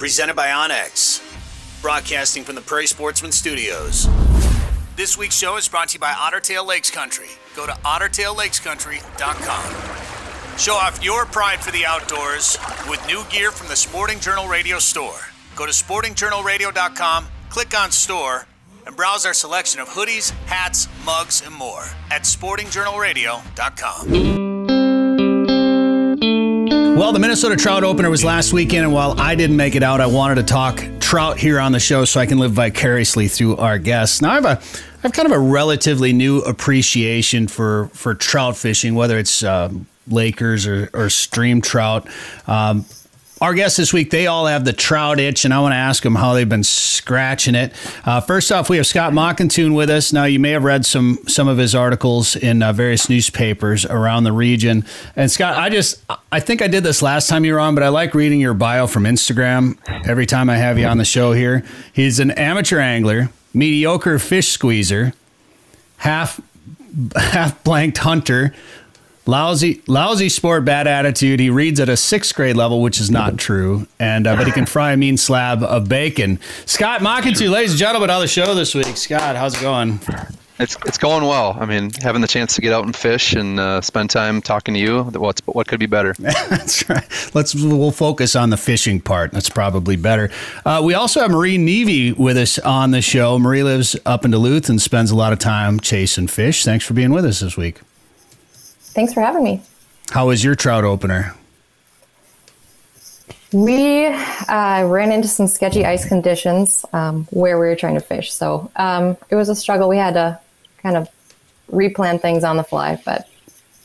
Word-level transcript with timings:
presented 0.00 0.34
by 0.34 0.46
OnX, 0.46 1.20
broadcasting 1.82 2.42
from 2.42 2.54
the 2.54 2.62
Prairie 2.62 2.86
Sportsman 2.86 3.32
Studios. 3.32 4.08
This 4.96 5.18
week's 5.18 5.36
show 5.36 5.58
is 5.58 5.68
brought 5.68 5.88
to 5.88 5.96
you 5.96 6.00
by 6.00 6.14
Otter 6.18 6.40
Tail 6.40 6.66
Lakes 6.66 6.90
Country. 6.90 7.26
Go 7.54 7.66
to 7.66 7.72
ottertaillakescountry.com. 7.72 10.58
Show 10.58 10.72
off 10.72 11.04
your 11.04 11.26
pride 11.26 11.60
for 11.60 11.70
the 11.70 11.84
outdoors 11.84 12.56
with 12.88 13.06
new 13.06 13.22
gear 13.28 13.50
from 13.50 13.68
the 13.68 13.76
Sporting 13.76 14.20
Journal 14.20 14.48
Radio 14.48 14.78
store. 14.78 15.20
Go 15.54 15.66
to 15.66 15.72
sportingjournalradio.com, 15.72 17.26
click 17.50 17.78
on 17.78 17.90
store, 17.90 18.46
and 18.86 18.96
browse 18.96 19.26
our 19.26 19.34
selection 19.34 19.82
of 19.82 19.88
hoodies, 19.90 20.30
hats, 20.46 20.88
mugs, 21.04 21.42
and 21.44 21.54
more 21.54 21.84
at 22.10 22.22
sportingjournalradio.com. 22.22 24.49
Well, 27.00 27.14
the 27.14 27.18
Minnesota 27.18 27.56
Trout 27.56 27.82
Opener 27.82 28.10
was 28.10 28.24
last 28.24 28.52
weekend, 28.52 28.84
and 28.84 28.92
while 28.92 29.18
I 29.18 29.34
didn't 29.34 29.56
make 29.56 29.74
it 29.74 29.82
out, 29.82 30.02
I 30.02 30.06
wanted 30.06 30.34
to 30.34 30.42
talk 30.42 30.84
trout 31.00 31.38
here 31.38 31.58
on 31.58 31.72
the 31.72 31.80
show 31.80 32.04
so 32.04 32.20
I 32.20 32.26
can 32.26 32.36
live 32.36 32.52
vicariously 32.52 33.26
through 33.26 33.56
our 33.56 33.78
guests. 33.78 34.20
Now, 34.20 34.32
I 34.32 34.34
have 34.34 34.44
a 34.44 34.50
I 34.50 35.00
have 35.04 35.12
kind 35.12 35.24
of 35.24 35.32
a 35.32 35.38
relatively 35.38 36.12
new 36.12 36.40
appreciation 36.40 37.48
for 37.48 37.88
for 37.94 38.14
trout 38.14 38.54
fishing, 38.58 38.94
whether 38.94 39.16
it's 39.16 39.42
uh, 39.42 39.70
Lakers 40.08 40.66
or, 40.66 40.90
or 40.92 41.08
stream 41.08 41.62
trout. 41.62 42.06
Um, 42.46 42.84
our 43.40 43.54
guests 43.54 43.78
this 43.78 43.92
week, 43.92 44.10
they 44.10 44.26
all 44.26 44.46
have 44.46 44.64
the 44.66 44.72
trout 44.72 45.18
itch, 45.18 45.46
and 45.46 45.54
I 45.54 45.60
want 45.60 45.72
to 45.72 45.76
ask 45.76 46.02
them 46.02 46.14
how 46.14 46.34
they've 46.34 46.48
been 46.48 46.62
scratching 46.62 47.54
it. 47.54 47.72
Uh, 48.04 48.20
first 48.20 48.52
off, 48.52 48.68
we 48.68 48.76
have 48.76 48.86
Scott 48.86 49.14
Mackenthun 49.14 49.74
with 49.74 49.88
us. 49.88 50.12
Now, 50.12 50.24
you 50.24 50.38
may 50.38 50.50
have 50.50 50.64
read 50.64 50.84
some 50.84 51.18
some 51.26 51.48
of 51.48 51.56
his 51.56 51.74
articles 51.74 52.36
in 52.36 52.62
uh, 52.62 52.72
various 52.74 53.08
newspapers 53.08 53.86
around 53.86 54.24
the 54.24 54.32
region. 54.32 54.84
And 55.16 55.30
Scott, 55.30 55.56
I 55.56 55.70
just 55.70 56.04
I 56.30 56.40
think 56.40 56.60
I 56.60 56.68
did 56.68 56.84
this 56.84 57.00
last 57.00 57.28
time 57.28 57.46
you 57.46 57.54
were 57.54 57.60
on, 57.60 57.74
but 57.74 57.82
I 57.82 57.88
like 57.88 58.14
reading 58.14 58.40
your 58.40 58.54
bio 58.54 58.86
from 58.86 59.04
Instagram 59.04 59.78
every 60.06 60.26
time 60.26 60.50
I 60.50 60.56
have 60.56 60.78
you 60.78 60.86
on 60.86 60.98
the 60.98 61.04
show 61.06 61.32
here. 61.32 61.64
He's 61.92 62.20
an 62.20 62.32
amateur 62.32 62.78
angler, 62.78 63.30
mediocre 63.54 64.18
fish 64.18 64.48
squeezer, 64.48 65.14
half 65.98 66.40
half 67.16 67.62
blanked 67.64 67.98
hunter, 67.98 68.54
Lousy, 69.26 69.82
lousy 69.86 70.28
sport, 70.28 70.64
bad 70.64 70.86
attitude. 70.86 71.40
He 71.40 71.50
reads 71.50 71.78
at 71.78 71.88
a 71.88 71.96
sixth 71.96 72.34
grade 72.34 72.56
level, 72.56 72.80
which 72.80 73.00
is 73.00 73.10
not 73.10 73.36
true, 73.36 73.86
and 73.98 74.26
uh, 74.26 74.34
but 74.34 74.46
he 74.46 74.52
can 74.52 74.66
fry 74.66 74.92
a 74.92 74.96
mean 74.96 75.16
slab 75.16 75.62
of 75.62 75.88
bacon. 75.88 76.40
Scott 76.64 77.00
Mackenthun, 77.02 77.50
ladies 77.50 77.72
and 77.72 77.78
gentlemen, 77.78 78.08
on 78.10 78.20
the 78.22 78.28
show 78.28 78.54
this 78.54 78.74
week. 78.74 78.96
Scott, 78.96 79.36
how's 79.36 79.54
it 79.54 79.60
going? 79.60 80.00
It's 80.58 80.76
it's 80.84 80.98
going 80.98 81.24
well. 81.24 81.56
I 81.58 81.64
mean, 81.64 81.90
having 82.02 82.20
the 82.20 82.28
chance 82.28 82.54
to 82.54 82.60
get 82.60 82.72
out 82.72 82.84
and 82.84 82.94
fish 82.94 83.32
and 83.32 83.58
uh, 83.58 83.80
spend 83.80 84.10
time 84.10 84.42
talking 84.42 84.74
to 84.74 84.80
you. 84.80 85.04
What's 85.04 85.40
what 85.46 85.66
could 85.66 85.80
be 85.80 85.86
better? 85.86 86.14
That's 86.18 86.88
right. 86.88 87.06
Let's 87.34 87.54
we'll 87.54 87.90
focus 87.92 88.36
on 88.36 88.50
the 88.50 88.58
fishing 88.58 89.00
part. 89.00 89.32
That's 89.32 89.48
probably 89.48 89.96
better. 89.96 90.30
Uh, 90.64 90.82
we 90.84 90.92
also 90.92 91.20
have 91.20 91.30
Marie 91.30 91.56
Neve 91.56 92.18
with 92.18 92.36
us 92.36 92.58
on 92.58 92.90
the 92.90 93.00
show. 93.00 93.38
Marie 93.38 93.62
lives 93.62 93.96
up 94.04 94.24
in 94.24 94.32
Duluth 94.32 94.68
and 94.68 94.80
spends 94.80 95.10
a 95.10 95.16
lot 95.16 95.32
of 95.32 95.38
time 95.38 95.80
chasing 95.80 96.26
fish. 96.26 96.64
Thanks 96.64 96.84
for 96.84 96.94
being 96.94 97.10
with 97.12 97.24
us 97.24 97.40
this 97.40 97.56
week. 97.56 97.80
Thanks 98.92 99.12
for 99.12 99.20
having 99.20 99.42
me. 99.44 99.62
How 100.10 100.26
was 100.28 100.42
your 100.42 100.54
trout 100.54 100.84
opener? 100.84 101.34
We 103.52 104.06
uh, 104.06 104.84
ran 104.86 105.10
into 105.10 105.26
some 105.28 105.46
sketchy 105.48 105.84
ice 105.84 106.06
conditions 106.06 106.84
um, 106.92 107.26
where 107.30 107.58
we 107.58 107.66
were 107.66 107.76
trying 107.76 107.94
to 107.94 108.00
fish. 108.00 108.32
So 108.32 108.70
um, 108.76 109.16
it 109.28 109.34
was 109.34 109.48
a 109.48 109.56
struggle. 109.56 109.88
We 109.88 109.96
had 109.96 110.14
to 110.14 110.38
kind 110.78 110.96
of 110.96 111.08
replan 111.70 112.20
things 112.20 112.44
on 112.44 112.56
the 112.56 112.62
fly, 112.64 113.00
but 113.04 113.28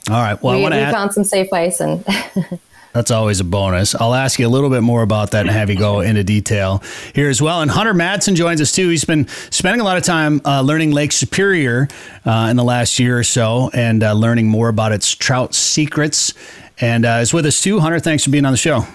all 0.09 0.22
right. 0.22 0.42
Well, 0.42 0.58
we, 0.58 0.66
I 0.66 0.70
we 0.70 0.76
add- 0.76 0.94
found 0.94 1.14
some 1.14 1.23
safe 1.23 1.52
ice 1.52 1.80
and 1.80 2.06
That's 2.96 3.12
always 3.12 3.42
a 3.42 3.44
bonus. 3.44 3.94
I'll 3.94 4.14
ask 4.14 4.40
you 4.40 4.48
a 4.48 4.50
little 4.50 4.70
bit 4.70 4.80
more 4.80 5.02
about 5.02 5.32
that 5.32 5.42
and 5.42 5.50
have 5.50 5.70
you 5.70 5.76
go 5.76 6.00
into 6.00 6.24
detail 6.24 6.82
here 7.14 7.28
as 7.28 7.42
well. 7.42 7.62
And 7.62 7.70
Hunter 7.70 7.94
Madsen 7.94 8.36
joins 8.36 8.62
us 8.62 8.72
too. 8.72 8.88
He's 8.88 9.04
been 9.04 9.28
spending 9.52 9.82
a 9.82 9.84
lot 9.84 9.98
of 9.98 10.04
time 10.04 10.40
uh, 10.46 10.62
learning 10.62 10.92
Lake 10.92 11.12
Superior 11.12 11.90
uh, 12.23 12.48
in 12.50 12.56
the 12.56 12.64
last 12.64 12.98
year 12.98 13.20
or 13.20 13.23
so 13.26 13.70
and 13.73 14.02
uh, 14.02 14.14
learning 14.14 14.48
more 14.48 14.70
about 14.70 14.94
its 14.94 15.14
trout 15.14 15.54
secrets. 15.54 16.34
And 16.80 17.05
uh, 17.05 17.20
is 17.22 17.34
with 17.34 17.45
us 17.45 17.61
too. 17.61 17.82
Hunter, 17.82 18.00
thanks 18.00 18.23
for 18.23 18.30
being 18.30 18.45
on 18.45 18.54
the 18.54 18.58
show. 18.58 18.88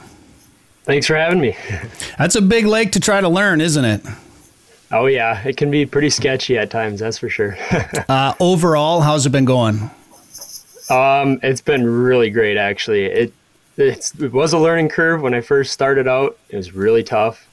Thanks 0.85 1.07
for 1.07 1.17
having 1.17 1.39
me. 1.39 1.55
That's 2.19 2.37
a 2.37 2.43
big 2.43 2.65
lake 2.65 2.93
to 2.93 3.01
try 3.01 3.21
to 3.21 3.29
learn, 3.29 3.61
isn't 3.61 3.85
it? 3.85 4.01
Oh 4.91 5.07
yeah, 5.07 5.47
it 5.47 5.59
can 5.59 5.71
be 5.71 5.85
pretty 5.85 6.09
sketchy 6.09 6.57
at 6.57 6.71
times. 6.71 7.01
That's 7.01 7.19
for 7.19 7.29
sure. 7.29 7.59
Uh, 8.09 8.35
overall, 8.41 9.03
how's 9.03 9.27
it 9.27 9.31
been 9.31 9.45
going? 9.45 9.91
Um, 10.89 11.39
it's 11.43 11.61
been 11.61 11.85
really 11.87 12.31
great 12.31 12.57
actually. 12.57 13.05
It 13.05 13.35
it's, 13.81 14.15
it 14.21 14.33
was 14.33 14.53
a 14.53 14.59
learning 14.59 14.89
curve 14.89 15.23
when 15.23 15.35
I 15.35 15.41
first 15.41 15.73
started 15.73 16.07
out. 16.07 16.39
It 16.49 16.57
was 16.57 16.73
really 16.73 17.03
tough, 17.03 17.49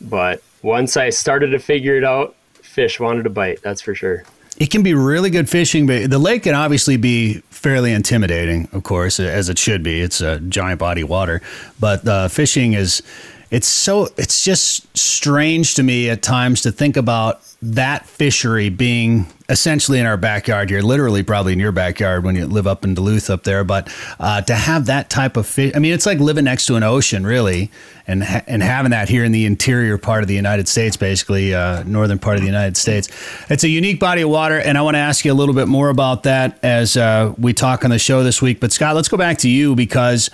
but 0.00 0.42
once 0.62 0.96
I 0.96 1.10
started 1.10 1.48
to 1.48 1.58
figure 1.58 1.96
it 1.96 2.04
out, 2.04 2.34
fish 2.62 2.98
wanted 2.98 3.24
to 3.24 3.30
bite. 3.30 3.62
That's 3.62 3.80
for 3.80 3.94
sure. 3.94 4.24
It 4.56 4.70
can 4.70 4.82
be 4.82 4.94
really 4.94 5.30
good 5.30 5.48
fishing, 5.48 5.86
but 5.86 6.10
the 6.10 6.18
lake 6.18 6.44
can 6.44 6.54
obviously 6.54 6.96
be 6.96 7.42
fairly 7.50 7.92
intimidating, 7.92 8.68
of 8.72 8.84
course, 8.84 9.18
as 9.18 9.48
it 9.48 9.58
should 9.58 9.82
be. 9.82 10.00
It's 10.00 10.20
a 10.20 10.38
giant 10.40 10.78
body 10.78 11.02
of 11.02 11.08
water, 11.08 11.42
but 11.80 12.06
uh, 12.06 12.28
fishing 12.28 12.74
is 12.74 13.02
it's 13.50 13.66
so 13.66 14.08
it's 14.16 14.44
just 14.44 14.96
strange 14.96 15.74
to 15.74 15.82
me 15.82 16.08
at 16.10 16.22
times 16.22 16.62
to 16.62 16.72
think 16.72 16.96
about 16.96 17.40
that 17.72 18.06
fishery 18.06 18.68
being 18.68 19.26
essentially 19.48 19.98
in 19.98 20.04
our 20.06 20.16
backyard 20.16 20.68
here, 20.68 20.82
literally 20.82 21.22
probably 21.22 21.54
in 21.54 21.58
your 21.58 21.72
backyard 21.72 22.24
when 22.24 22.36
you 22.36 22.46
live 22.46 22.66
up 22.66 22.84
in 22.84 22.94
Duluth 22.94 23.30
up 23.30 23.44
there. 23.44 23.64
But 23.64 23.92
uh, 24.20 24.42
to 24.42 24.54
have 24.54 24.86
that 24.86 25.08
type 25.08 25.36
of 25.36 25.46
fish, 25.46 25.72
I 25.74 25.78
mean, 25.78 25.92
it's 25.94 26.04
like 26.04 26.18
living 26.18 26.44
next 26.44 26.66
to 26.66 26.76
an 26.76 26.82
ocean, 26.82 27.26
really, 27.26 27.70
and 28.06 28.22
and 28.22 28.62
having 28.62 28.90
that 28.90 29.08
here 29.08 29.24
in 29.24 29.32
the 29.32 29.46
interior 29.46 29.96
part 29.96 30.22
of 30.22 30.28
the 30.28 30.34
United 30.34 30.68
States, 30.68 30.96
basically 30.96 31.54
uh, 31.54 31.82
northern 31.84 32.18
part 32.18 32.36
of 32.36 32.42
the 32.42 32.46
United 32.46 32.76
States. 32.76 33.08
It's 33.48 33.64
a 33.64 33.68
unique 33.68 33.98
body 33.98 34.22
of 34.22 34.28
water, 34.28 34.58
and 34.58 34.76
I 34.76 34.82
want 34.82 34.96
to 34.96 35.00
ask 35.00 35.24
you 35.24 35.32
a 35.32 35.34
little 35.34 35.54
bit 35.54 35.68
more 35.68 35.88
about 35.88 36.24
that 36.24 36.58
as 36.62 36.96
uh, 36.98 37.34
we 37.38 37.54
talk 37.54 37.84
on 37.84 37.90
the 37.90 37.98
show 37.98 38.22
this 38.22 38.42
week. 38.42 38.60
But 38.60 38.72
Scott, 38.72 38.94
let's 38.94 39.08
go 39.08 39.16
back 39.16 39.38
to 39.38 39.48
you 39.48 39.74
because 39.74 40.28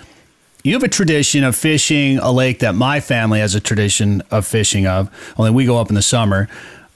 you 0.63 0.73
have 0.73 0.83
a 0.83 0.89
tradition 0.89 1.43
of 1.43 1.55
fishing 1.55 2.19
a 2.19 2.31
lake 2.31 2.59
that 2.59 2.75
my 2.75 2.99
family 2.99 3.39
has 3.39 3.55
a 3.55 3.59
tradition 3.61 4.21
of 4.31 4.45
fishing 4.45 4.85
of. 4.85 5.09
Only 5.37 5.51
we 5.51 5.65
go 5.65 5.77
up 5.77 5.89
in 5.89 5.95
the 5.95 6.01
summer. 6.01 6.49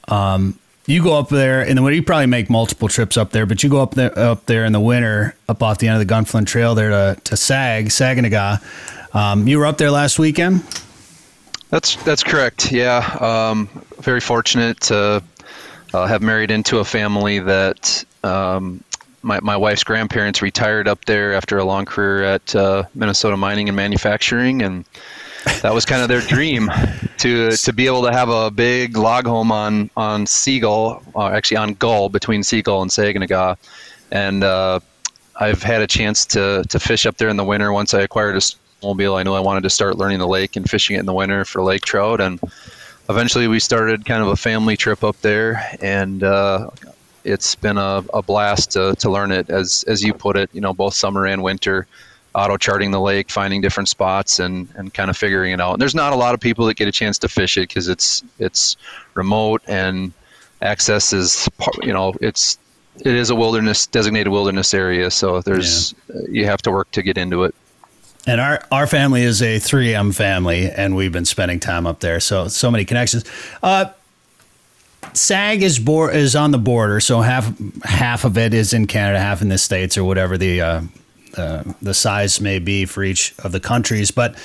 Um, 0.08 0.60
you 0.86 1.02
go 1.02 1.18
up 1.18 1.30
there 1.30 1.64
in 1.64 1.76
the 1.76 1.82
winter. 1.82 1.96
You 1.96 2.04
probably 2.04 2.28
make 2.28 2.50
multiple 2.50 2.88
trips 2.88 3.18
up 3.18 3.32
there, 3.32 3.46
but 3.46 3.64
you 3.64 3.70
go 3.70 3.82
up 3.82 3.96
there 3.96 4.18
up 4.18 4.46
there 4.46 4.66
in 4.66 4.72
the 4.72 4.80
winter, 4.80 5.36
up 5.50 5.64
off 5.64 5.80
the 5.80 5.88
end 5.88 6.00
of 6.00 6.08
the 6.08 6.14
Gunflint 6.14 6.46
Trail 6.48 6.76
there 6.76 6.90
to 6.90 7.20
to 7.24 7.38
Sag 7.38 7.88
Saganaga. 7.88 8.62
Um, 9.16 9.48
you 9.48 9.58
were 9.58 9.66
up 9.66 9.78
there 9.78 9.92
last 9.92 10.20
weekend. 10.20 10.64
That's 11.70 11.96
that's 12.04 12.24
correct. 12.24 12.72
Yeah, 12.72 13.00
um, 13.20 13.68
very 14.00 14.22
fortunate 14.22 14.80
to 14.82 15.24
uh, 15.94 16.06
have 16.06 16.22
married 16.22 16.52
into 16.52 16.80
a 16.80 16.86
family 16.86 17.40
that 17.40 18.06
um, 18.24 18.84
my, 19.24 19.40
my 19.42 19.58
wife's 19.58 19.84
grandparents 19.84 20.42
retired 20.42 20.88
up 20.88 21.06
there 21.06 21.34
after 21.34 21.58
a 21.58 21.64
long 21.66 21.86
career 21.86 22.24
at 22.24 22.56
uh, 22.56 22.84
Minnesota 22.94 23.36
Mining 23.38 23.70
and 23.70 23.76
Manufacturing, 23.76 24.62
and 24.62 24.86
that 25.62 25.74
was 25.74 25.86
kind 25.86 26.02
of 26.02 26.08
their 26.08 26.22
dream 26.22 26.70
to 27.18 27.52
to 27.52 27.74
be 27.74 27.86
able 27.86 28.04
to 28.04 28.12
have 28.12 28.30
a 28.30 28.52
big 28.52 28.98
log 28.98 29.26
home 29.26 29.52
on 29.52 29.90
on 29.96 30.26
Seagull, 30.26 31.04
uh, 31.16 31.28
actually 31.28 31.58
on 31.58 31.74
Gull 31.76 32.10
between 32.10 32.44
Seagull 32.44 32.82
and 32.82 32.92
Saganaga, 32.92 33.58
and 34.12 34.44
uh, 34.44 34.80
I've 35.40 35.64
had 35.64 35.82
a 35.82 35.88
chance 35.88 36.26
to 36.28 36.64
to 36.70 36.80
fish 36.80 37.06
up 37.06 37.18
there 37.18 37.30
in 37.30 37.38
the 37.38 37.44
winter. 37.44 37.72
Once 37.72 37.94
I 37.94 38.02
acquired 38.02 38.36
a 38.36 38.40
snowmobile, 38.40 39.18
I 39.20 39.24
knew 39.24 39.34
I 39.34 39.40
wanted 39.40 39.64
to 39.64 39.70
start 39.70 39.98
learning 39.98 40.20
the 40.20 40.28
lake 40.28 40.56
and 40.56 40.70
fishing 40.70 40.96
it 40.96 41.00
in 41.00 41.06
the 41.06 41.14
winter 41.14 41.46
for 41.46 41.64
lake 41.64 41.84
trout, 41.84 42.22
and 42.22 42.40
eventually 43.10 43.48
we 43.48 43.60
started 43.60 44.06
kind 44.06 44.22
of 44.22 44.30
a 44.30 44.36
family 44.36 44.78
trip 44.78 45.04
up 45.04 45.20
there, 45.22 45.64
and 45.82 46.24
uh, 46.24 46.70
it's 47.24 47.56
been 47.56 47.78
a, 47.78 48.04
a 48.14 48.22
blast 48.22 48.72
to, 48.72 48.96
to 48.96 49.10
learn 49.10 49.32
it 49.32 49.50
as 49.50 49.84
as 49.88 50.04
you 50.04 50.14
put 50.14 50.38
it. 50.38 50.50
You 50.54 50.62
know, 50.62 50.74
both 50.74 50.94
summer 50.94 51.26
and 51.26 51.44
winter 51.44 51.88
auto 52.36 52.58
charting 52.58 52.92
the 52.92 53.00
lake, 53.00 53.32
finding 53.32 53.62
different 53.62 53.90
spots, 53.90 54.40
and 54.40 54.68
and 54.76 54.94
kind 54.94 55.10
of 55.10 55.18
figuring 55.18 55.52
it 55.52 55.62
out. 55.62 55.74
And 55.74 55.82
there's 55.82 55.96
not 55.96 56.14
a 56.14 56.16
lot 56.16 56.34
of 56.34 56.40
people 56.40 56.66
that 56.68 56.76
get 56.76 56.88
a 56.88 56.92
chance 56.92 57.18
to 57.20 57.28
fish 57.28 57.58
it 57.58 57.70
because 57.70 57.88
it's 57.88 58.24
it's 58.38 58.76
remote 59.16 59.62
and 59.68 60.12
access 60.62 61.14
is 61.14 61.50
you 61.82 61.94
know 61.94 62.14
it's 62.22 62.58
it 62.98 63.14
is 63.14 63.30
a 63.30 63.36
wilderness 63.36 63.88
designated 63.88 64.32
wilderness 64.32 64.74
area, 64.74 65.10
so 65.10 65.42
there's 65.42 65.96
yeah. 66.08 66.22
you 66.30 66.46
have 66.46 66.62
to 66.64 66.72
work 66.72 66.92
to 66.92 67.02
get 67.02 67.18
into 67.18 67.44
it. 67.44 67.56
And 68.28 68.42
our, 68.42 68.64
our 68.72 68.88
family 68.88 69.22
is 69.22 69.44
a 69.44 69.58
3M 69.58 70.16
family, 70.16 70.72
and 70.72 70.96
we've 70.96 71.12
been 71.12 71.26
spending 71.26 71.60
time 71.60 71.86
up 71.86 72.00
there. 72.00 72.20
So 72.20 72.48
so 72.48 72.72
many 72.72 72.86
connections. 72.86 73.24
Uh, 73.62 73.86
SAG 75.14 75.62
is 75.62 75.78
bor- 75.78 76.12
is 76.12 76.36
on 76.36 76.52
the 76.52 76.58
border, 76.58 77.00
so 77.00 77.22
half 77.22 77.54
half 77.84 78.26
of 78.26 78.38
it 78.38 78.54
is 78.54 78.74
in 78.74 78.88
Canada, 78.88 79.20
half 79.20 79.42
in 79.42 79.50
the 79.50 79.58
states, 79.58 79.98
or 79.98 80.04
whatever 80.04 80.38
the 80.38 80.62
uh, 80.62 80.82
uh, 81.38 81.64
the 81.82 81.94
size 81.94 82.40
may 82.42 82.60
be 82.60 82.86
for 82.86 83.04
each 83.04 83.34
of 83.40 83.52
the 83.52 83.60
countries. 83.60 84.12
But 84.12 84.36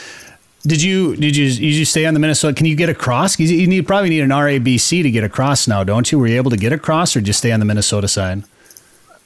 did 0.63 0.83
you 0.83 1.17
did 1.17 1.37
you 1.37 1.49
did 1.49 1.61
you 1.61 1.85
stay 1.85 2.07
on 2.07 2.15
the 2.15 2.21
Minnesota? 2.21 2.55
Can 2.55 2.67
you 2.67 2.77
get 2.77 2.89
across? 2.89 3.39
You 3.39 3.67
need 3.67 3.87
probably 3.87 4.11
need 4.11 4.21
an 4.21 4.31
RABC 4.31 5.03
to 5.03 5.11
get 5.11 5.25
across 5.25 5.67
now, 5.67 5.85
don't 5.85 6.11
you? 6.13 6.19
Were 6.19 6.27
you 6.27 6.37
able 6.37 6.51
to 6.51 6.57
get 6.57 6.73
across, 6.73 7.17
or 7.17 7.21
just 7.21 7.39
stay 7.39 7.53
on 7.53 7.61
the 7.61 7.67
Minnesota 7.67 8.09
side? 8.09 8.43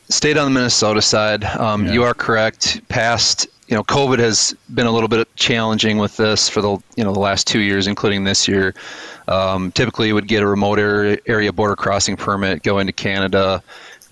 Stayed 0.09 0.37
on 0.37 0.45
the 0.45 0.51
Minnesota 0.51 1.03
side. 1.03 1.45
Um, 1.45 1.87
yeah. 1.87 1.93
You 1.93 2.03
are 2.05 2.15
correct. 2.15 2.87
Past 2.89 3.49
you 3.69 3.75
know, 3.75 3.83
COVID 3.83 4.19
has 4.19 4.55
been 4.75 4.87
a 4.87 4.91
little 4.91 5.09
bit 5.09 5.27
challenging 5.37 5.99
with 5.99 6.17
this 6.17 6.49
for 6.49 6.61
the 6.61 6.79
you 6.97 7.05
know 7.05 7.13
the 7.13 7.21
last 7.21 7.47
two 7.47 7.61
years, 7.61 7.87
including 7.87 8.25
this 8.25 8.47
year. 8.47 8.75
Um, 9.27 9.73
typically, 9.73 10.09
you 10.09 10.15
would 10.15 10.29
get 10.29 10.43
a 10.43 10.47
remote 10.47 10.79
area 10.79 11.53
border 11.53 11.75
crossing 11.75 12.17
permit, 12.17 12.63
go 12.63 12.79
into 12.79 12.93
Canada, 12.93 13.63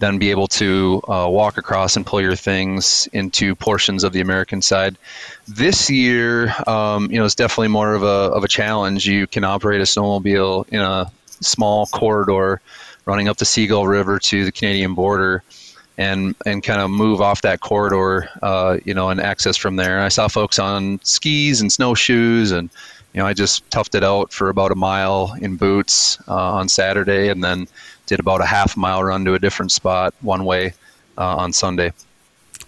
then 0.02 0.19
be 0.19 0.31
able 0.31 0.49
to 0.49 1.00
uh, 1.08 1.28
walk 1.31 1.56
across 1.56 1.96
and 1.96 2.04
pull 2.04 2.20
your 2.20 2.34
things 2.34 3.08
into 3.12 3.54
portions 3.54 4.02
of 4.02 4.12
the 4.12 4.20
American 4.20 4.60
side. 4.60 4.99
This 5.46 5.88
year, 5.88 6.52
um, 6.66 7.08
you 7.10 7.19
know, 7.19 7.25
it's 7.25 7.37
definitely 7.37 7.69
more 7.69 7.94
of 7.94 8.02
a 8.02 8.34
of 8.37 8.43
a 8.43 8.49
challenge. 8.49 9.06
You 9.06 9.28
can 9.28 9.44
operate 9.44 9.81
a 9.81 9.84
snowmobile 9.84 10.69
in 10.70 10.81
a 10.81 11.10
small 11.40 11.87
corridor 11.87 12.60
running 13.04 13.28
up 13.28 13.37
the 13.37 13.44
Seagull 13.44 13.87
River 13.87 14.19
to 14.19 14.44
the 14.44 14.52
Canadian 14.52 14.94
border 14.94 15.44
and 15.99 16.34
and 16.46 16.64
kind 16.64 16.81
of 16.81 16.90
move 16.90 17.20
off 17.20 17.43
that 17.43 17.60
corridor, 17.60 18.28
uh, 18.43 18.78
you 18.84 18.94
know, 18.94 19.08
and 19.08 19.20
access 19.20 19.56
from 19.56 19.76
there. 19.76 20.00
I 20.00 20.08
saw 20.08 20.26
folks 20.26 20.58
on 20.58 20.98
skis 21.05 21.60
and 21.60 21.72
snowshoes, 21.72 22.50
and 22.50 22.70
you 23.12 23.20
know, 23.20 23.26
I 23.26 23.34
just 23.34 23.69
toughed 23.70 23.94
it 23.94 24.02
out 24.02 24.32
for 24.32 24.48
about 24.48 24.72
a 24.72 24.75
mile 24.75 25.37
in 25.40 25.56
boots 25.56 26.19
uh, 26.26 26.55
on 26.55 26.69
Saturday, 26.69 27.28
and 27.28 27.44
then 27.44 27.69
did 28.12 28.20
about 28.20 28.43
a 28.43 28.47
half 28.47 28.76
mile 28.76 29.03
run 29.03 29.25
to 29.25 29.35
a 29.35 29.38
different 29.38 29.73
spot 29.73 30.14
one 30.20 30.44
way 30.44 30.75
uh, 31.17 31.37
on 31.37 31.53
Sunday. 31.53 31.93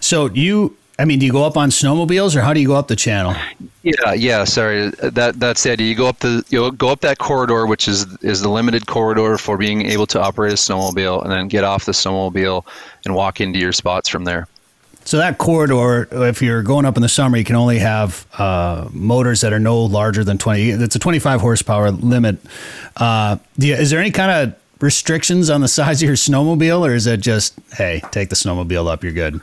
So 0.01 0.31
you 0.31 0.77
I 0.99 1.05
mean, 1.05 1.19
do 1.19 1.27
you 1.27 1.33
go 1.33 1.45
up 1.45 1.57
on 1.57 1.71
snowmobiles, 1.71 2.37
or 2.37 2.41
how 2.41 2.53
do 2.53 2.61
you 2.61 2.69
go 2.69 2.77
up 2.77 2.87
the 2.87 2.95
channel? 2.95 3.35
Yeah, 3.83 4.13
yeah. 4.15 4.45
Sorry, 4.45 4.91
that 4.91 5.41
that's 5.41 5.67
it. 5.67 5.81
You 5.81 5.95
go 5.95 6.07
up 6.07 6.21
the 6.21 6.45
you 6.51 6.71
go 6.73 6.89
up 6.89 7.01
that 7.01 7.19
corridor, 7.19 7.67
which 7.67 7.89
is 7.89 8.07
is 8.23 8.41
the 8.41 8.49
limited 8.49 8.87
corridor 8.87 9.37
for 9.37 9.59
being 9.59 9.87
able 9.87 10.07
to 10.07 10.23
operate 10.23 10.53
a 10.53 10.57
snowmobile, 10.57 11.23
and 11.23 11.33
then 11.33 11.49
get 11.49 11.65
off 11.65 11.85
the 11.85 11.93
snowmobile 11.93 12.65
and 13.05 13.15
walk 13.15 13.41
into 13.41 13.59
your 13.59 13.73
spots 13.73 14.09
from 14.09 14.25
there. 14.25 14.47
So 15.05 15.19
that 15.19 15.37
corridor, 15.37 16.09
if 16.25 16.41
you're 16.41 16.63
going 16.63 16.87
up 16.87 16.97
in 16.97 17.03
the 17.03 17.11
summer, 17.11 17.37
you 17.37 17.45
can 17.45 17.57
only 17.57 17.79
have 17.79 18.27
uh, 18.39 18.89
motors 18.91 19.43
that 19.43 19.53
are 19.53 19.59
no 19.59 19.81
larger 19.81 20.25
than 20.25 20.39
20. 20.39 20.71
It's 20.71 20.97
a 20.97 20.99
25 20.99 21.43
horsepower 21.43 21.91
limit. 21.91 22.39
Uh, 22.97 23.37
you, 23.59 23.75
is 23.75 23.91
there 23.91 24.01
any 24.01 24.13
kind 24.13 24.31
of 24.31 24.59
restrictions 24.81 25.51
on 25.51 25.61
the 25.61 25.69
size 25.69 26.03
of 26.03 26.07
your 26.07 26.17
snowmobile, 26.17 26.87
or 26.87 26.95
is 26.95 27.07
it 27.07 27.21
just 27.21 27.55
hey, 27.73 28.03
take 28.11 28.29
the 28.29 28.37
snowmobile 28.37 28.91
up, 28.91 29.03
you're 29.03 29.13
good? 29.13 29.41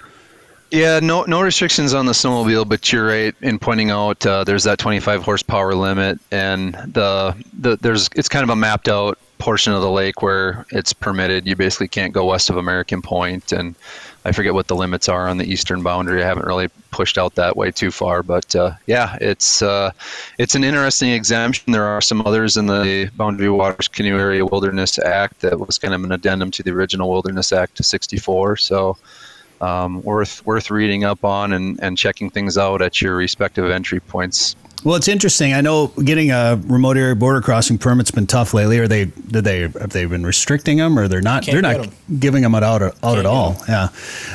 Yeah, 0.72 1.01
no 1.01 1.24
no 1.24 1.42
restrictions 1.42 1.94
on 1.94 2.06
the 2.06 2.13
snowmobile, 2.13 2.68
but 2.68 2.92
you're 2.94 3.07
right 3.07 3.36
in 3.42 3.60
pointing 3.60 3.92
out 3.92 4.25
uh, 4.25 4.45
there's 4.45 4.63
that 4.63 4.80
25 4.80 5.22
horsepower 5.22 5.75
limit, 5.75 6.19
and 6.31 6.74
the, 6.74 7.36
the 7.60 7.75
there's 7.78 8.10
it's 8.16 8.30
kind 8.30 8.44
of 8.44 8.50
a 8.50 8.56
mapped 8.56 8.88
out 8.88 9.19
portion 9.38 9.74
of 9.74 9.81
the 9.81 9.92
lake 9.92 10.22
where 10.22 10.66
it's 10.72 10.94
permitted. 10.94 11.45
You 11.45 11.57
basically 11.57 11.89
can't 11.89 12.13
go 12.13 12.25
west 12.25 12.50
of 12.50 12.56
American 12.56 13.01
Point, 13.01 13.51
and 13.51 13.75
I 14.23 14.31
forget 14.31 14.53
what 14.53 14.68
the 14.68 14.75
limits 14.75 15.09
are 15.09 15.27
on 15.27 15.38
the 15.38 15.45
eastern 15.45 15.81
boundary. 15.81 16.23
I 16.23 16.27
haven't 16.27 16.45
really 16.45 16.68
pushed 16.91 17.18
out 17.18 17.35
that 17.35 17.57
way 17.57 17.71
too 17.71 17.89
far, 17.89 18.21
but 18.21 18.56
uh, 18.56 18.73
yeah, 18.85 19.18
it's 19.19 19.62
uh, 19.62 19.91
it's 20.38 20.53
an 20.53 20.63
interesting 20.63 21.12
exemption. 21.12 21.71
There 21.71 21.85
are 21.85 22.01
some 22.01 22.21
others 22.21 22.56
in 22.56 22.68
the 22.68 23.09
Boundary 23.15 23.50
Waters 23.50 23.88
Canoe 23.88 24.19
Area 24.19 24.45
Wilderness 24.45 25.00
Act 25.00 25.41
that 25.41 25.59
was 25.59 25.79
kind 25.79 25.94
of 25.94 26.03
an 26.03 26.12
addendum 26.12 26.51
to 26.51 26.63
the 26.63 26.71
original 26.71 27.09
Wilderness 27.09 27.51
Act 27.51 27.79
of 27.79 27.85
'64. 27.85 28.57
So 28.57 28.97
um, 29.62 30.01
worth 30.01 30.45
worth 30.45 30.69
reading 30.69 31.03
up 31.03 31.23
on 31.23 31.53
and, 31.53 31.79
and 31.81 31.97
checking 31.97 32.29
things 32.29 32.57
out 32.57 32.81
at 32.81 33.01
your 33.01 33.15
respective 33.15 33.69
entry 33.69 34.00
points. 34.00 34.56
Well, 34.83 34.95
it's 34.95 35.07
interesting. 35.07 35.54
I 35.54 35.62
know 35.62 35.88
getting 35.88 36.31
a 36.31 36.60
remote 36.66 36.98
area 36.98 37.16
border 37.16 37.39
crossing 37.42 37.78
permit's 37.78 38.10
been 38.10 38.25
tough 38.25 38.54
lately. 38.54 38.80
Are 38.80 38.88
they 38.88 39.06
did 39.06 39.44
they 39.44 39.62
have 39.62 39.89
they 39.92 40.06
been 40.06 40.25
restricting 40.25 40.78
them 40.78 40.98
or 40.98 41.07
they're 41.07 41.22
not 41.22 41.44
Can't 41.44 41.54
they're 41.54 41.62
not 41.62 41.86
them. 41.88 42.19
giving 42.19 42.42
them 42.42 42.56
out 42.56 42.63
out 42.63 42.81
Can't 42.81 43.18
at 43.19 43.25
all? 43.25 43.57
Yeah. 43.69 43.89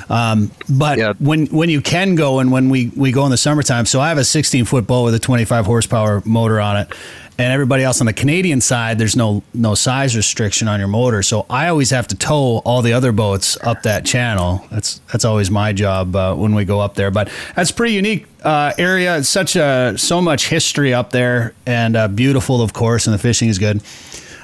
Um, 0.08 0.52
but 0.68 0.98
yeah. 0.98 1.14
when 1.18 1.46
when 1.46 1.68
you 1.68 1.80
can 1.80 2.14
go 2.14 2.38
and 2.38 2.52
when 2.52 2.68
we 2.68 2.92
we 2.96 3.10
go 3.10 3.24
in 3.24 3.30
the 3.30 3.36
summertime, 3.36 3.86
so 3.86 4.00
I 4.00 4.08
have 4.08 4.18
a 4.18 4.24
16 4.24 4.64
foot 4.66 4.86
boat 4.86 5.04
with 5.04 5.14
a 5.14 5.18
25 5.18 5.66
horsepower 5.66 6.22
motor 6.24 6.60
on 6.60 6.76
it 6.76 6.92
and 7.38 7.52
everybody 7.52 7.82
else 7.82 8.00
on 8.00 8.06
the 8.06 8.12
Canadian 8.12 8.60
side, 8.60 8.98
there's 8.98 9.16
no 9.16 9.42
no 9.52 9.74
size 9.74 10.16
restriction 10.16 10.68
on 10.68 10.78
your 10.78 10.88
motor. 10.88 11.22
So 11.22 11.44
I 11.50 11.68
always 11.68 11.90
have 11.90 12.08
to 12.08 12.16
tow 12.16 12.58
all 12.64 12.80
the 12.80 12.94
other 12.94 13.12
boats 13.12 13.58
up 13.62 13.82
that 13.82 14.06
channel. 14.06 14.66
That's 14.70 15.00
that's 15.12 15.24
always 15.24 15.50
my 15.50 15.72
job 15.72 16.16
uh, 16.16 16.34
when 16.34 16.54
we 16.54 16.64
go 16.64 16.80
up 16.80 16.94
there. 16.94 17.10
But 17.10 17.30
that's 17.54 17.70
pretty 17.70 17.94
unique 17.94 18.26
uh, 18.42 18.72
area. 18.78 19.18
It's 19.18 19.28
such 19.28 19.56
a 19.56 19.94
so 19.98 20.22
much 20.22 20.48
history 20.48 20.94
up 20.94 21.10
there, 21.10 21.52
and 21.66 21.96
uh, 21.96 22.08
beautiful, 22.08 22.62
of 22.62 22.72
course, 22.72 23.06
and 23.06 23.12
the 23.12 23.18
fishing 23.18 23.48
is 23.48 23.58
good. 23.58 23.82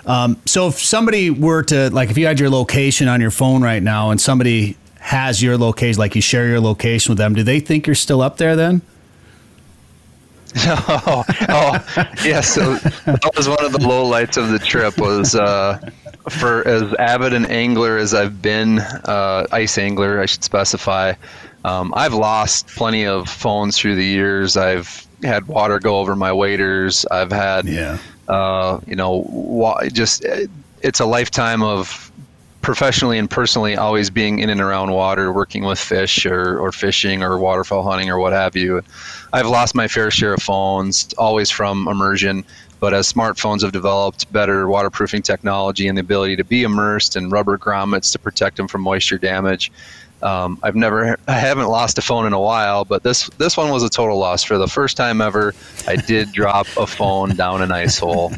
Um, 0.05 0.41
so 0.47 0.69
if 0.69 0.79
somebody 0.79 1.31
were 1.31 1.63
to 1.65 1.89
like, 1.91 2.11
if 2.11 2.19
you 2.19 2.27
had 2.27 2.41
your 2.41 2.51
location 2.51 3.09
on 3.09 3.21
your 3.21 3.31
phone 3.31 3.63
right 3.63 3.83
now, 3.83 4.11
and 4.11 4.21
somebody 4.21 4.77
has 4.99 5.43
your 5.43 5.57
location, 5.57 5.99
like 5.99 6.15
you 6.15 6.21
share 6.21 6.47
your 6.47 6.61
location 6.61 7.13
with 7.13 7.19
them, 7.19 7.35
do 7.35 7.43
they 7.43 7.61
think 7.61 7.87
you're 7.87 7.95
still 7.95 8.21
up 8.21 8.37
there 8.37 8.55
then? 8.55 8.83
Oh, 10.57 11.25
oh, 11.49 12.15
yeah. 12.25 12.41
So 12.41 12.75
that 12.75 13.31
was 13.37 13.49
one 13.49 13.65
of 13.65 13.73
the 13.73 13.87
low 13.87 14.05
lights 14.07 14.37
of 14.37 14.51
the 14.51 14.59
trip. 14.59 14.99
Was 14.99 15.35
uh, 15.35 15.79
for 16.29 16.67
as 16.67 16.93
avid 16.95 17.33
an 17.33 17.47
angler 17.47 17.99
as 17.99 18.15
I've 18.15 18.43
been, 18.43 18.79
uh, 18.79 19.47
ice 19.53 19.79
angler, 19.79 20.21
I 20.21 20.27
should 20.27 20.45
specify. 20.45 21.15
Um, 21.65 21.93
I've 21.97 22.15
lost 22.15 22.67
plenty 22.69 23.07
of 23.07 23.29
phones 23.29 23.79
through 23.79 23.95
the 23.95 24.05
years. 24.05 24.57
I've 24.57 25.07
had 25.23 25.47
water 25.47 25.79
go 25.79 25.99
over 25.99 26.17
my 26.17 26.33
waders. 26.33 27.07
I've 27.07 27.31
had, 27.31 27.67
yeah. 27.67 27.99
uh, 28.29 28.81
you 28.87 28.97
know, 28.97 29.25
wa- 29.29 29.85
just 29.93 30.25
it's 30.83 31.01
a 31.01 31.07
lifetime 31.07 31.63
of 31.63 32.11
professionally 32.63 33.19
and 33.19 33.29
personally 33.29 33.77
always 33.77 34.09
being 34.09 34.39
in 34.39 34.49
and 34.49 34.61
around 34.61 34.93
water, 34.93 35.33
working 35.33 35.65
with 35.65 35.79
fish 35.79 36.25
or, 36.25 36.59
or 36.59 36.73
fishing 36.73 37.23
or 37.23 37.39
waterfowl 37.39 37.83
hunting 37.83 38.09
or 38.09 38.19
what 38.19 38.33
have 38.33 38.57
you. 38.57 38.81
I've 39.33 39.47
lost 39.47 39.75
my 39.75 39.89
fair 39.89 40.11
share 40.11 40.35
of 40.35 40.43
phones, 40.43 41.13
always 41.19 41.51
from 41.51 41.89
immersion. 41.89 42.45
But 42.81 42.95
as 42.95 43.13
smartphones 43.13 43.63
have 43.63 43.71
developed 43.71 44.33
better 44.33 44.69
waterproofing 44.69 45.23
technology 45.23 45.87
and 45.87 45.97
the 45.97 46.01
ability 46.01 46.35
to 46.37 46.45
be 46.45 46.65
immersed 46.65 47.15
and 47.15 47.31
rubber 47.31 47.57
grommets 47.57 48.11
to 48.13 48.19
protect 48.19 48.57
them 48.57 48.67
from 48.67 48.81
moisture 48.81 49.19
damage, 49.19 49.71
um, 50.23 50.59
I've 50.63 50.75
never, 50.75 51.17
I 51.29 51.33
haven't 51.33 51.69
lost 51.69 51.99
a 51.99 52.03
phone 52.03 52.27
in 52.27 52.33
a 52.33 52.41
while, 52.41 52.85
but 52.85 53.03
this 53.03 53.29
this 53.39 53.57
one 53.57 53.71
was 53.71 53.83
a 53.83 53.89
total 53.89 54.19
loss. 54.19 54.45
For 54.45 54.57
the 54.57 54.69
first 54.69 54.97
time 54.97 55.21
ever, 55.21 55.55
I 55.87 55.97
did 55.97 56.33
drop 56.33 56.67
a 56.77 56.87
phone 56.87 57.37
down 57.37 57.63
an 57.63 57.73
ice 57.73 57.99
hole. 57.99 58.33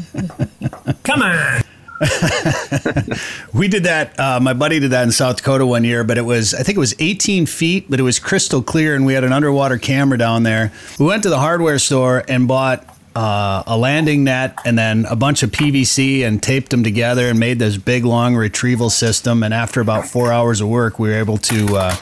Come 1.05 1.23
on. 1.23 1.63
we 3.53 3.69
did 3.69 3.85
that. 3.85 4.19
Uh, 4.19 4.41
my 4.41 4.53
buddy 4.53 4.81
did 4.81 4.91
that 4.91 5.05
in 5.05 5.13
South 5.13 5.37
Dakota 5.37 5.65
one 5.65 5.85
year, 5.85 6.05
but 6.05 6.19
it 6.19 6.25
was 6.25 6.55
I 6.55 6.63
think 6.63 6.77
it 6.77 6.81
was 6.81 6.95
18 6.99 7.47
feet, 7.47 7.87
but 7.89 8.01
it 8.01 8.03
was 8.03 8.19
crystal 8.19 8.63
clear, 8.63 8.95
and 8.95 9.07
we 9.07 9.15
had 9.15 9.25
an 9.25 9.33
underwater 9.33 9.79
camera 9.79 10.19
down 10.19 10.43
there. 10.43 10.73
We 10.99 11.07
went 11.07 11.23
to 11.23 11.31
the 11.31 11.39
hardware 11.39 11.79
store 11.79 12.25
and 12.29 12.49
bought 12.49 12.85
uh, 13.15 13.63
a 13.67 13.77
landing 13.79 14.25
net 14.25 14.59
and 14.65 14.77
then 14.77 15.07
a 15.07 15.17
bunch 15.17 15.43
of 15.43 15.51
PVC 15.51 16.27
and 16.27 16.43
taped 16.43 16.71
them 16.71 16.83
together 16.83 17.29
and 17.29 17.39
made 17.39 17.59
this 17.59 17.77
big 17.77 18.05
long 18.05 18.35
retrieval 18.35 18.91
system. 18.91 19.43
And 19.43 19.55
after 19.55 19.81
about 19.81 20.07
four 20.07 20.33
hours 20.33 20.61
of 20.61 20.69
work, 20.69 20.99
we 20.99 21.09
were 21.09 21.15
able 21.15 21.39
to 21.39 21.77
uh, 21.77 21.97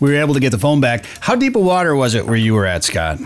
we 0.00 0.10
were 0.10 0.20
able 0.20 0.34
to 0.34 0.40
get 0.40 0.50
the 0.50 0.58
phone 0.58 0.80
back. 0.80 1.06
How 1.20 1.34
deep 1.34 1.56
of 1.56 1.62
water 1.62 1.94
was 1.96 2.14
it 2.14 2.26
where 2.26 2.36
you 2.36 2.54
were 2.54 2.66
at, 2.66 2.84
Scott? 2.84 3.18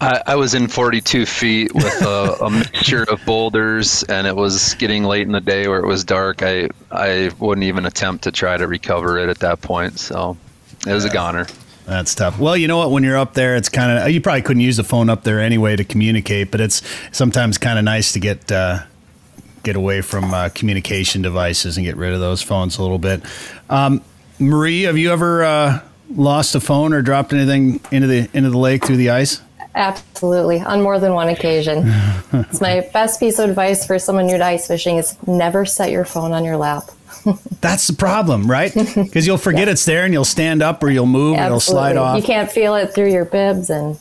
I, 0.00 0.22
I, 0.26 0.36
was 0.36 0.54
in 0.54 0.68
42 0.68 1.26
feet 1.26 1.74
with 1.74 2.02
a, 2.02 2.36
a, 2.40 2.50
mixture 2.50 3.02
of 3.04 3.24
boulders, 3.24 4.04
and 4.04 4.26
it 4.26 4.36
was 4.36 4.74
getting 4.74 5.04
late 5.04 5.22
in 5.22 5.32
the 5.32 5.40
day 5.40 5.66
where 5.66 5.80
it 5.80 5.86
was 5.86 6.04
dark. 6.04 6.42
I 6.42 6.68
I 6.90 7.30
wouldn't 7.38 7.64
even 7.64 7.84
attempt 7.84 8.24
to 8.24 8.30
try 8.30 8.56
to 8.56 8.66
recover 8.66 9.18
it 9.18 9.28
at 9.28 9.38
that 9.40 9.60
point. 9.60 9.98
So 9.98 10.36
it 10.86 10.92
was 10.92 11.04
yeah. 11.04 11.10
a 11.10 11.14
goner. 11.14 11.46
That's 11.86 12.14
tough. 12.14 12.38
Well, 12.38 12.56
you 12.56 12.68
know 12.68 12.76
what? 12.76 12.90
When 12.90 13.02
you're 13.02 13.16
up 13.16 13.34
there, 13.34 13.56
it's 13.56 13.68
kind 13.68 13.98
of 13.98 14.10
you 14.10 14.20
probably 14.20 14.42
couldn't 14.42 14.60
use 14.60 14.76
the 14.76 14.84
phone 14.84 15.08
up 15.08 15.24
there 15.24 15.40
anyway 15.40 15.74
to 15.74 15.84
communicate, 15.84 16.50
but 16.50 16.60
it's 16.60 16.82
sometimes 17.12 17.58
kind 17.58 17.78
of 17.78 17.84
nice 17.84 18.12
to 18.12 18.20
get 18.20 18.52
uh, 18.52 18.80
get 19.64 19.74
away 19.74 20.00
from 20.02 20.32
uh, 20.32 20.48
communication 20.54 21.22
devices 21.22 21.76
and 21.76 21.84
get 21.84 21.96
rid 21.96 22.12
of 22.12 22.20
those 22.20 22.42
phones 22.42 22.78
a 22.78 22.82
little 22.82 22.98
bit. 22.98 23.22
Um, 23.68 24.02
Marie, 24.38 24.82
have 24.82 24.96
you 24.96 25.10
ever 25.12 25.42
uh, 25.42 25.80
lost 26.10 26.54
a 26.54 26.60
phone 26.60 26.92
or 26.92 27.02
dropped 27.02 27.32
anything 27.32 27.80
into 27.90 28.06
the 28.06 28.28
into 28.32 28.50
the 28.50 28.58
lake 28.58 28.84
through 28.84 28.98
the 28.98 29.10
ice? 29.10 29.40
Absolutely, 29.78 30.60
on 30.60 30.82
more 30.82 30.98
than 30.98 31.14
one 31.14 31.28
occasion. 31.28 31.84
it's 32.32 32.60
my 32.60 32.88
best 32.92 33.20
piece 33.20 33.38
of 33.38 33.48
advice 33.48 33.86
for 33.86 33.96
someone 33.98 34.26
new 34.26 34.36
to 34.36 34.44
ice 34.44 34.66
fishing 34.66 34.96
is 34.96 35.16
never 35.28 35.64
set 35.64 35.92
your 35.92 36.04
phone 36.04 36.32
on 36.32 36.44
your 36.44 36.56
lap. 36.56 36.82
That's 37.60 37.86
the 37.86 37.92
problem, 37.92 38.50
right? 38.50 38.74
Because 38.74 39.24
you'll 39.24 39.38
forget 39.38 39.68
yeah. 39.68 39.72
it's 39.72 39.84
there 39.84 40.04
and 40.04 40.12
you'll 40.12 40.24
stand 40.24 40.62
up 40.62 40.82
or 40.82 40.90
you'll 40.90 41.06
move 41.06 41.36
Absolutely. 41.36 41.42
or 41.42 41.46
it'll 41.46 41.60
slide 41.60 41.96
off. 41.96 42.16
You 42.16 42.24
can't 42.24 42.50
feel 42.50 42.74
it 42.74 42.92
through 42.92 43.12
your 43.12 43.24
bibs 43.24 43.70
and 43.70 43.96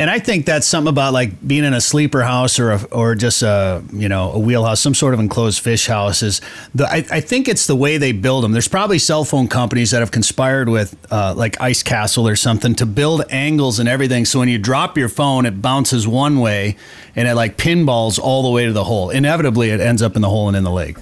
and 0.00 0.08
I 0.08 0.20
think 0.20 0.46
that's 0.46 0.66
something 0.66 0.90
about 0.90 1.12
like 1.12 1.46
being 1.46 1.64
in 1.64 1.74
a 1.74 1.80
sleeper 1.80 2.22
house 2.22 2.60
or 2.60 2.70
a, 2.70 2.84
or 2.92 3.16
just 3.16 3.42
a 3.42 3.82
you 3.92 4.08
know 4.08 4.30
a 4.30 4.38
wheelhouse, 4.38 4.80
some 4.80 4.94
sort 4.94 5.12
of 5.12 5.18
enclosed 5.18 5.60
fish 5.60 5.88
house. 5.88 6.22
Is 6.22 6.40
the 6.72 6.86
I, 6.86 7.04
I 7.10 7.20
think 7.20 7.48
it's 7.48 7.66
the 7.66 7.74
way 7.74 7.98
they 7.98 8.12
build 8.12 8.44
them. 8.44 8.52
There's 8.52 8.68
probably 8.68 9.00
cell 9.00 9.24
phone 9.24 9.48
companies 9.48 9.90
that 9.90 9.98
have 9.98 10.12
conspired 10.12 10.68
with 10.68 10.96
uh, 11.10 11.34
like 11.36 11.60
Ice 11.60 11.82
Castle 11.82 12.28
or 12.28 12.36
something 12.36 12.76
to 12.76 12.86
build 12.86 13.24
angles 13.30 13.80
and 13.80 13.88
everything. 13.88 14.24
So 14.24 14.38
when 14.38 14.48
you 14.48 14.58
drop 14.58 14.96
your 14.96 15.08
phone, 15.08 15.46
it 15.46 15.60
bounces 15.60 16.06
one 16.06 16.38
way 16.38 16.76
and 17.16 17.26
it 17.26 17.34
like 17.34 17.56
pinballs 17.56 18.20
all 18.20 18.44
the 18.44 18.50
way 18.50 18.66
to 18.66 18.72
the 18.72 18.84
hole. 18.84 19.10
Inevitably, 19.10 19.70
it 19.70 19.80
ends 19.80 20.00
up 20.00 20.14
in 20.14 20.22
the 20.22 20.28
hole 20.28 20.46
and 20.46 20.56
in 20.56 20.62
the 20.62 20.70
lake. 20.70 20.96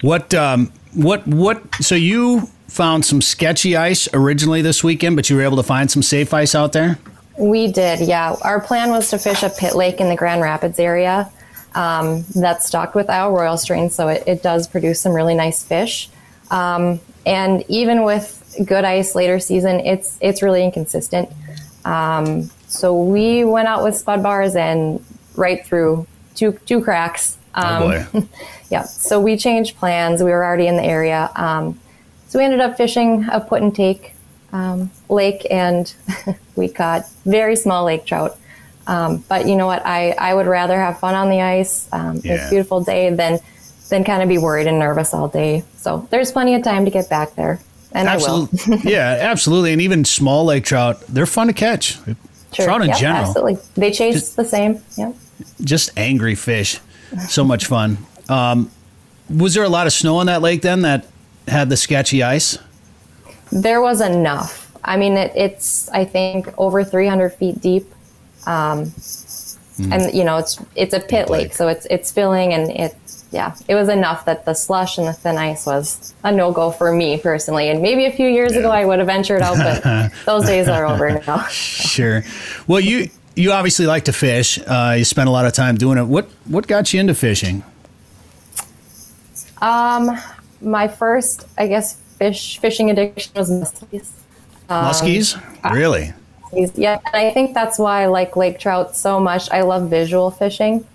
What 0.00 0.34
um, 0.34 0.72
what 0.94 1.24
what? 1.28 1.62
So 1.76 1.94
you 1.94 2.48
found 2.72 3.04
some 3.04 3.20
sketchy 3.20 3.76
ice 3.76 4.08
originally 4.14 4.62
this 4.62 4.82
weekend, 4.82 5.14
but 5.14 5.28
you 5.28 5.36
were 5.36 5.42
able 5.42 5.58
to 5.58 5.62
find 5.62 5.90
some 5.90 6.02
safe 6.02 6.32
ice 6.32 6.54
out 6.54 6.72
there. 6.72 6.98
We 7.38 7.70
did, 7.70 8.00
yeah. 8.00 8.34
Our 8.42 8.60
plan 8.60 8.88
was 8.88 9.10
to 9.10 9.18
fish 9.18 9.42
a 9.42 9.50
pit 9.50 9.74
lake 9.74 10.00
in 10.00 10.08
the 10.08 10.16
Grand 10.16 10.40
Rapids 10.40 10.78
area. 10.78 11.30
Um, 11.74 12.24
that's 12.34 12.66
stocked 12.66 12.94
with 12.94 13.10
Isle 13.10 13.32
Royale 13.32 13.58
strain, 13.58 13.90
so 13.90 14.08
it, 14.08 14.24
it 14.26 14.42
does 14.42 14.66
produce 14.66 15.00
some 15.00 15.12
really 15.12 15.34
nice 15.34 15.62
fish. 15.62 16.08
Um, 16.50 16.98
and 17.26 17.62
even 17.68 18.04
with 18.04 18.56
good 18.64 18.84
ice 18.84 19.14
later 19.14 19.38
season, 19.38 19.80
it's 19.80 20.18
it's 20.20 20.42
really 20.42 20.64
inconsistent. 20.64 21.30
Um, 21.84 22.50
so 22.68 23.02
we 23.02 23.44
went 23.44 23.68
out 23.68 23.82
with 23.82 23.96
spud 23.96 24.22
bars 24.22 24.54
and 24.54 25.02
right 25.34 25.64
through 25.64 26.06
two 26.34 26.52
two 26.66 26.82
cracks. 26.82 27.38
oh 27.54 27.88
boy. 27.88 28.06
Um, 28.12 28.28
yeah. 28.70 28.82
So 28.82 29.20
we 29.20 29.36
changed 29.36 29.76
plans. 29.76 30.22
We 30.22 30.30
were 30.30 30.44
already 30.44 30.66
in 30.66 30.76
the 30.76 30.84
area. 30.84 31.30
Um, 31.36 31.78
so 32.32 32.38
we 32.38 32.46
ended 32.46 32.60
up 32.60 32.78
fishing 32.78 33.26
a 33.30 33.40
put 33.40 33.60
and 33.60 33.74
take 33.76 34.14
um, 34.54 34.90
lake, 35.10 35.46
and 35.50 35.92
we 36.56 36.66
caught 36.66 37.06
very 37.26 37.56
small 37.56 37.84
lake 37.84 38.06
trout. 38.06 38.38
Um, 38.86 39.18
but 39.28 39.46
you 39.46 39.54
know 39.54 39.66
what? 39.66 39.84
I, 39.84 40.12
I 40.12 40.32
would 40.32 40.46
rather 40.46 40.80
have 40.80 40.98
fun 40.98 41.14
on 41.14 41.28
the 41.28 41.42
ice. 41.42 41.88
Um, 41.92 42.22
It's 42.24 42.46
a 42.46 42.48
beautiful 42.48 42.82
day 42.82 43.10
than 43.14 43.38
than 43.90 44.02
kind 44.02 44.22
of 44.22 44.30
be 44.30 44.38
worried 44.38 44.66
and 44.66 44.78
nervous 44.78 45.12
all 45.12 45.28
day. 45.28 45.62
So 45.76 46.08
there's 46.10 46.32
plenty 46.32 46.54
of 46.54 46.62
time 46.62 46.86
to 46.86 46.90
get 46.90 47.10
back 47.10 47.34
there, 47.34 47.60
and 47.92 48.08
I 48.08 48.16
will. 48.16 48.48
Absolutely. 48.50 48.90
yeah, 48.92 49.18
absolutely. 49.20 49.72
And 49.74 49.82
even 49.82 50.06
small 50.06 50.46
lake 50.46 50.64
trout, 50.64 51.02
they're 51.08 51.26
fun 51.26 51.48
to 51.48 51.52
catch. 51.52 51.98
Sure. 52.54 52.64
Trout 52.64 52.80
in 52.80 52.88
Yep, 52.88 52.98
general, 52.98 53.24
Absolutely. 53.26 53.58
They 53.74 53.90
chase 53.90 54.32
the 54.34 54.44
same. 54.46 54.80
Yeah. 54.96 55.12
just 55.62 55.90
angry 55.98 56.34
fish. 56.34 56.80
So 57.28 57.44
much 57.44 57.66
fun. 57.66 57.98
Um, 58.30 58.70
was 59.28 59.52
there 59.52 59.64
a 59.64 59.68
lot 59.68 59.86
of 59.86 59.92
snow 59.92 60.16
on 60.16 60.26
that 60.26 60.40
lake 60.40 60.62
then 60.62 60.80
that 60.82 61.06
had 61.48 61.68
the 61.68 61.76
sketchy 61.76 62.22
ice? 62.22 62.58
There 63.50 63.80
was 63.80 64.00
enough. 64.00 64.72
I 64.84 64.96
mean, 64.96 65.16
it, 65.16 65.32
it's 65.36 65.88
I 65.90 66.04
think 66.04 66.48
over 66.58 66.84
300 66.84 67.30
feet 67.30 67.60
deep, 67.60 67.86
um, 68.46 68.92
and 69.90 70.12
you 70.12 70.24
know 70.24 70.38
it's 70.38 70.60
it's 70.74 70.94
a 70.94 71.00
pit 71.00 71.30
lake. 71.30 71.42
lake, 71.42 71.52
so 71.54 71.68
it's 71.68 71.86
it's 71.86 72.10
filling, 72.10 72.52
and 72.52 72.70
it 72.70 72.96
yeah, 73.32 73.54
it 73.66 73.74
was 73.74 73.88
enough 73.88 74.26
that 74.26 74.44
the 74.44 74.54
slush 74.54 74.98
and 74.98 75.06
the 75.06 75.12
thin 75.12 75.38
ice 75.38 75.66
was 75.66 76.14
a 76.22 76.30
no 76.30 76.52
go 76.52 76.70
for 76.70 76.92
me 76.92 77.18
personally. 77.18 77.70
And 77.70 77.80
maybe 77.80 78.04
a 78.04 78.12
few 78.12 78.28
years 78.28 78.54
ago 78.54 78.70
I 78.70 78.84
would 78.84 78.98
have 78.98 79.08
ventured 79.08 79.40
out, 79.40 79.56
but 79.56 80.12
those 80.26 80.44
days 80.44 80.68
are 80.68 80.84
over 80.86 81.18
now. 81.26 81.46
Sure. 81.46 82.22
Well, 82.66 82.80
you 82.80 83.08
you 83.34 83.52
obviously 83.52 83.86
like 83.86 84.04
to 84.04 84.12
fish. 84.12 84.58
Uh, 84.58 84.96
you 84.98 85.04
spend 85.04 85.28
a 85.28 85.32
lot 85.32 85.46
of 85.46 85.52
time 85.52 85.76
doing 85.76 85.98
it. 85.98 86.04
What 86.04 86.28
what 86.44 86.66
got 86.66 86.92
you 86.92 87.00
into 87.00 87.14
fishing? 87.14 87.64
My 90.62 90.88
first, 90.88 91.46
I 91.58 91.66
guess, 91.66 91.96
fish 92.18 92.58
fishing 92.58 92.90
addiction 92.90 93.32
was 93.34 93.50
muskies. 93.50 94.10
Muskies? 94.68 95.72
really? 95.72 96.12
Yeah, 96.74 97.00
and 97.06 97.16
I 97.16 97.30
think 97.32 97.54
that's 97.54 97.78
why 97.78 98.02
I 98.02 98.06
like 98.06 98.36
lake 98.36 98.58
trout 98.58 98.94
so 98.96 99.18
much. 99.18 99.50
I 99.50 99.62
love 99.62 99.88
visual 99.88 100.30
fishing, 100.30 100.86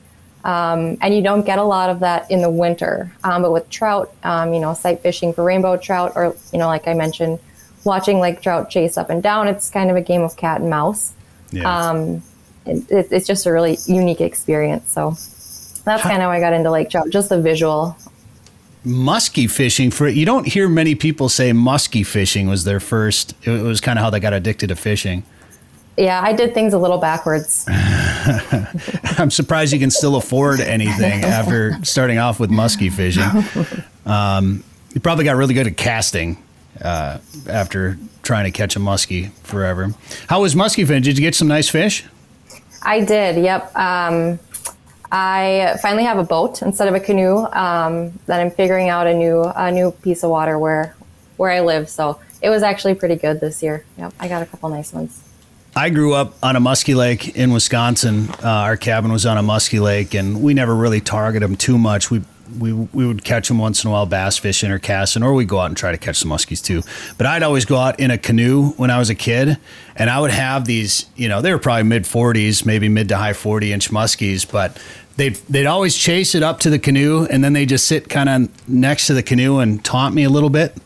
um, 0.44 0.98
and 1.02 1.16
you 1.16 1.22
don't 1.24 1.46
get 1.46 1.58
a 1.58 1.64
lot 1.64 1.90
of 1.90 2.00
that 2.02 2.30
in 2.30 2.42
the 2.42 2.50
winter. 2.50 3.12
Um, 3.24 3.42
but 3.42 3.52
with 3.52 3.68
trout, 3.70 4.14
um, 4.24 4.54
you 4.54 4.60
know, 4.60 4.74
sight 4.74 5.02
fishing 5.02 5.34
for 5.34 5.44
rainbow 5.44 5.76
trout, 5.78 6.14
or 6.16 6.36
you 6.54 6.60
know, 6.60 6.68
like 6.68 6.88
I 6.88 6.94
mentioned, 6.94 7.40
watching 7.84 8.20
lake 8.20 8.42
trout 8.42 8.70
chase 8.70 8.98
up 8.98 9.10
and 9.10 9.24
down, 9.24 9.48
it's 9.48 9.70
kind 9.70 9.90
of 9.90 9.96
a 9.96 10.02
game 10.02 10.22
of 10.22 10.38
cat 10.38 10.62
and 10.62 10.70
mouse. 10.70 11.14
Yeah. 11.52 12.12
It, 12.68 12.92
it, 12.92 13.08
it's 13.12 13.26
just 13.26 13.46
a 13.46 13.52
really 13.52 13.78
unique 13.88 14.22
experience. 14.22 14.92
So 14.92 15.12
that's 15.86 16.04
kind 16.04 16.18
of 16.18 16.24
how 16.24 16.32
I 16.32 16.40
got 16.40 16.54
into 16.54 16.70
lake 16.70 16.90
trout, 16.90 17.10
just 17.10 17.30
the 17.30 17.42
visual. 17.42 17.98
Musky 18.88 19.48
fishing 19.48 19.92
for 19.92 20.08
you 20.08 20.26
don't 20.26 20.48
hear 20.48 20.68
many 20.70 20.96
people 20.96 21.30
say 21.30 21.52
musky 21.54 22.04
fishing 22.04 22.48
was 22.48 22.64
their 22.64 22.80
first 22.80 23.34
it 23.46 23.62
was 23.62 23.82
kind 23.82 24.00
of 24.00 24.04
how 24.04 24.10
they 24.10 24.20
got 24.20 24.34
addicted 24.34 24.68
to 24.68 24.76
fishing 24.76 25.24
Yeah, 25.98 26.22
I 26.24 26.32
did 26.34 26.54
things 26.54 26.74
a 26.74 26.78
little 26.80 26.98
backwards. 27.00 27.66
i'm 29.20 29.32
surprised 29.32 29.74
you 29.74 29.80
can 29.80 29.92
still 29.92 30.16
afford 30.16 30.60
anything 30.60 31.24
after 31.38 31.78
starting 31.84 32.18
off 32.18 32.40
with 32.40 32.50
musky 32.50 32.90
fishing 32.90 33.24
um, 34.06 34.64
you 34.94 35.02
probably 35.02 35.26
got 35.26 35.36
really 35.36 35.54
good 35.54 35.68
at 35.68 35.78
casting 35.78 36.38
uh, 36.82 37.18
after 37.50 37.98
trying 38.24 38.46
to 38.46 38.52
catch 38.52 38.76
a 38.76 38.80
muskie 38.80 39.32
forever 39.44 39.94
how 40.30 40.42
was 40.42 40.56
musky 40.56 40.86
fishing 40.86 41.04
did 41.04 41.18
you 41.18 41.24
get 41.24 41.36
some 41.36 41.48
nice 41.48 41.70
fish 41.70 42.06
I 42.84 43.04
did. 43.04 43.44
Yep. 43.44 43.76
Um, 43.76 44.40
I 45.12 45.78
finally 45.82 46.04
have 46.04 46.18
a 46.18 46.24
boat 46.24 46.62
instead 46.62 46.88
of 46.88 46.96
a 46.96 47.00
canoe. 47.00 47.46
Um, 47.46 48.12
that 48.26 48.40
I'm 48.40 48.52
figuring 48.52 48.90
out 48.90 49.08
a 49.08 49.14
new 49.14 49.44
a 49.44 49.72
new 49.72 49.92
piece 49.92 50.24
of 50.24 50.30
water 50.30 50.60
where 50.60 50.96
where 51.38 51.52
I 51.52 51.62
live. 51.62 51.90
So 51.90 52.20
it 52.42 52.50
was 52.50 52.64
actually 52.64 52.96
pretty 52.96 53.16
good 53.16 53.40
this 53.40 53.64
year. 53.64 53.86
Yep. 53.98 54.14
I 54.20 54.28
got 54.28 54.42
a 54.42 54.46
couple 54.46 54.70
nice 54.70 54.94
ones. 54.94 55.24
I 55.76 55.90
grew 55.90 56.16
up 56.16 56.34
on 56.42 56.56
a 56.56 56.60
musky 56.60 56.96
lake 56.96 57.36
in 57.36 57.52
Wisconsin. 57.52 58.30
Uh, 58.44 58.48
our 58.48 58.78
cabin 58.78 59.12
was 59.12 59.28
on 59.28 59.38
a 59.38 59.44
musky 59.44 59.80
lake, 59.80 60.16
and 60.16 60.42
we 60.42 60.56
never 60.56 60.76
really 60.76 61.02
targeted 61.02 61.48
them 61.48 61.56
too 61.56 61.78
much. 61.78 62.10
We 62.10 62.24
we 62.60 62.74
we 62.74 63.06
would 63.06 63.24
catch 63.24 63.48
them 63.48 63.58
once 63.58 63.84
in 63.84 63.90
a 63.90 63.94
while, 63.94 64.06
bass 64.06 64.38
fishing 64.38 64.72
or 64.72 64.80
casting, 64.80 65.24
or 65.24 65.32
we 65.32 65.44
would 65.44 65.50
go 65.50 65.60
out 65.60 65.68
and 65.68 65.78
try 65.78 65.92
to 65.92 65.98
catch 65.98 66.18
some 66.18 66.32
muskies 66.32 66.64
too. 66.64 66.84
But 67.18 67.28
I'd 67.28 67.44
always 67.44 67.66
go 67.66 67.78
out 67.78 68.00
in 68.00 68.12
a 68.12 68.18
canoe 68.18 68.70
when 68.72 68.90
I 68.90 69.00
was 69.00 69.10
a 69.10 69.16
kid, 69.16 69.58
and 69.96 70.10
I 70.10 70.20
would 70.20 70.32
have 70.32 70.66
these. 70.66 71.06
You 71.16 71.30
know, 71.30 71.42
they 71.42 71.52
were 71.52 71.60
probably 71.60 71.84
mid 71.84 72.08
forties, 72.08 72.66
maybe 72.66 72.90
mid 72.90 73.10
to 73.10 73.18
high 73.18 73.34
forty 73.34 73.74
inch 73.74 73.92
muskies, 73.92 74.50
but. 74.50 74.82
They'd, 75.18 75.34
they'd 75.50 75.66
always 75.66 75.98
chase 75.98 76.36
it 76.36 76.44
up 76.44 76.60
to 76.60 76.70
the 76.70 76.78
canoe 76.78 77.26
and 77.26 77.44
then 77.44 77.54
they 77.54 77.66
just 77.66 77.88
sit 77.88 78.08
kind 78.08 78.30
of 78.30 78.70
next 78.70 79.08
to 79.08 79.16
the 79.16 79.24
canoe 79.24 79.58
and 79.58 79.84
taunt 79.84 80.14
me 80.14 80.26
a 80.26 80.30
little 80.30 80.52
bit. 80.52 80.78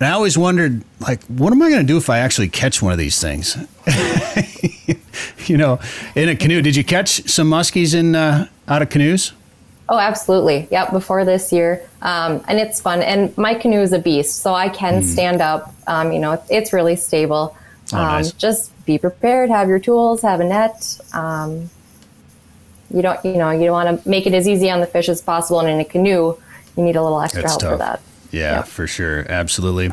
And 0.00 0.08
I 0.08 0.10
always 0.10 0.36
wondered, 0.36 0.82
like, 0.98 1.22
what 1.26 1.52
am 1.52 1.62
I 1.62 1.68
going 1.70 1.82
to 1.82 1.86
do 1.86 1.96
if 1.96 2.10
I 2.10 2.18
actually 2.18 2.48
catch 2.48 2.82
one 2.82 2.90
of 2.90 2.98
these 2.98 3.20
things? 3.20 3.56
you 5.46 5.56
know, 5.56 5.78
in 6.14 6.28
a 6.28 6.36
canoe. 6.36 6.62
Did 6.62 6.74
you 6.74 6.84
catch 6.84 7.28
some 7.28 7.50
muskies 7.50 7.94
in 7.94 8.14
uh, 8.14 8.48
out 8.66 8.82
of 8.82 8.88
canoes? 8.88 9.34
Oh, 9.90 9.98
absolutely. 9.98 10.68
Yep. 10.70 10.92
Before 10.92 11.24
this 11.24 11.52
year, 11.52 11.82
um, 12.00 12.44
and 12.46 12.60
it's 12.60 12.80
fun. 12.80 13.02
And 13.02 13.36
my 13.36 13.54
canoe 13.54 13.80
is 13.80 13.92
a 13.92 13.98
beast, 13.98 14.36
so 14.36 14.54
I 14.54 14.68
can 14.68 15.02
stand 15.02 15.42
up. 15.42 15.74
Um, 15.88 16.12
you 16.12 16.20
know, 16.20 16.32
it's, 16.32 16.48
it's 16.48 16.72
really 16.72 16.94
stable. 16.94 17.56
Oh, 17.92 17.96
um, 17.96 18.06
nice. 18.06 18.30
Just 18.30 18.70
be 18.86 18.98
prepared. 18.98 19.50
Have 19.50 19.68
your 19.68 19.80
tools. 19.80 20.22
Have 20.22 20.38
a 20.38 20.44
net. 20.44 21.00
Um, 21.12 21.68
you 22.94 23.02
don't, 23.02 23.22
you 23.24 23.34
know, 23.34 23.50
you 23.50 23.72
want 23.72 24.02
to 24.02 24.08
make 24.08 24.28
it 24.28 24.32
as 24.32 24.46
easy 24.46 24.70
on 24.70 24.80
the 24.80 24.86
fish 24.86 25.08
as 25.08 25.20
possible. 25.20 25.58
And 25.58 25.68
in 25.68 25.80
a 25.80 25.84
canoe, 25.84 26.36
you 26.76 26.82
need 26.84 26.94
a 26.94 27.02
little 27.02 27.20
extra 27.20 27.42
That's 27.42 27.52
help 27.52 27.60
tough. 27.60 27.72
for 27.72 27.78
that. 27.78 28.00
Yeah, 28.30 28.40
Yeah. 28.56 28.62
for 28.62 28.86
sure, 28.86 29.26
absolutely. 29.28 29.92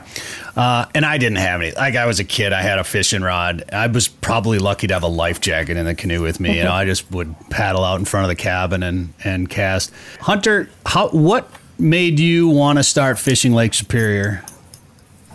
Uh, 0.55 0.85
and 0.95 1.05
I 1.05 1.17
didn't 1.17 1.37
have 1.37 1.61
any. 1.61 1.71
Like 1.71 1.95
I 1.95 2.05
was 2.05 2.19
a 2.19 2.23
kid, 2.23 2.53
I 2.53 2.61
had 2.61 2.79
a 2.79 2.83
fishing 2.83 3.21
rod. 3.21 3.63
I 3.73 3.87
was 3.87 4.07
probably 4.07 4.59
lucky 4.59 4.87
to 4.87 4.93
have 4.93 5.03
a 5.03 5.07
life 5.07 5.41
jacket 5.41 5.77
in 5.77 5.85
the 5.85 5.95
canoe 5.95 6.21
with 6.21 6.39
me. 6.39 6.57
You 6.57 6.63
know, 6.63 6.71
I 6.81 6.85
just 6.85 7.09
would 7.11 7.35
paddle 7.49 7.83
out 7.83 7.99
in 7.99 8.05
front 8.05 8.25
of 8.25 8.29
the 8.29 8.35
cabin 8.35 8.83
and 8.83 9.13
and 9.23 9.49
cast. 9.49 9.91
Hunter, 10.21 10.69
how 10.85 11.09
what 11.09 11.49
made 11.79 12.19
you 12.19 12.47
want 12.47 12.77
to 12.79 12.83
start 12.83 13.19
fishing 13.19 13.53
Lake 13.53 13.73
Superior? 13.73 14.43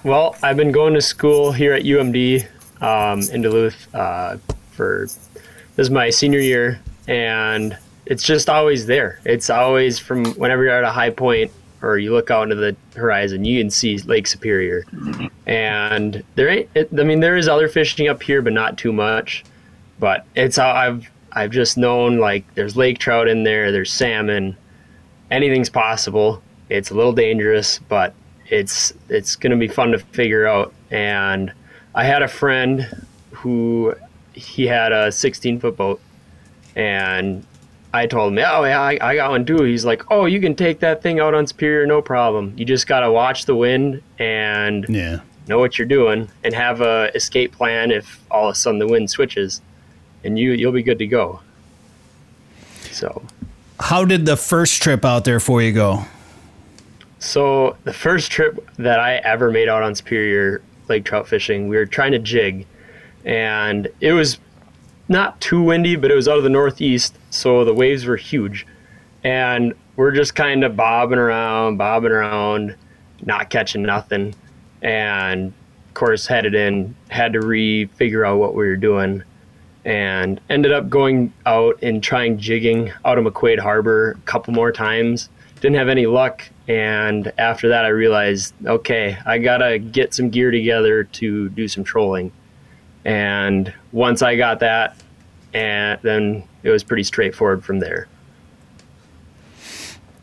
Well, 0.05 0.35
I've 0.43 0.57
been 0.57 0.73
going 0.73 0.95
to 0.95 1.01
school 1.01 1.53
here 1.53 1.73
at 1.75 1.83
UMD 1.85 2.47
um, 2.83 3.21
in 3.33 3.43
Duluth 3.43 3.95
uh, 3.95 4.39
for 4.73 5.07
this 5.07 5.29
is 5.77 5.91
my 5.91 6.11
senior 6.11 6.41
year, 6.41 6.81
and 7.07 7.79
it's 8.07 8.25
just 8.25 8.49
always 8.49 8.87
there. 8.87 9.21
It's 9.25 9.49
always 9.49 10.01
from 10.01 10.25
whenever 10.35 10.65
you're 10.65 10.77
at 10.77 10.83
a 10.85 10.91
high 10.91 11.11
point 11.11 11.53
or 11.83 11.99
you 11.99 12.13
look 12.13 12.31
out 12.31 12.45
into 12.45 12.55
the 12.55 12.77
horizon, 12.97 13.45
you 13.45 13.61
can 13.61 13.71
see 13.71 13.99
Lake 13.99 14.27
Superior, 14.27 14.85
and 15.47 16.23
there 16.37 16.49
ain't. 16.49 16.71
It, 16.75 16.89
I 16.99 17.03
mean, 17.03 17.21
there 17.21 17.37
is 17.37 17.49
other 17.49 17.69
fishing 17.69 18.09
up 18.09 18.23
here, 18.23 18.41
but 18.41 18.53
not 18.53 18.79
too 18.79 18.93
much. 18.93 19.45
But 19.99 20.25
it's 20.35 20.59
I've 20.59 21.11
I've 21.33 21.51
just 21.51 21.77
known 21.77 22.19
like 22.19 22.45
there's 22.55 22.77
lake 22.77 22.99
trout 22.99 23.29
in 23.29 23.43
there, 23.43 23.73
there's 23.73 23.93
salmon, 23.93 24.57
anything's 25.31 25.71
possible. 25.71 26.43
It's 26.69 26.91
a 26.91 26.95
little 26.95 27.13
dangerous, 27.13 27.79
but 27.89 28.15
it's 28.47 28.93
it's 29.09 29.37
gonna 29.37 29.57
be 29.57 29.69
fun 29.69 29.93
to 29.93 29.99
figure 29.99 30.47
out. 30.47 30.73
And 30.91 31.53
I 31.95 32.05
had 32.05 32.23
a 32.23 32.29
friend 32.29 33.07
who 33.33 33.95
he 34.35 34.67
had 34.67 34.93
a 34.93 35.11
16 35.11 35.61
foot 35.61 35.77
boat, 35.77 36.01
and 36.77 37.45
I 37.95 38.07
told 38.07 38.33
him, 38.33 38.39
oh 38.39 38.65
yeah, 38.65 38.81
I, 38.81 38.99
I 39.01 39.15
got 39.17 39.31
one 39.31 39.45
too. 39.45 39.63
He's 39.65 39.85
like, 39.85 40.11
oh, 40.11 40.25
you 40.25 40.41
can 40.41 40.55
take 40.55 40.81
that 40.81 41.03
thing 41.03 41.21
out 41.21 41.35
on 41.35 41.47
Superior, 41.47 41.87
no 41.87 42.01
problem. 42.01 42.55
You 42.57 42.65
just 42.65 42.87
gotta 42.87 43.11
watch 43.13 43.45
the 43.45 43.55
wind 43.55 44.03
and 44.19 44.87
Yeah. 44.89 45.21
know 45.49 45.59
what 45.59 45.79
you're 45.79 45.87
doing 45.89 46.29
and 46.43 46.55
have 46.55 46.81
a 46.81 47.11
escape 47.15 47.53
plan 47.53 47.91
if 47.91 48.21
all 48.31 48.49
of 48.49 48.53
a 48.53 48.55
sudden 48.55 48.79
the 48.79 48.87
wind 48.87 49.11
switches, 49.11 49.61
and 50.25 50.39
you 50.39 50.53
you'll 50.53 50.73
be 50.73 50.83
good 50.83 50.99
to 51.01 51.07
go. 51.07 51.41
So 52.91 53.23
How 53.81 54.05
did 54.05 54.25
the 54.27 54.37
first 54.37 54.83
trip 54.83 55.05
out 55.05 55.25
there 55.25 55.41
for 55.41 55.61
you 55.61 55.73
go? 55.73 56.05
So 57.19 57.77
the 57.85 57.93
first 57.93 58.31
trip 58.33 58.69
that 58.79 58.99
I 59.01 59.17
ever 59.17 59.51
made 59.51 59.69
out 59.69 59.83
on 59.83 59.95
Superior 59.95 60.63
Lake 60.89 61.05
trout 61.05 61.29
fishing, 61.29 61.69
we 61.69 61.77
were 61.77 61.87
trying 61.87 62.13
to 62.13 62.19
jig, 62.19 62.67
and 63.25 63.89
it 64.01 64.13
was 64.13 64.39
not 65.09 65.41
too 65.41 65.63
windy, 65.63 65.95
but 65.97 66.11
it 66.11 66.15
was 66.15 66.27
out 66.27 66.37
of 66.39 66.43
the 66.43 66.49
northeast, 66.51 67.17
so 67.33 67.65
the 67.65 67.73
waves 67.73 68.05
were 68.05 68.17
huge, 68.17 68.67
and 69.25 69.75
we're 69.97 70.11
just 70.11 70.35
kind 70.35 70.65
of 70.65 70.77
bobbing 70.77 71.19
around, 71.19 71.79
bobbing 71.79 72.13
around, 72.13 72.77
not 73.25 73.49
catching 73.51 73.83
nothing, 73.83 74.35
and 74.83 75.49
of 75.89 75.95
course 75.95 76.27
headed 76.27 76.55
in, 76.55 76.95
had 77.09 77.33
to 77.33 77.41
re-figure 77.41 78.25
out 78.25 78.39
what 78.39 78.55
we 78.55 78.67
were 78.67 78.77
doing, 78.77 79.23
and 79.85 80.41
ended 80.51 80.73
up 80.73 80.91
going 80.91 81.33
out 81.47 81.79
and 81.83 82.03
trying 82.03 82.39
jigging 82.39 82.93
out 83.05 83.19
of 83.19 83.25
McQuade 83.25 83.59
Harbor 83.59 84.13
a 84.13 84.27
couple 84.27 84.53
more 84.53 84.71
times. 84.71 85.29
Didn't 85.61 85.77
have 85.77 85.89
any 85.89 86.07
luck, 86.07 86.49
and 86.69 87.33
after 87.39 87.69
that, 87.69 87.85
I 87.85 87.89
realized, 87.89 88.55
okay, 88.67 89.17
I 89.25 89.39
gotta 89.39 89.79
get 89.79 90.13
some 90.13 90.29
gear 90.29 90.51
together 90.51 91.05
to 91.05 91.49
do 91.49 91.67
some 91.67 91.83
trolling. 91.83 92.31
And 93.05 93.73
once 93.91 94.23
I 94.23 94.37
got 94.37 94.61
that, 94.61 94.97
and 95.55 95.99
then 96.03 96.45
it 96.63 96.71
was 96.71 96.83
pretty 96.83 97.03
straightforward 97.03 97.65
from 97.65 97.81
there. 97.81 98.09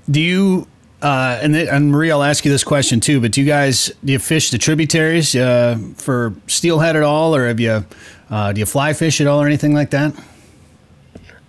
Do 0.09 0.21
you 0.21 0.67
uh, 1.01 1.39
and, 1.41 1.53
th- 1.53 1.69
and 1.69 1.91
Marie, 1.91 2.11
I'll 2.11 2.23
ask 2.23 2.43
you 2.43 2.51
this 2.51 2.63
question 2.63 2.99
too. 2.99 3.21
But 3.21 3.31
do 3.31 3.41
you 3.41 3.47
guys 3.47 3.91
do 4.03 4.11
you 4.11 4.19
fish 4.19 4.51
the 4.51 4.57
tributaries 4.57 5.35
uh, 5.35 5.77
for 5.95 6.33
steelhead 6.47 6.95
at 6.95 7.03
all, 7.03 7.35
or 7.35 7.47
have 7.47 7.59
you 7.59 7.85
uh, 8.29 8.51
do 8.51 8.59
you 8.59 8.65
fly 8.65 8.93
fish 8.93 9.21
at 9.21 9.27
all, 9.27 9.41
or 9.41 9.45
anything 9.45 9.73
like 9.73 9.91
that? 9.91 10.13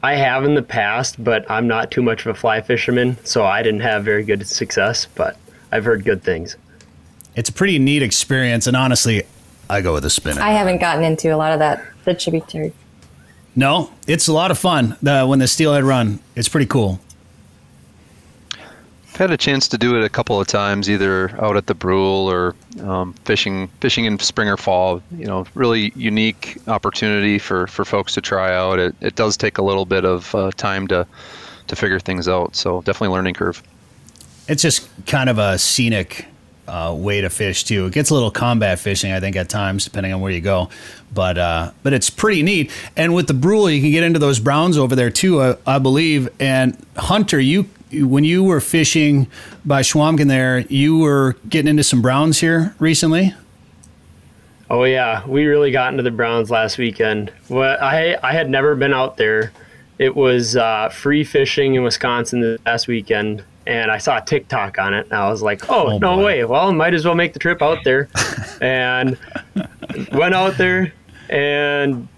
I 0.03 0.15
have 0.15 0.45
in 0.45 0.55
the 0.55 0.63
past, 0.63 1.23
but 1.23 1.51
I'm 1.51 1.67
not 1.67 1.91
too 1.91 2.01
much 2.03 2.25
of 2.25 2.35
a 2.35 2.39
fly 2.39 2.61
fisherman, 2.61 3.19
so 3.25 3.45
I 3.45 3.63
didn't 3.63 3.81
have 3.81 4.05
very 4.05 4.23
good 4.23 4.47
success. 4.47 5.07
But 5.15 5.37
I've 5.73 5.85
heard 5.85 6.05
good 6.05 6.23
things. 6.23 6.57
It's 7.35 7.51
a 7.51 7.53
pretty 7.53 7.79
neat 7.79 8.03
experience, 8.03 8.67
and 8.67 8.77
honestly, 8.77 9.25
I 9.69 9.81
go 9.81 9.95
with 9.95 10.05
a 10.05 10.11
spinner. 10.11 10.41
I 10.41 10.53
haven't 10.53 10.79
gotten 10.79 11.03
into 11.03 11.35
a 11.35 11.37
lot 11.37 11.53
of 11.53 11.59
that 11.59 11.85
the 12.05 12.15
tributary. 12.15 12.73
No, 13.57 13.91
it's 14.07 14.29
a 14.29 14.33
lot 14.33 14.51
of 14.51 14.59
fun. 14.59 14.97
The, 15.03 15.27
when 15.27 15.39
the 15.39 15.49
steelhead 15.49 15.85
run, 15.85 16.21
it's 16.37 16.49
pretty 16.49 16.67
cool. 16.67 17.01
I've 18.55 19.17
had 19.17 19.31
a 19.33 19.37
chance 19.37 19.69
to 19.69 19.77
do 19.77 19.97
it 19.97 20.05
a 20.05 20.09
couple 20.09 20.41
of 20.41 20.47
times, 20.47 20.89
either 20.89 21.31
out 21.43 21.57
at 21.57 21.67
the 21.67 21.75
Brule 21.75 22.31
or 22.31 22.55
um, 22.83 23.13
fishing 23.25 23.69
fishing 23.81 24.05
in 24.05 24.19
spring 24.19 24.49
or 24.49 24.57
fall. 24.57 25.03
You 25.11 25.27
know, 25.27 25.47
really 25.55 25.93
unique 25.97 26.59
opportunity 26.69 27.39
for, 27.39 27.67
for 27.67 27.85
folks 27.85 28.15
to 28.15 28.21
try 28.21 28.55
out. 28.55 28.79
It, 28.79 28.95
it 29.01 29.17
does 29.17 29.37
take 29.37 29.59
a 29.59 29.63
little 29.63 29.85
bit 29.85 30.05
of 30.05 30.35
uh, 30.35 30.53
time 30.53 30.87
to 30.89 31.07
to 31.67 31.77
figure 31.77 32.01
things 32.01 32.29
out. 32.29 32.57
So 32.57 32.83
definitely 32.83 33.15
learning 33.15 33.35
curve. 33.35 33.63
It's 34.49 34.63
just 34.63 34.89
kind 35.07 35.29
of 35.29 35.39
a 35.39 35.59
scenic 35.59 36.27
uh, 36.71 36.95
way 36.95 37.21
to 37.21 37.29
fish 37.29 37.65
too. 37.65 37.87
It 37.87 37.93
gets 37.93 38.11
a 38.11 38.15
little 38.15 38.31
combat 38.31 38.79
fishing, 38.79 39.13
I 39.13 39.21
think, 39.21 39.37
at 39.37 39.49
times, 39.49 39.85
depending 39.85 40.13
on 40.13 40.21
where 40.21 40.31
you 40.31 40.41
go. 40.41 40.71
But 41.13 41.37
uh, 41.37 41.73
but 41.83 41.93
it's 41.93 42.09
pretty 42.09 42.43
neat. 42.43 42.71
And 42.97 43.15
with 43.15 43.27
the 43.27 43.35
Brule, 43.35 43.69
you 43.69 43.81
can 43.81 43.91
get 43.91 44.05
into 44.05 44.19
those 44.19 44.39
browns 44.39 44.79
over 44.79 44.95
there 44.95 45.11
too, 45.11 45.41
uh, 45.41 45.57
I 45.67 45.79
believe. 45.79 46.29
And 46.39 46.77
Hunter, 46.97 47.41
you 47.41 47.69
when 47.93 48.25
you 48.25 48.45
were 48.45 48.61
fishing 48.61 49.27
by 49.65 49.83
Chequamegon 49.83 50.29
there, 50.29 50.61
you 50.61 50.99
were 50.99 51.37
getting 51.49 51.69
into 51.69 51.83
some 51.83 52.01
browns 52.01 52.39
here 52.39 52.75
recently. 52.79 53.35
Oh 54.71 54.85
yeah, 54.85 55.27
we 55.27 55.47
really 55.47 55.73
got 55.73 55.93
into 55.93 56.05
the 56.05 56.13
browns 56.13 56.49
last 56.49 56.79
weekend. 56.79 57.33
Well, 57.49 57.77
I 57.83 58.17
I 58.23 58.33
had 58.33 58.49
never 58.49 58.77
been 58.77 58.95
out 58.95 59.17
there. 59.17 59.53
It 59.99 60.15
was 60.15 60.57
uh, 60.57 60.89
free 60.89 61.25
fishing 61.25 61.75
in 61.75 61.83
Wisconsin 61.83 62.41
this 62.41 62.61
last 62.65 62.87
weekend, 62.87 63.45
and 63.71 63.89
I 63.89 63.99
saw 63.99 64.19
a 64.19 64.21
TikTok 64.21 64.81
on 64.81 64.95
it, 64.95 65.07
and 65.07 65.15
I 65.15 65.31
was 65.31 65.43
like, 65.43 65.71
"Oh, 65.71 65.93
oh 65.93 65.99
no 65.99 66.17
boy. 66.17 66.25
way! 66.25 66.45
Well, 66.45 66.73
might 66.73 66.93
as 66.93 67.05
well 67.05 67.15
make 67.15 67.33
the 67.33 67.39
trip 67.39 67.63
out 67.63 67.79
there." 67.85 68.09
and 68.61 69.17
went 70.13 70.35
out 70.35 70.59
there, 70.59 70.93
and 71.29 72.09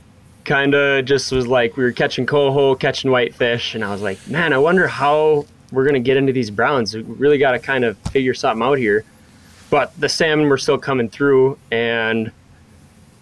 kind 0.46 0.74
of 0.74 1.04
just 1.04 1.30
was 1.30 1.46
like 1.46 1.76
we 1.76 1.84
were 1.84 1.92
catching 1.92 2.24
coho, 2.24 2.74
catching 2.74 3.10
whitefish, 3.10 3.74
and 3.74 3.84
I 3.84 3.92
was 3.92 4.00
like, 4.00 4.18
"Man, 4.28 4.54
I 4.54 4.58
wonder 4.58 4.88
how 4.88 5.44
we're 5.70 5.84
going 5.84 5.94
to 5.94 6.00
get 6.00 6.16
into 6.16 6.32
these 6.32 6.50
browns. 6.50 6.94
We 6.94 7.02
really 7.02 7.38
got 7.38 7.52
to 7.52 7.58
kind 7.58 7.84
of 7.84 7.98
figure 8.10 8.32
something 8.32 8.66
out 8.66 8.78
here. 8.78 9.04
But 9.68 9.98
the 9.98 10.08
salmon 10.08 10.48
were 10.48 10.58
still 10.58 10.78
coming 10.78 11.10
through, 11.10 11.58
and 11.70 12.32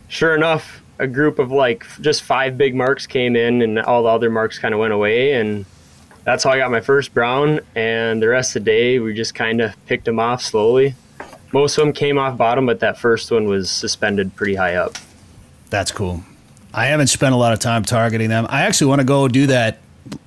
sure 0.07 0.37
enough, 0.37 0.83
a 1.01 1.07
group 1.09 1.41
of 1.41 1.51
like 1.51 1.85
just 2.01 2.23
five 2.23 2.57
big 2.57 2.77
marks 2.77 3.09
came 3.09 3.35
in, 3.35 3.61
and 3.63 3.81
all 3.81 4.05
the 4.05 4.09
other 4.09 4.31
marks 4.31 4.57
kind 4.57 4.73
of 4.73 4.79
went 4.79 4.93
away, 4.93 5.33
and 5.33 5.65
that's 6.25 6.45
how 6.45 6.51
I 6.51 6.59
got 6.59 6.71
my 6.71 6.81
first 6.81 7.15
brown. 7.15 7.61
And 7.75 8.23
the 8.23 8.29
rest 8.29 8.57
of 8.57 8.65
the 8.65 8.71
day, 8.71 8.99
we 8.99 9.15
just 9.15 9.35
kind 9.35 9.61
of 9.61 9.75
picked 9.87 10.05
them 10.05 10.19
off 10.19 10.43
slowly. 10.43 10.95
Most 11.53 11.77
of 11.79 11.85
them 11.85 11.93
came 11.93 12.19
off 12.19 12.37
bottom, 12.37 12.67
but 12.67 12.81
that 12.81 12.99
first 12.99 13.31
one 13.31 13.47
was 13.47 13.71
suspended 13.71 14.37
pretty 14.37 14.55
high 14.55 14.75
up. 14.77 14.97
That's 15.71 15.91
cool. 15.91 16.23
I 16.73 16.87
haven't 16.87 17.09
spent 17.09 17.35
a 17.35 17.37
lot 17.37 17.53
of 17.53 17.59
time 17.59 17.83
targeting 17.83 18.29
them. 18.29 18.47
I 18.49 18.63
actually 18.63 18.89
want 18.89 19.01
to 19.01 19.05
go 19.05 19.27
do 19.27 19.49
that 19.49 19.81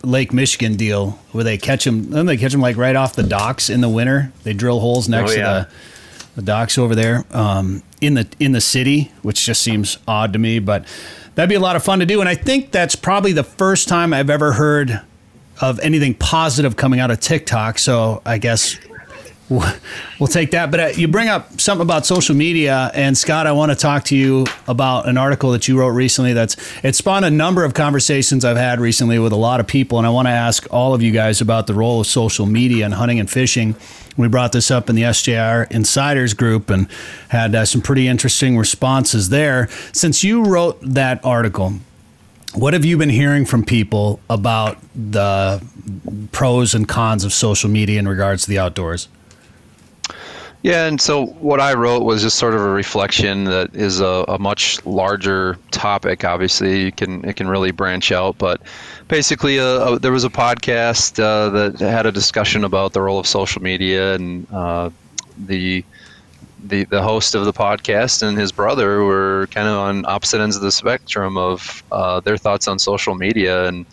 Lake 0.03 0.33
Michigan 0.33 0.75
deal 0.75 1.11
where 1.31 1.43
they 1.43 1.57
catch 1.57 1.85
them. 1.85 2.09
Then 2.09 2.25
they 2.25 2.37
catch 2.37 2.51
them 2.51 2.61
like 2.61 2.77
right 2.77 2.95
off 2.95 3.15
the 3.15 3.23
docks 3.23 3.69
in 3.69 3.81
the 3.81 3.89
winter. 3.89 4.31
They 4.43 4.53
drill 4.53 4.79
holes 4.79 5.07
next 5.07 5.31
oh, 5.31 5.35
yeah. 5.35 5.43
to 5.43 5.69
the, 5.69 6.25
the 6.35 6.41
docks 6.41 6.77
over 6.77 6.95
there 6.95 7.25
um, 7.31 7.81
in 8.01 8.15
the 8.15 8.27
in 8.39 8.51
the 8.51 8.61
city, 8.61 9.11
which 9.21 9.45
just 9.45 9.61
seems 9.61 9.97
odd 10.07 10.33
to 10.33 10.39
me. 10.39 10.59
But 10.59 10.85
that'd 11.35 11.49
be 11.49 11.55
a 11.55 11.61
lot 11.61 11.77
of 11.77 11.83
fun 11.83 11.99
to 11.99 12.05
do. 12.05 12.19
And 12.19 12.27
I 12.27 12.35
think 12.35 12.71
that's 12.71 12.95
probably 12.95 13.31
the 13.31 13.43
first 13.43 13.87
time 13.87 14.13
I've 14.13 14.29
ever 14.29 14.53
heard 14.53 15.01
of 15.61 15.79
anything 15.79 16.13
positive 16.15 16.75
coming 16.75 16.99
out 16.99 17.11
of 17.11 17.19
TikTok. 17.19 17.77
So 17.77 18.21
I 18.25 18.37
guess 18.37 18.77
we'll 20.19 20.27
take 20.27 20.51
that. 20.51 20.71
But 20.71 20.79
uh, 20.79 20.87
you 20.95 21.07
bring 21.07 21.27
up 21.27 21.59
something 21.59 21.85
about 21.85 22.05
social 22.05 22.35
media, 22.35 22.91
and 22.93 23.17
Scott, 23.17 23.47
I 23.47 23.51
want 23.51 23.71
to 23.71 23.75
talk 23.75 24.05
to 24.05 24.15
you 24.15 24.45
about 24.67 25.07
an 25.07 25.17
article 25.17 25.51
that 25.51 25.67
you 25.67 25.79
wrote 25.79 25.89
recently. 25.89 26.33
That's 26.33 26.55
it 26.83 26.95
spawned 26.95 27.25
a 27.25 27.31
number 27.31 27.63
of 27.63 27.73
conversations 27.73 28.45
I've 28.45 28.57
had 28.57 28.79
recently 28.79 29.19
with 29.19 29.33
a 29.33 29.37
lot 29.37 29.59
of 29.59 29.67
people, 29.67 29.97
and 29.97 30.07
I 30.07 30.09
want 30.09 30.27
to 30.27 30.31
ask 30.31 30.65
all 30.71 30.93
of 30.93 31.01
you 31.01 31.11
guys 31.11 31.41
about 31.41 31.67
the 31.67 31.73
role 31.73 32.01
of 32.01 32.07
social 32.07 32.45
media 32.45 32.85
in 32.85 32.93
hunting 32.93 33.19
and 33.19 33.29
fishing. 33.29 33.75
We 34.15 34.27
brought 34.27 34.51
this 34.51 34.69
up 34.69 34.89
in 34.89 34.95
the 34.95 35.03
SJR 35.03 35.71
Insiders 35.71 36.35
group 36.35 36.69
and 36.69 36.87
had 37.29 37.55
uh, 37.55 37.65
some 37.65 37.81
pretty 37.81 38.07
interesting 38.07 38.57
responses 38.57 39.29
there. 39.29 39.69
Since 39.91 40.23
you 40.23 40.43
wrote 40.43 40.79
that 40.81 41.23
article, 41.25 41.73
what 42.53 42.73
have 42.73 42.85
you 42.85 42.97
been 42.97 43.09
hearing 43.09 43.45
from 43.45 43.63
people 43.63 44.19
about 44.29 44.77
the 44.95 45.63
pros 46.31 46.73
and 46.73 46.87
cons 46.87 47.23
of 47.23 47.33
social 47.33 47.69
media 47.69 47.99
in 47.99 48.07
regards 48.07 48.43
to 48.43 48.49
the 48.49 48.59
outdoors? 48.59 49.07
Yeah, 50.61 50.85
and 50.85 51.01
so 51.01 51.25
what 51.25 51.59
I 51.59 51.73
wrote 51.73 52.03
was 52.03 52.21
just 52.21 52.37
sort 52.37 52.53
of 52.53 52.61
a 52.61 52.69
reflection 52.69 53.43
that 53.45 53.75
is 53.75 53.99
a, 53.99 54.23
a, 54.29 54.39
much 54.39 54.83
larger 54.85 55.57
topic. 55.71 56.23
Obviously, 56.23 56.83
you 56.83 56.91
can 56.93 57.25
it 57.25 57.35
can 57.35 57.49
really 57.49 57.71
branch 57.71 58.13
out, 58.13 58.37
but 58.37 58.61
basically, 59.09 59.59
uh, 59.59 59.65
uh, 59.65 59.97
there 59.97 60.13
was 60.13 60.23
a 60.23 60.29
podcast 60.29 61.21
uh, 61.21 61.49
that 61.49 61.79
had 61.81 62.05
a 62.05 62.13
discussion 62.13 62.63
about 62.63 62.93
the 62.93 63.01
role 63.01 63.19
of 63.19 63.27
social 63.27 63.61
media, 63.61 64.13
and 64.13 64.47
uh, 64.53 64.89
the 65.37 65.83
the 66.63 66.85
the 66.85 67.01
host 67.01 67.35
of 67.35 67.45
the 67.45 67.53
podcast 67.53 68.23
and 68.23 68.37
his 68.37 68.51
brother 68.51 69.03
were 69.03 69.47
kind 69.51 69.67
of 69.67 69.77
on 69.77 70.05
opposite 70.05 70.41
ends 70.41 70.55
of 70.55 70.61
the 70.61 70.71
spectrum 70.71 71.37
of 71.37 71.83
uh, 71.91 72.19
their 72.21 72.37
thoughts 72.37 72.67
on 72.67 72.79
social 72.79 73.15
media 73.15 73.67
and 73.67 73.85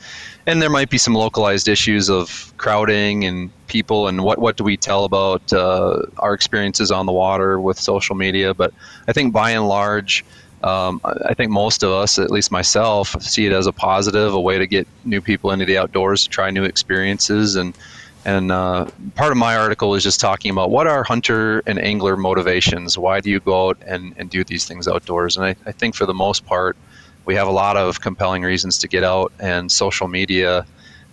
and 0.47 0.61
there 0.61 0.71
might 0.71 0.91
be 0.91 0.99
some 0.99 1.15
localized 1.15 1.69
issues 1.69 2.09
of 2.09 2.53
crowding 2.57 3.25
and 3.25 3.51
people 3.67 4.09
and 4.09 4.23
what 4.23 4.39
what 4.39 4.57
do 4.57 4.65
we 4.65 4.77
tell 4.77 5.05
about 5.05 5.53
uh, 5.53 6.03
our 6.19 6.35
experiences 6.35 6.91
on 6.91 7.07
the 7.07 7.13
water 7.13 7.61
with 7.61 7.79
social 7.79 8.17
media. 8.17 8.55
But 8.55 8.73
I 9.07 9.13
think 9.13 9.33
by 9.33 9.51
and 9.51 9.69
large, 9.69 10.25
um, 10.63 11.01
I 11.05 11.35
think 11.35 11.51
most 11.51 11.83
of 11.83 11.91
us, 11.91 12.19
at 12.19 12.31
least 12.31 12.51
myself, 12.51 13.15
see 13.23 13.47
it 13.47 13.53
as 13.53 13.67
a 13.67 13.73
positive, 13.73 14.35
a 14.35 14.41
way 14.41 14.59
to 14.59 14.67
get 14.67 14.87
new 15.05 15.21
people 15.21 15.53
into 15.53 15.65
the 15.65 15.79
outdoors, 15.79 16.25
to 16.25 16.29
try 16.29 16.51
new 16.51 16.65
experiences, 16.65 17.57
and 17.57 17.77
and 18.25 18.53
uh, 18.53 18.87
part 19.15 19.33
of 19.33 19.39
my 19.39 19.57
article 19.57 19.95
is 19.95 20.03
just 20.03 20.21
talking 20.21 20.51
about 20.51 20.71
what 20.71 20.87
are 20.87 21.03
hunter 21.03 21.63
and 21.67 21.79
angler 21.79 22.17
motivations. 22.17 22.99
Why 22.99 23.21
do 23.21 23.31
you 23.31 23.41
go 23.41 23.69
out 23.69 23.79
and, 23.87 24.15
and 24.17 24.29
do 24.29 24.45
these 24.45 24.67
things 24.67 24.87
outdoors? 24.87 25.37
And 25.37 25.47
I, 25.47 25.57
I 25.67 25.73
think 25.73 25.95
for 25.95 26.07
the 26.07 26.15
most 26.15 26.45
part, 26.45 26.77
we 27.25 27.35
have 27.35 27.49
a 27.49 27.53
lot 27.53 27.77
of 27.77 28.01
compelling 28.01 28.43
reasons 28.43 28.79
to 28.79 28.89
get 28.89 29.05
out, 29.05 29.33
and 29.39 29.71
social 29.71 30.09
media 30.09 30.67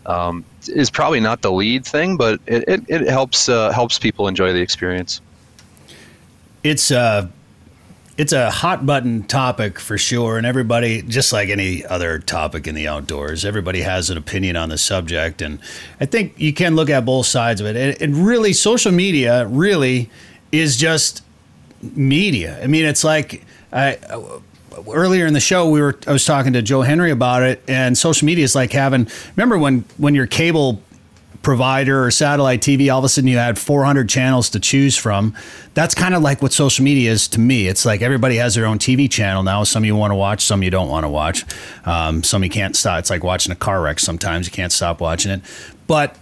um, 0.05 0.43
is 0.67 0.89
probably 0.89 1.19
not 1.19 1.41
the 1.41 1.51
lead 1.51 1.85
thing, 1.85 2.17
but 2.17 2.39
it, 2.47 2.63
it, 2.67 2.83
it 2.87 3.07
helps 3.07 3.49
uh, 3.49 3.71
helps 3.71 3.99
people 3.99 4.27
enjoy 4.27 4.53
the 4.53 4.61
experience. 4.61 5.21
It's 6.63 6.91
uh, 6.91 7.27
it's 8.17 8.33
a 8.33 8.49
hot 8.49 8.85
button 8.85 9.23
topic 9.23 9.79
for 9.79 9.97
sure, 9.97 10.37
and 10.37 10.45
everybody, 10.45 11.03
just 11.03 11.31
like 11.31 11.49
any 11.49 11.85
other 11.85 12.19
topic 12.19 12.65
in 12.67 12.73
the 12.73 12.87
outdoors, 12.87 13.45
everybody 13.45 13.81
has 13.81 14.09
an 14.09 14.17
opinion 14.17 14.55
on 14.55 14.69
the 14.69 14.77
subject, 14.77 15.41
and 15.41 15.59
I 15.99 16.05
think 16.05 16.33
you 16.39 16.53
can 16.53 16.75
look 16.75 16.89
at 16.89 17.05
both 17.05 17.27
sides 17.27 17.61
of 17.61 17.67
it. 17.67 17.75
And, 17.75 18.01
and 18.01 18.27
really, 18.27 18.53
social 18.53 18.91
media 18.91 19.45
really 19.45 20.09
is 20.51 20.77
just 20.77 21.23
media. 21.81 22.61
I 22.63 22.67
mean, 22.67 22.85
it's 22.85 23.03
like 23.03 23.45
I 23.71 23.97
earlier 24.87 25.25
in 25.25 25.33
the 25.33 25.39
show 25.39 25.69
we 25.69 25.81
were 25.81 25.97
I 26.05 26.11
was 26.11 26.25
talking 26.25 26.53
to 26.53 26.61
Joe 26.61 26.81
Henry 26.81 27.11
about 27.11 27.43
it 27.43 27.63
and 27.67 27.97
social 27.97 28.25
media 28.25 28.43
is 28.43 28.55
like 28.55 28.71
having 28.71 29.07
remember 29.35 29.57
when 29.57 29.85
when 29.97 30.13
your 30.13 30.27
cable 30.27 30.81
provider 31.47 32.03
or 32.03 32.11
satellite 32.11 32.59
TV 32.59 32.91
all 32.91 32.99
of 32.99 33.05
a 33.05 33.07
sudden 33.07 33.29
you 33.29 33.37
had 33.37 33.57
400 33.57 34.09
channels 34.09 34.49
to 34.49 34.59
choose 34.59 34.97
from 34.97 35.33
that's 35.75 35.95
kind 35.95 36.13
of 36.13 36.21
like 36.21 36.41
what 36.41 36.51
social 36.51 36.83
media 36.83 37.09
is 37.09 37.29
to 37.29 37.39
me 37.39 37.69
it's 37.69 37.85
like 37.85 38.01
everybody 38.01 38.35
has 38.35 38.55
their 38.55 38.65
own 38.65 38.77
TV 38.79 39.09
channel 39.09 39.43
now 39.43 39.63
some 39.63 39.85
you 39.85 39.95
want 39.95 40.11
to 40.11 40.15
watch 40.15 40.43
some 40.43 40.61
you 40.61 40.69
don't 40.69 40.89
want 40.89 41.05
to 41.05 41.07
watch 41.07 41.45
um, 41.85 42.21
some 42.21 42.43
you 42.43 42.49
can't 42.49 42.75
stop 42.75 42.99
it's 42.99 43.09
like 43.09 43.23
watching 43.23 43.53
a 43.53 43.55
car 43.55 43.81
wreck 43.81 43.97
sometimes 43.97 44.45
you 44.45 44.51
can't 44.51 44.73
stop 44.73 44.99
watching 44.99 45.31
it 45.31 45.41
but 45.87 46.17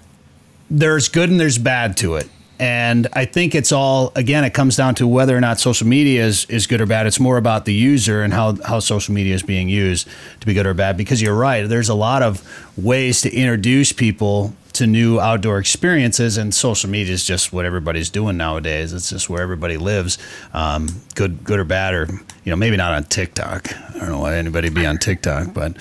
there's 0.69 1.09
good 1.09 1.31
and 1.31 1.39
there's 1.39 1.57
bad 1.57 1.97
to 1.97 2.17
it 2.17 2.29
and 2.59 3.07
I 3.13 3.25
think 3.25 3.53
it's 3.53 3.73
all 3.73 4.13
again. 4.15 4.45
It 4.45 4.53
comes 4.53 4.77
down 4.77 4.95
to 4.95 5.07
whether 5.07 5.35
or 5.35 5.41
not 5.41 5.59
social 5.59 5.87
media 5.87 6.23
is, 6.23 6.45
is 6.45 6.67
good 6.67 6.79
or 6.79 6.85
bad. 6.85 7.05
It's 7.05 7.19
more 7.19 7.35
about 7.35 7.65
the 7.65 7.73
user 7.73 8.23
and 8.23 8.31
how 8.31 8.55
how 8.63 8.79
social 8.79 9.13
media 9.13 9.35
is 9.35 9.43
being 9.43 9.67
used 9.67 10.07
to 10.39 10.45
be 10.45 10.53
good 10.53 10.65
or 10.65 10.73
bad. 10.73 10.95
Because 10.95 11.21
you're 11.21 11.35
right. 11.35 11.67
There's 11.67 11.89
a 11.89 11.93
lot 11.93 12.23
of 12.23 12.41
ways 12.77 13.19
to 13.23 13.35
introduce 13.35 13.91
people 13.91 14.53
to 14.75 14.87
new 14.87 15.19
outdoor 15.19 15.59
experiences, 15.59 16.37
and 16.37 16.53
social 16.53 16.89
media 16.89 17.13
is 17.13 17.25
just 17.25 17.51
what 17.51 17.65
everybody's 17.65 18.09
doing 18.09 18.37
nowadays. 18.37 18.93
It's 18.93 19.09
just 19.09 19.29
where 19.29 19.41
everybody 19.41 19.77
lives, 19.77 20.17
um, 20.53 20.87
good 21.15 21.43
good 21.43 21.59
or 21.59 21.63
bad, 21.63 21.93
or 21.93 22.07
you 22.09 22.49
know 22.49 22.55
maybe 22.55 22.77
not 22.77 22.93
on 22.93 23.03
TikTok. 23.05 23.67
I 23.73 23.99
don't 23.99 24.09
know 24.09 24.19
why 24.19 24.37
anybody 24.37 24.69
be 24.69 24.85
on 24.85 24.97
TikTok, 24.97 25.53
but. 25.53 25.77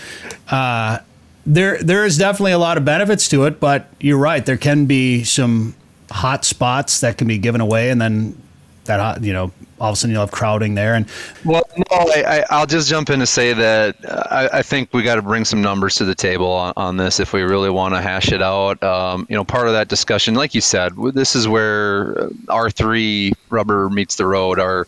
Uh, 0.49 0.99
there, 1.47 1.77
there 1.83 2.07
is 2.07 2.17
definitely 2.17 2.53
a 2.53 2.59
lot 2.59 2.79
of 2.79 2.87
benefits 2.87 3.29
to 3.29 3.45
it, 3.45 3.61
but 3.61 3.91
you're 4.01 4.17
right. 4.17 4.47
There 4.47 4.57
can 4.57 4.87
be 4.87 5.25
some 5.25 5.75
hot 6.11 6.43
spots 6.43 7.01
that 7.01 7.19
can 7.19 7.29
be 7.29 7.37
given 7.37 7.61
away, 7.61 7.91
and 7.91 8.01
then 8.01 8.41
that 8.85 9.23
you 9.23 9.33
know, 9.33 9.53
all 9.85 9.91
of 9.91 9.95
a 9.95 9.97
sudden 9.97 10.13
you'll 10.13 10.23
have 10.23 10.31
crowding 10.31 10.75
there. 10.75 10.95
And 10.95 11.07
well, 11.45 11.69
no, 11.77 11.85
I, 11.91 12.45
I, 12.51 12.61
will 12.61 12.67
just 12.67 12.89
jump 12.89 13.11
in 13.11 13.21
to 13.21 13.27
say 13.27 13.53
that 13.53 14.03
uh, 14.05 14.23
I, 14.31 14.59
I 14.59 14.63
think 14.63 14.93
we 14.95 15.03
got 15.03 15.17
to 15.17 15.23
bring 15.23 15.45
some 15.45 15.61
numbers 15.61 15.97
to 15.97 16.07
the 16.07 16.15
table 16.15 16.51
on, 16.51 16.73
on 16.77 16.97
this 16.97 17.21
if 17.21 17.33
we 17.35 17.43
really 17.43 17.71
want 17.71 17.95
to 17.95 18.01
hash 18.01 18.33
it 18.33 18.43
out. 18.43 18.83
Um, 18.83 19.27
you 19.29 19.37
know, 19.37 19.45
part 19.45 19.67
of 19.67 19.75
that 19.75 19.89
discussion, 19.89 20.35
like 20.35 20.55
you 20.55 20.63
said, 20.63 20.95
this 21.13 21.37
is 21.37 21.47
where 21.47 22.31
R 22.49 22.71
three 22.71 23.35
rubber 23.51 23.91
meets 23.91 24.17
the 24.17 24.27
road. 24.27 24.59
Our 24.59 24.87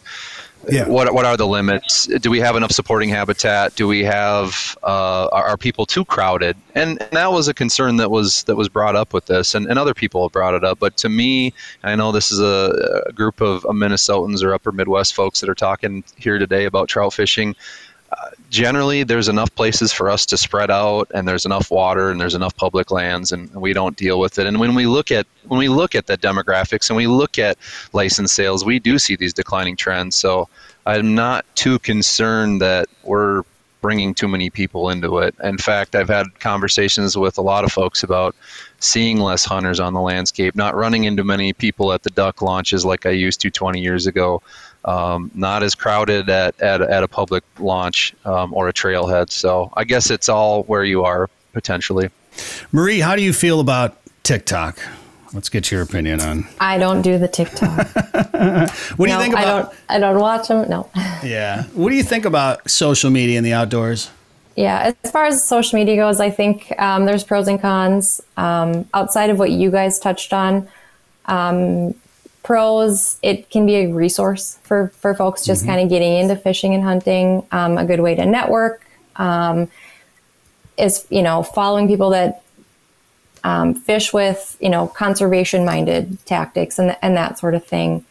yeah. 0.68 0.88
what 0.88 1.12
what 1.14 1.24
are 1.24 1.36
the 1.36 1.46
limits? 1.46 2.06
Do 2.06 2.30
we 2.30 2.40
have 2.40 2.56
enough 2.56 2.72
supporting 2.72 3.08
habitat? 3.08 3.74
Do 3.76 3.86
we 3.86 4.04
have 4.04 4.76
uh, 4.82 5.28
are, 5.32 5.44
are, 5.44 5.56
people 5.56 5.86
too 5.86 6.04
crowded? 6.04 6.56
And, 6.74 7.00
and, 7.00 7.10
that 7.12 7.32
was 7.32 7.48
a 7.48 7.54
concern 7.54 7.96
that 7.96 8.10
was 8.10 8.44
that 8.44 8.56
was 8.56 8.68
brought 8.68 8.96
up 8.96 9.12
with 9.12 9.26
this, 9.26 9.54
and, 9.54 9.66
and 9.66 9.78
other 9.78 9.94
people 9.94 10.22
have 10.24 10.32
brought 10.32 10.54
it 10.54 10.64
up. 10.64 10.78
But 10.78 10.96
to 10.98 11.08
me, 11.08 11.52
I 11.82 11.94
know 11.94 12.12
this 12.12 12.30
is 12.30 12.40
a, 12.40 13.04
a 13.06 13.12
group 13.12 13.40
of 13.40 13.62
Minnesotans 13.64 14.42
or 14.42 14.54
Upper 14.54 14.72
Midwest 14.72 15.14
folks 15.14 15.40
that 15.40 15.48
are 15.48 15.54
talking 15.54 16.04
here 16.16 16.38
today 16.38 16.64
about 16.64 16.88
trout 16.88 17.14
fishing 17.14 17.54
generally 18.50 19.02
there's 19.02 19.28
enough 19.28 19.54
places 19.54 19.92
for 19.92 20.10
us 20.10 20.24
to 20.26 20.36
spread 20.36 20.70
out 20.70 21.10
and 21.14 21.26
there's 21.26 21.44
enough 21.44 21.70
water 21.70 22.10
and 22.10 22.20
there's 22.20 22.34
enough 22.34 22.56
public 22.56 22.90
lands 22.90 23.32
and 23.32 23.52
we 23.54 23.72
don't 23.72 23.96
deal 23.96 24.20
with 24.20 24.38
it. 24.38 24.46
And 24.46 24.60
when 24.60 24.74
we 24.74 24.86
look 24.86 25.10
at 25.10 25.26
when 25.46 25.58
we 25.58 25.68
look 25.68 25.94
at 25.94 26.06
the 26.06 26.16
demographics 26.16 26.88
and 26.90 26.96
we 26.96 27.06
look 27.06 27.38
at 27.38 27.58
license 27.92 28.32
sales 28.32 28.64
we 28.64 28.78
do 28.78 28.98
see 28.98 29.16
these 29.16 29.32
declining 29.32 29.76
trends. 29.76 30.16
So 30.16 30.48
i'm 30.86 31.14
not 31.14 31.44
too 31.54 31.78
concerned 31.80 32.60
that 32.60 32.86
we're 33.02 33.42
bringing 33.82 34.14
too 34.14 34.26
many 34.26 34.50
people 34.50 34.90
into 34.90 35.18
it. 35.18 35.34
In 35.42 35.58
fact 35.58 35.94
i've 35.94 36.08
had 36.08 36.38
conversations 36.40 37.16
with 37.16 37.38
a 37.38 37.42
lot 37.42 37.64
of 37.64 37.72
folks 37.72 38.02
about 38.02 38.36
seeing 38.78 39.18
less 39.18 39.44
hunters 39.44 39.80
on 39.80 39.92
the 39.92 40.00
landscape 40.00 40.54
not 40.54 40.74
running 40.74 41.04
into 41.04 41.24
many 41.24 41.52
people 41.52 41.92
at 41.92 42.02
the 42.02 42.10
duck 42.10 42.42
launches 42.42 42.84
like 42.84 43.06
i 43.06 43.10
used 43.10 43.40
to 43.40 43.50
20 43.50 43.80
years 43.80 44.06
ago 44.06 44.42
um, 44.86 45.30
not 45.34 45.62
as 45.62 45.74
crowded 45.74 46.30
at, 46.30 46.58
at, 46.60 46.80
at 46.80 47.02
a 47.02 47.08
public 47.08 47.44
launch 47.58 48.14
um, 48.24 48.54
or 48.54 48.68
a 48.68 48.72
trailhead. 48.72 49.30
So 49.30 49.70
I 49.74 49.84
guess 49.84 50.10
it's 50.10 50.28
all 50.28 50.62
where 50.64 50.84
you 50.84 51.04
are 51.04 51.28
potentially. 51.52 52.10
Marie, 52.72 53.00
how 53.00 53.16
do 53.16 53.22
you 53.22 53.32
feel 53.32 53.60
about 53.60 53.98
TikTok? 54.22 54.78
Let's 55.32 55.48
get 55.48 55.70
your 55.70 55.82
opinion 55.82 56.20
on. 56.20 56.46
I 56.60 56.78
don't 56.78 57.02
do 57.02 57.18
the 57.18 57.28
TikTok. 57.28 57.76
what 58.96 59.06
do 59.06 59.12
no, 59.12 59.16
you 59.16 59.22
think 59.22 59.34
about? 59.34 59.44
I 59.44 59.44
don't. 59.44 59.74
I 59.88 59.98
don't 59.98 60.20
watch 60.20 60.48
them. 60.48 60.68
No. 60.68 60.88
yeah. 61.22 61.64
What 61.74 61.90
do 61.90 61.96
you 61.96 62.02
think 62.02 62.24
about 62.24 62.70
social 62.70 63.10
media 63.10 63.36
in 63.36 63.44
the 63.44 63.52
outdoors? 63.52 64.10
Yeah, 64.56 64.94
as 65.04 65.10
far 65.10 65.26
as 65.26 65.46
social 65.46 65.78
media 65.78 65.96
goes, 65.96 66.18
I 66.18 66.30
think 66.30 66.72
um, 66.80 67.04
there's 67.04 67.24
pros 67.24 67.46
and 67.48 67.60
cons. 67.60 68.22
Um, 68.38 68.88
outside 68.94 69.28
of 69.28 69.38
what 69.38 69.50
you 69.50 69.70
guys 69.70 69.98
touched 69.98 70.32
on, 70.32 70.66
um, 71.26 71.94
pros, 72.46 73.18
it 73.22 73.50
can 73.50 73.66
be 73.66 73.74
a 73.74 73.92
resource 73.92 74.56
for, 74.62 74.92
for 74.98 75.14
folks 75.14 75.44
just 75.44 75.62
mm-hmm. 75.62 75.72
kind 75.72 75.82
of 75.82 75.88
getting 75.88 76.12
into 76.12 76.36
fishing 76.36 76.74
and 76.74 76.84
hunting, 76.84 77.44
um, 77.50 77.76
a 77.76 77.84
good 77.84 77.98
way 77.98 78.14
to 78.14 78.24
network. 78.24 78.86
Um, 79.16 79.68
is, 80.78 81.04
you 81.10 81.22
know, 81.22 81.42
following 81.42 81.88
people 81.88 82.10
that 82.10 82.44
um, 83.42 83.74
fish 83.74 84.12
with, 84.12 84.56
you 84.60 84.68
know, 84.68 84.86
conservation 84.86 85.64
minded 85.64 86.24
tactics 86.24 86.78
and, 86.78 86.96
and 87.02 87.16
that 87.16 87.36
sort 87.36 87.54
of 87.54 87.64
thing. 87.64 88.04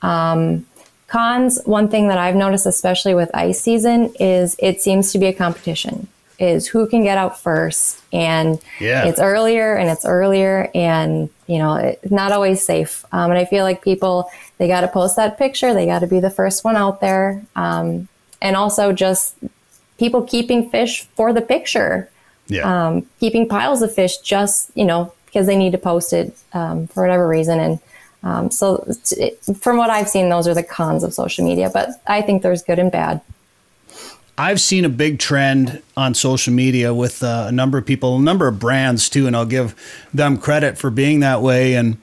Um, 0.00 0.64
cons, 1.08 1.60
one 1.66 1.88
thing 1.88 2.08
that 2.08 2.16
I've 2.16 2.36
noticed, 2.36 2.64
especially 2.64 3.14
with 3.14 3.30
ice 3.34 3.60
season, 3.60 4.14
is 4.18 4.56
it 4.58 4.80
seems 4.80 5.12
to 5.12 5.18
be 5.18 5.26
a 5.26 5.34
competition 5.34 6.08
is 6.38 6.66
who 6.66 6.88
can 6.88 7.02
get 7.02 7.18
out 7.18 7.38
first 7.38 8.00
and 8.12 8.58
yeah. 8.80 9.04
it's 9.04 9.20
earlier 9.20 9.76
and 9.76 9.88
it's 9.90 10.04
earlier 10.04 10.70
and 10.74 11.28
you 11.52 11.58
know 11.58 11.74
it's 11.76 12.10
not 12.10 12.32
always 12.32 12.64
safe. 12.64 13.04
Um, 13.12 13.30
and 13.30 13.38
i 13.38 13.44
feel 13.44 13.64
like 13.64 13.82
people 13.82 14.30
they 14.58 14.68
got 14.68 14.82
to 14.82 14.88
post 14.88 15.16
that 15.16 15.38
picture 15.38 15.74
they 15.74 15.86
got 15.86 16.00
to 16.00 16.06
be 16.06 16.20
the 16.20 16.30
first 16.30 16.64
one 16.64 16.76
out 16.76 17.00
there. 17.00 17.42
Um, 17.56 18.08
and 18.40 18.56
also 18.56 18.92
just 18.92 19.36
people 19.98 20.22
keeping 20.22 20.70
fish 20.70 21.04
for 21.16 21.32
the 21.32 21.42
picture. 21.42 22.08
Yeah. 22.48 22.66
um, 22.72 23.06
keeping 23.20 23.48
piles 23.48 23.82
of 23.82 23.94
fish 23.94 24.18
just 24.18 24.70
you 24.74 24.84
know 24.84 25.12
because 25.26 25.46
they 25.46 25.56
need 25.56 25.72
to 25.72 25.78
post 25.78 26.12
it 26.12 26.36
um, 26.52 26.86
for 26.88 27.02
whatever 27.02 27.26
reason. 27.26 27.58
And 27.60 27.78
um, 28.24 28.50
so 28.50 28.84
it, 29.12 29.42
from 29.60 29.76
what 29.76 29.90
i've 29.90 30.08
seen 30.08 30.28
those 30.28 30.46
are 30.46 30.54
the 30.54 30.62
cons 30.62 31.02
of 31.02 31.12
social 31.12 31.44
media 31.44 31.70
but 31.72 31.88
i 32.06 32.22
think 32.22 32.42
there's 32.42 32.62
good 32.62 32.78
and 32.78 32.92
bad 32.92 33.20
I've 34.38 34.60
seen 34.60 34.84
a 34.84 34.88
big 34.88 35.18
trend 35.18 35.82
on 35.96 36.14
social 36.14 36.54
media 36.54 36.94
with 36.94 37.22
uh, 37.22 37.46
a 37.48 37.52
number 37.52 37.76
of 37.76 37.84
people, 37.84 38.16
a 38.16 38.20
number 38.20 38.48
of 38.48 38.58
brands 38.58 39.08
too, 39.10 39.26
and 39.26 39.36
I'll 39.36 39.44
give 39.44 39.74
them 40.14 40.38
credit 40.38 40.78
for 40.78 40.90
being 40.90 41.20
that 41.20 41.42
way. 41.42 41.74
And 41.74 41.98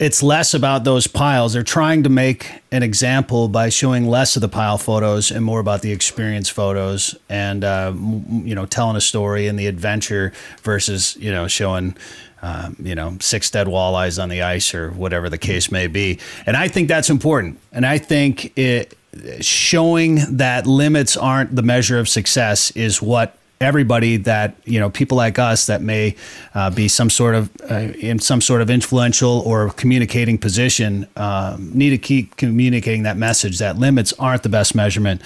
it's 0.00 0.20
less 0.20 0.52
about 0.54 0.82
those 0.82 1.06
piles. 1.06 1.52
They're 1.52 1.62
trying 1.62 2.02
to 2.02 2.08
make 2.08 2.50
an 2.72 2.82
example 2.82 3.46
by 3.46 3.68
showing 3.68 4.08
less 4.08 4.34
of 4.34 4.42
the 4.42 4.48
pile 4.48 4.76
photos 4.76 5.30
and 5.30 5.44
more 5.44 5.60
about 5.60 5.82
the 5.82 5.92
experience 5.92 6.48
photos, 6.48 7.14
and 7.28 7.62
uh, 7.62 7.92
you 7.94 8.56
know, 8.56 8.66
telling 8.66 8.96
a 8.96 9.00
story 9.00 9.46
and 9.46 9.56
the 9.56 9.68
adventure 9.68 10.32
versus 10.62 11.16
you 11.20 11.30
know 11.30 11.46
showing. 11.48 11.96
Um, 12.44 12.74
you 12.80 12.96
know, 12.96 13.16
six 13.20 13.52
dead 13.52 13.68
walleyes 13.68 14.20
on 14.20 14.28
the 14.28 14.42
ice 14.42 14.74
or 14.74 14.90
whatever 14.90 15.30
the 15.30 15.38
case 15.38 15.70
may 15.70 15.86
be. 15.86 16.18
And 16.44 16.56
I 16.56 16.66
think 16.66 16.88
that's 16.88 17.08
important. 17.08 17.60
And 17.70 17.86
I 17.86 17.98
think 17.98 18.58
it, 18.58 18.98
showing 19.40 20.20
that 20.36 20.66
limits 20.66 21.16
aren't 21.16 21.54
the 21.54 21.62
measure 21.62 21.98
of 21.98 22.08
success 22.08 22.70
is 22.72 23.02
what 23.02 23.36
everybody 23.60 24.16
that 24.16 24.56
you 24.64 24.80
know 24.80 24.90
people 24.90 25.16
like 25.16 25.38
us 25.38 25.66
that 25.66 25.82
may 25.82 26.16
uh, 26.54 26.70
be 26.70 26.88
some 26.88 27.08
sort 27.08 27.34
of 27.34 27.50
uh, 27.70 27.92
in 27.98 28.18
some 28.18 28.40
sort 28.40 28.60
of 28.60 28.70
influential 28.70 29.40
or 29.46 29.70
communicating 29.70 30.36
position 30.36 31.06
uh, 31.16 31.56
need 31.58 31.90
to 31.90 31.98
keep 31.98 32.36
communicating 32.36 33.04
that 33.04 33.16
message 33.16 33.58
that 33.58 33.78
limits 33.78 34.12
aren't 34.14 34.42
the 34.42 34.48
best 34.48 34.74
measurement 34.74 35.20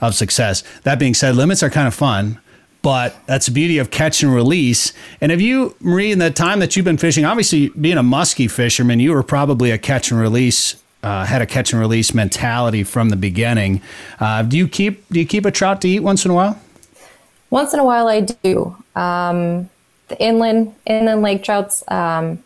of 0.00 0.14
success 0.14 0.62
that 0.84 0.98
being 0.98 1.14
said 1.14 1.36
limits 1.36 1.62
are 1.62 1.70
kind 1.70 1.86
of 1.86 1.94
fun 1.94 2.40
but 2.80 3.14
that's 3.26 3.46
the 3.46 3.52
beauty 3.52 3.78
of 3.78 3.92
catch 3.92 4.24
and 4.24 4.34
release. 4.34 4.92
And 5.20 5.30
have 5.30 5.40
you, 5.40 5.76
Marie, 5.78 6.10
in 6.10 6.18
the 6.18 6.32
time 6.32 6.58
that 6.58 6.74
you've 6.74 6.84
been 6.84 6.98
fishing, 6.98 7.24
obviously 7.24 7.68
being 7.68 7.96
a 7.96 8.02
musky 8.02 8.48
fisherman, 8.48 8.98
you 8.98 9.12
were 9.12 9.22
probably 9.22 9.70
a 9.70 9.78
catch 9.78 10.10
and 10.10 10.20
release 10.20 10.82
uh, 11.02 11.24
had 11.24 11.42
a 11.42 11.46
catch 11.46 11.72
and 11.72 11.80
release 11.80 12.14
mentality 12.14 12.84
from 12.84 13.08
the 13.08 13.16
beginning. 13.16 13.82
Uh, 14.20 14.42
do 14.42 14.56
you 14.56 14.68
keep 14.68 15.08
do 15.08 15.18
you 15.20 15.26
keep 15.26 15.44
a 15.44 15.50
trout 15.50 15.80
to 15.82 15.88
eat 15.88 16.00
once 16.00 16.24
in 16.24 16.30
a 16.30 16.34
while? 16.34 16.60
Once 17.50 17.74
in 17.74 17.80
a 17.80 17.84
while, 17.84 18.08
I 18.08 18.20
do. 18.20 18.76
Um, 18.94 19.68
the 20.08 20.20
inland 20.20 20.74
inland 20.86 21.22
lake 21.22 21.42
trouts 21.42 21.82
um, 21.88 22.42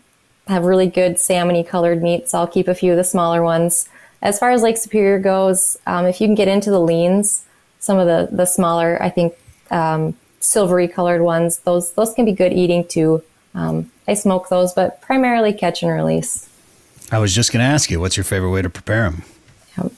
have 0.49 0.65
really 0.65 0.87
good 0.87 1.17
salmony 1.17 1.67
colored 1.67 2.03
meat, 2.03 2.29
so 2.29 2.39
I'll 2.39 2.47
keep 2.47 2.69
a 2.69 2.75
few 2.75 2.93
of 2.93 2.97
the 2.97 3.05
smaller 3.05 3.43
ones. 3.43 3.89
As 4.23 4.39
far 4.39 4.51
as 4.51 4.63
Lake 4.63 4.79
Superior 4.79 5.19
goes, 5.19 5.77
um, 5.87 6.07
if 6.07 6.21
you 6.21 6.27
can 6.27 6.35
get 6.35 6.49
into 6.49 6.71
the 6.71 6.81
leans, 6.81 7.45
some 7.79 7.99
of 7.99 8.07
the 8.07 8.35
the 8.35 8.47
smaller, 8.47 9.01
I 9.03 9.11
think 9.11 9.35
um, 9.71 10.17
silvery 10.41 10.89
colored 10.89 11.23
ones, 11.23 11.59
those 11.61 11.93
those 11.93 12.15
can 12.15 12.25
be 12.25 12.33
good 12.33 12.53
eating 12.53 12.87
too. 12.87 13.23
Um, 13.55 13.91
I 14.09 14.15
smoke 14.15 14.49
those, 14.49 14.73
but 14.73 15.01
primarily 15.01 15.53
catch 15.53 15.83
and 15.83 15.93
release. 15.93 16.46
I 17.11 17.19
was 17.19 17.35
just 17.35 17.53
going 17.53 17.65
to 17.65 17.67
ask 17.67 17.91
you, 17.91 18.01
what's 18.01 18.17
your 18.17 18.25
favorite 18.25 18.51
way 18.51 18.63
to 18.63 18.71
prepare 18.71 19.11
them? 19.11 19.23
Yep. 19.79 19.93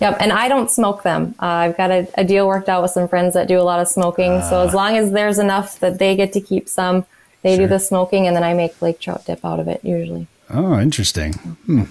Yep. 0.00 0.16
And 0.20 0.32
I 0.32 0.48
don't 0.48 0.70
smoke 0.70 1.02
them. 1.02 1.34
Uh, 1.40 1.46
I've 1.46 1.76
got 1.76 1.90
a, 1.90 2.08
a, 2.14 2.24
deal 2.24 2.46
worked 2.46 2.68
out 2.68 2.82
with 2.82 2.90
some 2.90 3.08
friends 3.08 3.34
that 3.34 3.48
do 3.48 3.58
a 3.58 3.62
lot 3.62 3.80
of 3.80 3.88
smoking. 3.88 4.32
Uh, 4.32 4.48
so 4.48 4.66
as 4.66 4.74
ah. 4.74 4.76
long 4.76 4.96
as 4.96 5.12
there's 5.12 5.38
enough 5.38 5.78
that 5.80 5.98
they 5.98 6.16
get 6.16 6.32
to 6.32 6.40
keep 6.40 6.68
some, 6.68 7.04
they 7.42 7.56
sure. 7.56 7.66
do 7.66 7.68
the 7.68 7.78
smoking, 7.78 8.26
and 8.26 8.34
then 8.34 8.42
I 8.42 8.54
make 8.54 8.80
lake 8.82 8.98
trout 8.98 9.24
dip 9.26 9.44
out 9.44 9.60
of 9.60 9.68
it 9.68 9.84
usually. 9.84 10.26
Oh, 10.50 10.78
interesting. 10.80 11.32
Hmm. 11.34 11.84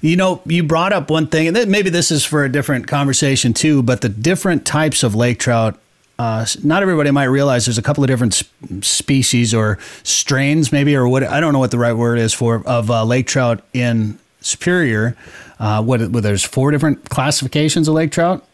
You 0.00 0.16
know, 0.16 0.42
you 0.46 0.62
brought 0.62 0.92
up 0.92 1.10
one 1.10 1.26
thing, 1.26 1.48
and 1.48 1.70
maybe 1.70 1.90
this 1.90 2.10
is 2.10 2.24
for 2.24 2.44
a 2.44 2.50
different 2.50 2.86
conversation 2.86 3.54
too, 3.54 3.82
but 3.82 4.00
the 4.00 4.08
different 4.08 4.64
types 4.64 5.02
of 5.02 5.14
lake 5.14 5.38
trout 5.38 5.80
uh, 6.18 6.44
not 6.64 6.82
everybody 6.82 7.10
might 7.10 7.24
realize 7.24 7.66
there's 7.66 7.78
a 7.78 7.82
couple 7.82 8.02
of 8.02 8.08
different 8.08 8.34
sp- 8.34 8.50
species 8.82 9.54
or 9.54 9.78
strains, 10.02 10.72
maybe, 10.72 10.96
or 10.96 11.08
what 11.08 11.22
I 11.22 11.40
don't 11.40 11.52
know 11.52 11.58
what 11.58 11.70
the 11.70 11.78
right 11.78 11.92
word 11.92 12.18
is 12.18 12.34
for 12.34 12.62
of 12.66 12.90
uh, 12.90 13.04
lake 13.04 13.26
trout 13.26 13.62
in 13.72 14.18
Superior. 14.40 15.16
Uh, 15.58 15.82
what, 15.82 16.00
what 16.10 16.22
there's 16.22 16.44
four 16.44 16.70
different 16.70 17.08
classifications 17.08 17.88
of 17.88 17.94
lake 17.94 18.12
trout. 18.12 18.46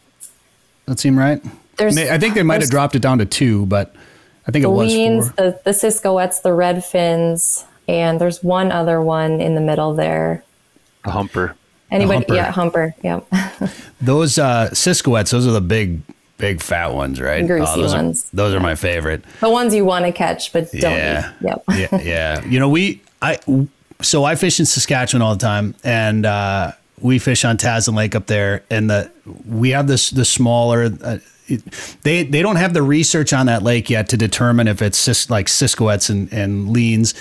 That 0.87 0.98
seem 0.98 1.18
right? 1.18 1.42
There's, 1.77 1.96
I 1.96 2.18
think 2.18 2.35
they 2.35 2.42
might 2.42 2.61
have 2.61 2.70
dropped 2.70 2.94
it 2.94 3.03
down 3.03 3.18
to 3.18 3.27
two, 3.27 3.66
but 3.66 3.94
I 4.46 4.50
think 4.50 4.64
it 4.64 4.68
was 4.68 4.92
four. 4.92 5.24
the 5.37 5.61
the 5.64 5.70
siscowets, 5.70 6.42
the 6.42 6.53
red 6.53 6.85
fins, 6.85 7.64
and 7.88 8.20
there's 8.20 8.42
one 8.42 8.70
other 8.70 9.00
one 9.00 9.40
in 9.40 9.55
the 9.55 9.61
middle 9.61 9.94
there. 9.94 10.44
A 11.05 11.11
humper. 11.11 11.57
Anybody? 11.90 12.18
humper. 12.18 12.35
Yeah, 12.35 12.50
humper. 12.50 12.94
Yeah, 13.03 13.68
Those 14.00 14.38
uh, 14.38 14.70
Siscowets, 14.72 15.31
those 15.31 15.46
are 15.46 15.53
the 15.53 15.61
big, 15.61 16.00
big 16.38 16.61
fat 16.61 16.94
ones, 16.94 17.20
right? 17.20 17.47
Greasy 17.47 17.66
those 17.77 17.94
ones. 17.94 18.25
Are, 18.33 18.37
those 18.37 18.55
are 18.55 18.61
my 18.61 18.75
favorite. 18.75 19.25
the 19.40 19.51
ones 19.51 19.75
you 19.75 19.85
want 19.85 20.05
to 20.05 20.12
catch 20.12 20.53
but 20.53 20.70
don't. 20.73 20.92
Yeah. 20.92 21.33
eat. 21.40 21.47
Yep. 21.47 21.64
yeah, 21.92 22.01
yeah. 22.03 22.44
You 22.44 22.59
know, 22.59 22.68
we 22.68 23.03
I 23.23 23.38
so 24.01 24.25
I 24.25 24.35
fish 24.35 24.61
in 24.61 24.66
Saskatchewan 24.66 25.23
all 25.23 25.35
the 25.35 25.40
time, 25.40 25.75
and 25.83 26.27
uh, 26.27 26.73
we 27.01 27.18
fish 27.18 27.44
on 27.44 27.57
Tasman 27.57 27.97
Lake 27.97 28.14
up 28.14 28.27
there, 28.27 28.64
and 28.70 28.90
the 28.90 29.11
we 29.47 29.70
have 29.70 29.87
this 29.87 30.11
the 30.11 30.25
smaller. 30.25 30.90
Uh, 31.03 31.18
it, 31.47 31.62
they 32.03 32.23
they 32.23 32.40
don't 32.40 32.57
have 32.57 32.73
the 32.73 32.83
research 32.83 33.33
on 33.33 33.47
that 33.47 33.62
lake 33.62 33.90
yet 33.90 34.09
to 34.11 34.16
determine 34.16 34.66
if 34.66 34.81
it's 34.81 34.97
cis, 34.97 35.29
like 35.29 35.47
Siscowets 35.47 36.09
and, 36.09 36.33
and 36.33 36.70
leans, 36.70 37.14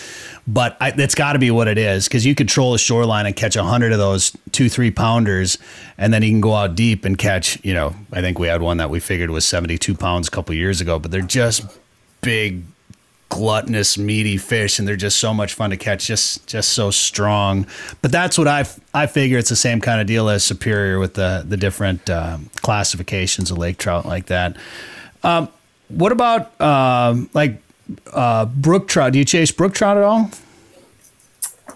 but 0.47 0.75
I, 0.79 0.91
that's 0.91 1.15
got 1.15 1.33
to 1.33 1.39
be 1.39 1.51
what 1.51 1.67
it 1.67 1.77
is 1.77 2.07
because 2.07 2.25
you 2.25 2.35
control 2.35 2.73
the 2.73 2.77
shoreline 2.77 3.25
and 3.25 3.35
catch 3.35 3.55
a 3.55 3.63
hundred 3.63 3.93
of 3.93 3.97
those 3.97 4.35
two 4.51 4.69
three 4.69 4.91
pounders, 4.91 5.57
and 5.97 6.13
then 6.13 6.21
you 6.23 6.29
can 6.29 6.41
go 6.41 6.53
out 6.53 6.75
deep 6.75 7.05
and 7.05 7.17
catch. 7.17 7.63
You 7.63 7.73
know, 7.73 7.95
I 8.11 8.21
think 8.21 8.39
we 8.39 8.47
had 8.47 8.61
one 8.61 8.77
that 8.77 8.89
we 8.89 8.99
figured 8.99 9.29
was 9.29 9.45
seventy 9.45 9.77
two 9.77 9.95
pounds 9.95 10.27
a 10.27 10.31
couple 10.31 10.53
years 10.55 10.81
ago, 10.81 10.99
but 10.99 11.11
they're 11.11 11.21
just 11.21 11.65
big 12.21 12.63
gluttonous 13.29 13.97
meaty 13.97 14.37
fish 14.37 14.77
and 14.77 14.87
they're 14.87 14.95
just 14.95 15.17
so 15.17 15.33
much 15.33 15.55
fun 15.55 15.71
to 15.71 15.77
catch 15.77 16.05
just 16.05 16.45
just 16.45 16.69
so 16.69 16.91
strong 16.91 17.65
but 18.03 18.11
that's 18.11 18.37
what 18.37 18.47
i 18.47 18.63
i 18.93 19.07
figure 19.07 19.39
it's 19.39 19.49
the 19.49 19.55
same 19.55 19.81
kind 19.81 19.99
of 19.99 20.05
deal 20.05 20.29
as 20.29 20.43
superior 20.43 20.99
with 20.99 21.15
the 21.15 21.43
the 21.47 21.57
different 21.57 22.07
um, 22.11 22.47
classifications 22.57 23.49
of 23.49 23.57
lake 23.57 23.79
trout 23.79 24.05
like 24.05 24.27
that 24.27 24.55
um, 25.23 25.49
what 25.87 26.11
about 26.11 26.61
um, 26.61 27.27
like 27.33 27.59
uh, 28.11 28.45
brook 28.45 28.87
trout 28.87 29.13
do 29.13 29.19
you 29.19 29.25
chase 29.25 29.51
brook 29.51 29.73
trout 29.73 29.97
at 29.97 30.03
all 30.03 30.29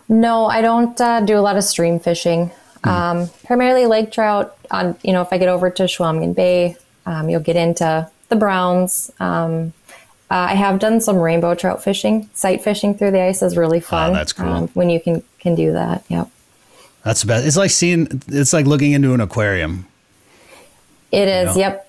No, 0.10 0.46
I 0.46 0.62
don't 0.62 1.00
uh, 1.02 1.20
do 1.22 1.38
a 1.38 1.44
lot 1.44 1.58
of 1.58 1.64
stream 1.64 2.00
fishing. 2.00 2.52
Um, 2.84 3.30
primarily 3.46 3.86
lake 3.86 4.12
trout. 4.12 4.56
On 4.72 4.96
you 5.04 5.12
know, 5.12 5.22
if 5.22 5.34
I 5.34 5.38
get 5.38 5.50
over 5.50 5.70
to 5.70 5.84
Chequamegon 5.84 6.34
Bay, 6.36 6.78
um, 7.06 7.30
you'll 7.30 7.42
get 7.42 7.56
into 7.56 8.10
the 8.30 8.36
browns. 8.36 9.12
Um, 9.20 9.74
uh, 10.30 10.36
I 10.52 10.56
have 10.56 10.80
done 10.80 11.00
some 11.02 11.18
rainbow 11.18 11.56
trout 11.56 11.84
fishing. 11.84 12.30
Sight 12.34 12.64
fishing 12.64 12.94
through 12.98 13.12
the 13.12 13.22
ice 13.22 13.42
is 13.42 13.56
really 13.58 13.80
fun. 13.80 14.12
Oh, 14.12 14.14
that's 14.14 14.34
cool. 14.34 14.48
um, 14.48 14.68
when 14.70 14.90
you 14.90 15.00
can 15.00 15.24
can 15.40 15.56
do 15.56 15.74
that. 15.74 16.04
Yep, 16.08 16.30
that's 17.04 17.22
the 17.22 17.28
best 17.28 17.46
it's 17.46 17.58
like 17.58 17.72
seeing 17.72 18.22
it's 18.28 18.54
like 18.54 18.66
looking 18.66 18.92
into 18.94 19.14
an 19.14 19.22
aquarium 19.22 19.88
it 21.12 21.28
is. 21.28 21.56
Yeah. 21.56 21.70
Yep, 21.70 21.87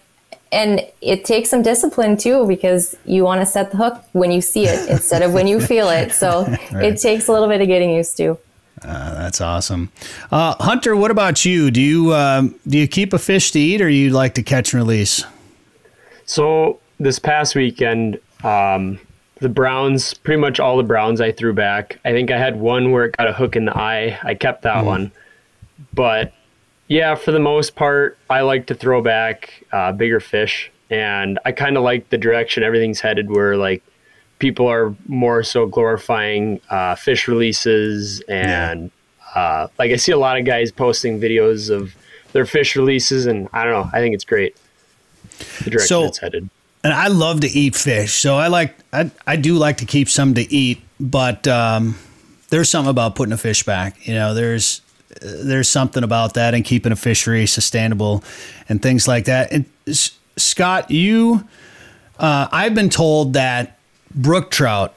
and 0.53 0.81
it 1.01 1.25
takes 1.25 1.51
some 1.51 1.63
discipline 1.63 2.17
too 2.17 2.47
because 2.47 2.97
you 3.05 3.25
want 3.25 3.41
to 3.41 3.47
set 3.47 3.71
the 3.71 3.77
hook 3.77 4.03
when 4.13 4.31
you 4.31 4.41
see 4.41 4.65
it 4.65 4.89
instead 4.89 5.23
of 5.23 5.33
when 5.33 5.47
you 5.47 5.61
feel 5.61 5.89
it. 5.89 6.13
So 6.13 6.45
it 6.73 6.99
takes 6.99 7.29
a 7.29 7.33
little 7.33 7.49
bit 7.49 7.61
of 7.61 7.67
getting 7.69 7.91
used 7.91 8.17
to. 8.19 8.39
Uh, 8.83 9.13
that's 9.15 9.41
awesome 9.41 9.91
uh, 10.31 10.55
hunter 10.61 10.95
what 10.95 11.11
about 11.11 11.45
you 11.45 11.69
do 11.69 11.81
you 11.81 12.15
um, 12.15 12.55
do 12.69 12.79
you 12.79 12.87
keep 12.87 13.13
a 13.13 13.19
fish 13.19 13.51
to 13.51 13.59
eat 13.59 13.83
or 13.83 13.89
you 13.89 14.11
like 14.11 14.35
to 14.35 14.43
catch 14.45 14.73
and 14.73 14.81
release 14.81 15.25
So 16.27 16.79
this 17.01 17.19
past 17.19 17.55
weekend, 17.55 18.21
um, 18.45 19.01
the 19.41 19.49
Browns, 19.49 20.15
pretty 20.15 20.41
much 20.41 20.61
all 20.61 20.77
the 20.77 20.83
Browns 20.83 21.21
I 21.21 21.33
threw 21.33 21.53
back. 21.53 21.99
I 22.05 22.13
think 22.13 22.31
I 22.31 22.39
had 22.39 22.61
one 22.61 22.91
where 22.93 23.07
it 23.07 23.17
got 23.17 23.29
a 23.29 23.33
hook 23.33 23.57
in 23.57 23.65
the 23.65 23.77
eye. 23.77 24.19
I 24.23 24.35
kept 24.35 24.63
that 24.63 24.85
one. 24.85 25.13
But 25.95 26.33
yeah, 26.88 27.14
for 27.14 27.33
the 27.33 27.38
most 27.38 27.74
part, 27.77 28.18
I 28.31 28.40
like 28.42 28.66
to 28.66 28.74
throw 28.74 29.03
back 29.03 29.64
uh, 29.72 29.92
bigger 29.92 30.20
fish. 30.20 30.70
And 30.90 31.38
I 31.44 31.53
kind 31.53 31.77
of 31.77 31.83
like 31.83 32.09
the 32.09 32.16
direction 32.18 32.62
everything's 32.62 33.01
headed 33.01 33.31
where 33.31 33.57
like 33.57 33.83
people 34.38 34.66
are 34.66 34.94
more 35.07 35.42
so 35.42 35.66
glorifying 35.66 36.61
uh, 36.70 36.94
fish 36.94 37.29
releases 37.29 38.20
and 38.29 38.90
uh, 39.35 39.68
like 39.79 39.90
I 39.92 39.96
see 39.96 40.12
a 40.12 40.18
lot 40.18 40.38
of 40.38 40.46
guys 40.46 40.72
posting 40.72 41.20
videos 41.20 41.68
of 41.70 41.94
their 42.33 42.46
fish 42.46 42.74
releases 42.77 43.27
and 43.27 43.48
I 43.53 43.64
don't 43.64 43.72
know. 43.74 43.90
I 43.92 44.01
think 44.01 44.14
it's 44.14 44.24
great. 44.24 44.57
The 45.64 45.70
direction 45.70 45.88
So- 45.88 46.05
it's 46.07 46.18
headed. 46.18 46.48
and 46.85 46.92
I 46.94 47.09
love 47.09 47.40
to 47.40 47.48
eat 47.48 47.74
fish, 47.77 48.14
so 48.14 48.37
I 48.37 48.46
like 48.48 48.74
I 48.92 49.11
I 49.27 49.37
do 49.37 49.55
like 49.57 49.77
to 49.79 49.85
keep 49.85 50.09
some 50.09 50.33
to 50.35 50.53
eat, 50.53 50.81
but 50.98 51.46
um, 51.46 51.96
there's 52.48 52.70
something 52.70 52.88
about 52.90 53.14
putting 53.14 53.33
a 53.33 53.37
fish 53.38 53.62
back. 53.64 54.07
You 54.07 54.14
know, 54.14 54.33
there's 54.33 54.81
there's 55.23 55.68
something 55.68 56.03
about 56.05 56.35
that 56.35 56.55
and 56.55 56.64
keeping 56.64 56.92
a 56.92 56.97
fishery 56.97 57.47
sustainable 57.47 58.23
and 58.68 58.81
things 58.83 59.09
like 59.09 59.25
that. 59.27 59.51
And 59.53 59.64
S- 59.87 60.12
Scott, 60.37 60.90
you, 60.90 61.47
uh, 62.18 62.49
I've 62.53 62.75
been 62.75 62.90
told 62.90 63.33
that 63.33 63.79
brook 64.14 64.51
trout 64.51 64.94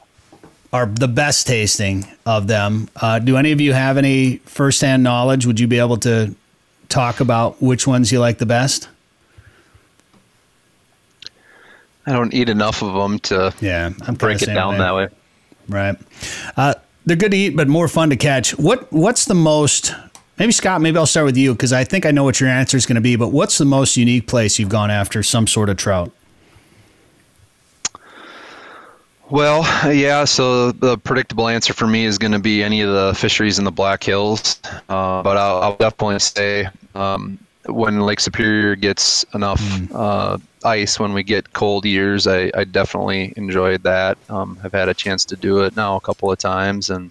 are 0.72 0.86
the 0.86 1.08
best 1.08 1.46
tasting 1.46 2.06
of 2.24 2.46
them. 2.46 2.88
Uh, 2.96 3.18
do 3.18 3.36
any 3.36 3.52
of 3.52 3.60
you 3.60 3.72
have 3.72 3.96
any 3.98 4.36
firsthand 4.44 5.02
knowledge? 5.02 5.44
Would 5.46 5.60
you 5.60 5.66
be 5.66 5.78
able 5.78 5.96
to 5.98 6.34
talk 6.88 7.20
about 7.20 7.60
which 7.60 7.86
ones 7.86 8.10
you 8.12 8.20
like 8.20 8.38
the 8.38 8.46
best? 8.46 8.88
I 12.06 12.12
don't 12.12 12.34
eat 12.34 12.48
enough 12.48 12.82
of 12.82 12.94
them 12.94 13.18
to 13.20 13.54
Yeah, 13.60 13.90
I'm 14.06 14.14
break 14.14 14.42
it 14.42 14.46
down 14.46 14.72
way. 14.74 14.78
that 14.78 14.94
way. 14.94 15.08
Right. 15.68 15.96
Uh, 16.56 16.74
they're 17.04 17.16
good 17.16 17.32
to 17.32 17.36
eat, 17.36 17.56
but 17.56 17.68
more 17.68 17.88
fun 17.88 18.10
to 18.10 18.16
catch. 18.16 18.56
What 18.58 18.92
What's 18.92 19.24
the 19.24 19.34
most? 19.34 19.94
Maybe 20.38 20.52
Scott. 20.52 20.80
Maybe 20.80 20.96
I'll 20.98 21.06
start 21.06 21.26
with 21.26 21.36
you 21.36 21.52
because 21.52 21.72
I 21.72 21.84
think 21.84 22.06
I 22.06 22.10
know 22.10 22.24
what 22.24 22.40
your 22.40 22.48
answer 22.48 22.76
is 22.76 22.86
going 22.86 22.96
to 22.96 23.02
be. 23.02 23.16
But 23.16 23.28
what's 23.28 23.58
the 23.58 23.64
most 23.64 23.96
unique 23.96 24.26
place 24.26 24.58
you've 24.58 24.68
gone 24.68 24.90
after 24.90 25.22
some 25.22 25.46
sort 25.46 25.68
of 25.68 25.76
trout? 25.76 26.10
Well, 29.30 29.62
yeah. 29.92 30.24
So 30.24 30.72
the 30.72 30.98
predictable 30.98 31.48
answer 31.48 31.72
for 31.72 31.86
me 31.86 32.04
is 32.04 32.18
going 32.18 32.32
to 32.32 32.38
be 32.38 32.62
any 32.62 32.82
of 32.82 32.92
the 32.92 33.14
fisheries 33.14 33.58
in 33.58 33.64
the 33.64 33.72
Black 33.72 34.04
Hills. 34.04 34.60
Uh, 34.88 35.22
but 35.22 35.36
I'll, 35.36 35.62
I'll 35.62 35.76
definitely 35.76 36.18
say 36.18 36.68
um, 36.94 37.38
when 37.66 38.00
Lake 38.00 38.20
Superior 38.20 38.74
gets 38.76 39.24
enough 39.34 39.62
uh, 39.94 40.38
ice, 40.64 40.98
when 40.98 41.12
we 41.12 41.22
get 41.22 41.52
cold 41.52 41.84
years, 41.84 42.26
I, 42.26 42.50
I 42.54 42.64
definitely 42.64 43.32
enjoyed 43.36 43.82
that. 43.84 44.18
Um, 44.28 44.58
I've 44.64 44.72
had 44.72 44.88
a 44.88 44.94
chance 44.94 45.24
to 45.26 45.36
do 45.36 45.60
it 45.60 45.76
now 45.76 45.96
a 45.96 46.00
couple 46.00 46.30
of 46.30 46.38
times, 46.38 46.90
and 46.90 47.10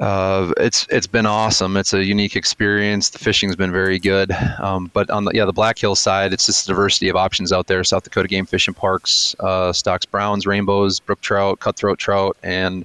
uh, 0.00 0.52
it's 0.56 0.86
it's 0.90 1.06
been 1.06 1.26
awesome. 1.26 1.76
It's 1.76 1.92
a 1.92 2.02
unique 2.02 2.34
experience. 2.34 3.10
The 3.10 3.18
fishing's 3.18 3.54
been 3.54 3.70
very 3.70 3.98
good. 3.98 4.32
Um, 4.58 4.90
but 4.92 5.10
on 5.10 5.24
the 5.26 5.32
yeah 5.32 5.44
the 5.44 5.52
Black 5.52 5.78
Hills 5.78 6.00
side, 6.00 6.32
it's 6.32 6.46
just 6.46 6.64
a 6.64 6.68
diversity 6.68 7.08
of 7.08 7.16
options 7.16 7.52
out 7.52 7.66
there. 7.66 7.84
South 7.84 8.02
Dakota 8.02 8.26
Game 8.26 8.46
Fishing 8.46 8.74
Parks 8.74 9.36
uh, 9.40 9.72
stocks 9.72 10.06
browns, 10.06 10.46
rainbows, 10.46 11.00
brook 11.00 11.20
trout, 11.20 11.60
cutthroat 11.60 11.98
trout, 11.98 12.36
and 12.42 12.84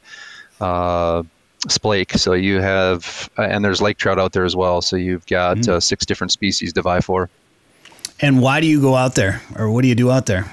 uh, 0.59 1.23
splake. 1.67 2.17
So 2.17 2.33
you 2.33 2.61
have 2.61 3.29
and 3.37 3.63
there's 3.63 3.81
lake 3.81 3.97
trout 3.97 4.19
out 4.19 4.33
there 4.33 4.45
as 4.45 4.55
well. 4.55 4.81
So 4.81 4.95
you've 4.95 5.25
got 5.27 5.67
uh, 5.67 5.79
six 5.79 6.05
different 6.05 6.31
species 6.31 6.73
to 6.73 6.81
vie 6.81 7.01
for. 7.01 7.29
And 8.21 8.41
why 8.41 8.61
do 8.61 8.67
you 8.67 8.79
go 8.79 8.95
out 8.95 9.15
there, 9.15 9.41
or 9.57 9.69
what 9.69 9.81
do 9.81 9.89
you 9.89 9.95
do 9.95 10.09
out 10.09 10.25
there? 10.25 10.49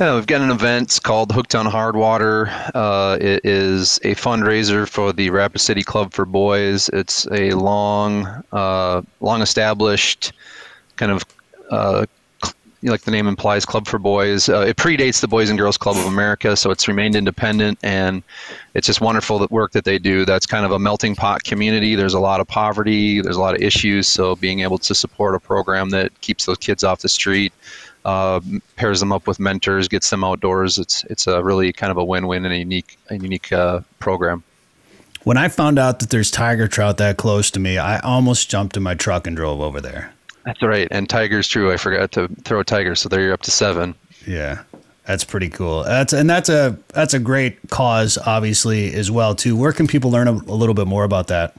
Yeah, 0.00 0.14
we've 0.14 0.26
got 0.26 0.40
an 0.40 0.50
event 0.50 0.98
called 1.02 1.30
Hooked 1.30 1.54
on 1.54 1.66
Hard 1.66 1.94
Water. 1.94 2.48
Uh, 2.74 3.18
it 3.20 3.44
is 3.44 3.98
a 3.98 4.14
fundraiser 4.14 4.88
for 4.88 5.12
the 5.12 5.28
Rapid 5.28 5.60
City 5.60 5.82
Club 5.82 6.14
for 6.14 6.24
Boys. 6.24 6.88
It's 6.94 7.26
a 7.30 7.50
long, 7.50 8.42
uh, 8.50 9.02
long 9.20 9.42
established 9.42 10.32
kind 10.96 11.12
of, 11.12 11.22
uh, 11.70 12.06
like 12.82 13.02
the 13.02 13.10
name 13.10 13.26
implies, 13.26 13.64
club 13.64 13.86
for 13.86 13.98
boys. 13.98 14.48
Uh, 14.48 14.60
it 14.60 14.76
predates 14.76 15.20
the 15.20 15.28
Boys 15.28 15.50
and 15.50 15.58
Girls 15.58 15.76
Club 15.76 15.96
of 15.96 16.06
America, 16.06 16.56
so 16.56 16.70
it's 16.70 16.88
remained 16.88 17.14
independent, 17.14 17.78
and 17.82 18.22
it's 18.74 18.86
just 18.86 19.00
wonderful 19.00 19.38
the 19.38 19.48
work 19.50 19.72
that 19.72 19.84
they 19.84 19.98
do. 19.98 20.24
That's 20.24 20.46
kind 20.46 20.64
of 20.64 20.72
a 20.72 20.78
melting 20.78 21.14
pot 21.14 21.44
community. 21.44 21.94
There's 21.94 22.14
a 22.14 22.20
lot 22.20 22.40
of 22.40 22.48
poverty. 22.48 23.20
There's 23.20 23.36
a 23.36 23.40
lot 23.40 23.54
of 23.54 23.62
issues. 23.62 24.08
So 24.08 24.36
being 24.36 24.60
able 24.60 24.78
to 24.78 24.94
support 24.94 25.34
a 25.34 25.40
program 25.40 25.90
that 25.90 26.18
keeps 26.20 26.46
those 26.46 26.58
kids 26.58 26.82
off 26.82 27.00
the 27.00 27.08
street 27.08 27.52
uh, 28.04 28.40
pairs 28.76 29.00
them 29.00 29.12
up 29.12 29.26
with 29.26 29.38
mentors, 29.38 29.88
gets 29.88 30.08
them 30.10 30.24
outdoors. 30.24 30.78
It's 30.78 31.04
it's 31.04 31.26
a 31.26 31.42
really 31.42 31.72
kind 31.72 31.90
of 31.90 31.96
a 31.96 32.04
win-win 32.04 32.44
and 32.44 32.54
a 32.54 32.58
unique 32.58 32.98
a 33.10 33.16
unique 33.16 33.52
uh, 33.52 33.80
program. 33.98 34.42
When 35.22 35.36
I 35.36 35.48
found 35.48 35.78
out 35.78 36.00
that 36.00 36.08
there's 36.08 36.30
tiger 36.30 36.66
trout 36.66 36.96
that 36.96 37.18
close 37.18 37.50
to 37.50 37.60
me, 37.60 37.76
I 37.76 37.98
almost 37.98 38.48
jumped 38.48 38.76
in 38.76 38.82
my 38.82 38.94
truck 38.94 39.26
and 39.26 39.36
drove 39.36 39.60
over 39.60 39.80
there. 39.80 40.14
That's 40.44 40.62
right. 40.62 40.88
And 40.90 41.08
tigers, 41.08 41.48
true. 41.48 41.72
I 41.72 41.76
forgot 41.76 42.12
to 42.12 42.28
throw 42.44 42.60
a 42.60 42.64
tiger, 42.64 42.94
so 42.94 43.08
there 43.08 43.20
you're 43.20 43.34
up 43.34 43.42
to 43.42 43.50
seven. 43.50 43.94
Yeah. 44.26 44.62
That's 45.06 45.24
pretty 45.24 45.48
cool. 45.48 45.82
That's 45.82 46.12
and 46.12 46.30
that's 46.30 46.48
a 46.48 46.78
that's 46.88 47.14
a 47.14 47.18
great 47.18 47.58
cause, 47.68 48.16
obviously, 48.16 48.94
as 48.94 49.10
well 49.10 49.34
too. 49.34 49.56
Where 49.56 49.72
can 49.72 49.86
people 49.86 50.10
learn 50.10 50.28
a, 50.28 50.32
a 50.32 50.54
little 50.54 50.74
bit 50.74 50.86
more 50.86 51.04
about 51.04 51.26
that? 51.28 51.56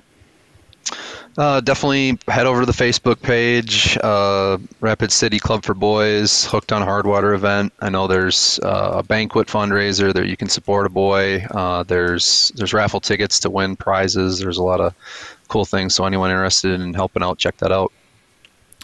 Uh, 1.37 1.61
definitely 1.61 2.17
head 2.27 2.45
over 2.45 2.61
to 2.61 2.65
the 2.65 2.71
Facebook 2.71 3.21
page, 3.21 3.97
uh, 4.03 4.57
Rapid 4.81 5.11
City 5.11 5.39
Club 5.39 5.63
for 5.63 5.73
Boys, 5.73 6.45
Hooked 6.45 6.73
on 6.73 6.85
Hardwater 6.85 7.33
event. 7.33 7.71
I 7.79 7.89
know 7.89 8.07
there's 8.07 8.59
uh, 8.59 8.91
a 8.95 9.03
banquet 9.03 9.47
fundraiser 9.47 10.13
that 10.13 10.27
you 10.27 10.35
can 10.35 10.49
support 10.49 10.85
a 10.85 10.89
boy. 10.89 11.45
Uh, 11.51 11.83
there's 11.83 12.51
there's 12.55 12.73
raffle 12.73 12.99
tickets 12.99 13.39
to 13.41 13.49
win 13.49 13.75
prizes. 13.75 14.39
There's 14.39 14.57
a 14.57 14.63
lot 14.63 14.81
of 14.81 14.93
cool 15.47 15.65
things. 15.65 15.95
So 15.95 16.05
anyone 16.05 16.31
interested 16.31 16.79
in 16.79 16.93
helping 16.93 17.23
out, 17.23 17.37
check 17.37 17.57
that 17.57 17.71
out. 17.71 17.91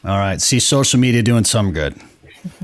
All 0.05 0.17
right. 0.17 0.41
See 0.41 0.60
social 0.60 0.99
media 0.99 1.21
doing 1.23 1.43
some 1.43 1.71
good. 1.71 1.95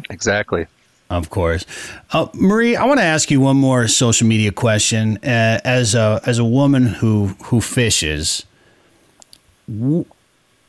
Exactly. 0.09 0.67
Of 1.09 1.29
course, 1.29 1.65
uh, 2.11 2.27
Marie. 2.33 2.75
I 2.75 2.85
want 2.85 2.99
to 2.99 3.03
ask 3.05 3.29
you 3.29 3.39
one 3.39 3.57
more 3.57 3.87
social 3.87 4.25
media 4.25 4.51
question. 4.51 5.17
Uh, 5.17 5.59
as 5.63 5.93
a 5.93 6.19
as 6.25 6.39
a 6.39 6.45
woman 6.45 6.87
who 6.87 7.27
who 7.43 7.61
fishes, 7.61 8.45
w- 9.67 10.05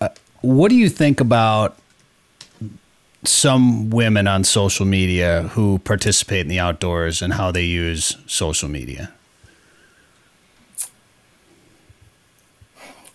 uh, 0.02 0.08
what 0.42 0.68
do 0.68 0.74
you 0.76 0.90
think 0.90 1.20
about 1.20 1.78
some 3.24 3.88
women 3.88 4.26
on 4.26 4.44
social 4.44 4.84
media 4.84 5.44
who 5.52 5.78
participate 5.78 6.40
in 6.40 6.48
the 6.48 6.58
outdoors 6.58 7.22
and 7.22 7.34
how 7.34 7.50
they 7.50 7.64
use 7.64 8.16
social 8.26 8.68
media? 8.68 9.12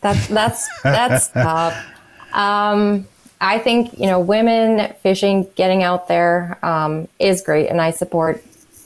That's 0.01 0.27
that's 0.27 0.67
that's 0.83 1.27
tough. 1.33 1.85
Um, 2.33 3.07
I 3.41 3.59
think 3.59 3.97
you 3.97 4.05
know 4.05 4.19
women 4.19 4.93
fishing, 5.01 5.47
getting 5.55 5.83
out 5.83 6.07
there 6.07 6.57
um, 6.63 7.07
is 7.19 7.41
great, 7.41 7.69
and 7.69 7.81
I 7.81 7.91
support. 7.91 8.43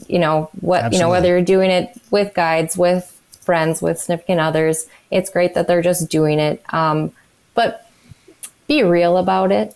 You 0.07 0.19
know 0.19 0.49
what 0.59 0.79
Absolutely. 0.79 0.97
you 0.97 1.03
know 1.03 1.09
whether 1.09 1.27
you're 1.29 1.41
doing 1.41 1.71
it 1.71 1.89
with 2.11 2.33
guides, 2.33 2.77
with 2.77 3.09
friends, 3.41 3.81
with 3.81 3.99
significant 3.99 4.39
others. 4.39 4.87
It's 5.11 5.29
great 5.29 5.53
that 5.55 5.67
they're 5.67 5.81
just 5.81 6.09
doing 6.09 6.39
it. 6.39 6.61
Um, 6.73 7.11
but 7.53 7.89
be 8.67 8.83
real 8.83 9.17
about 9.17 9.51
it. 9.51 9.75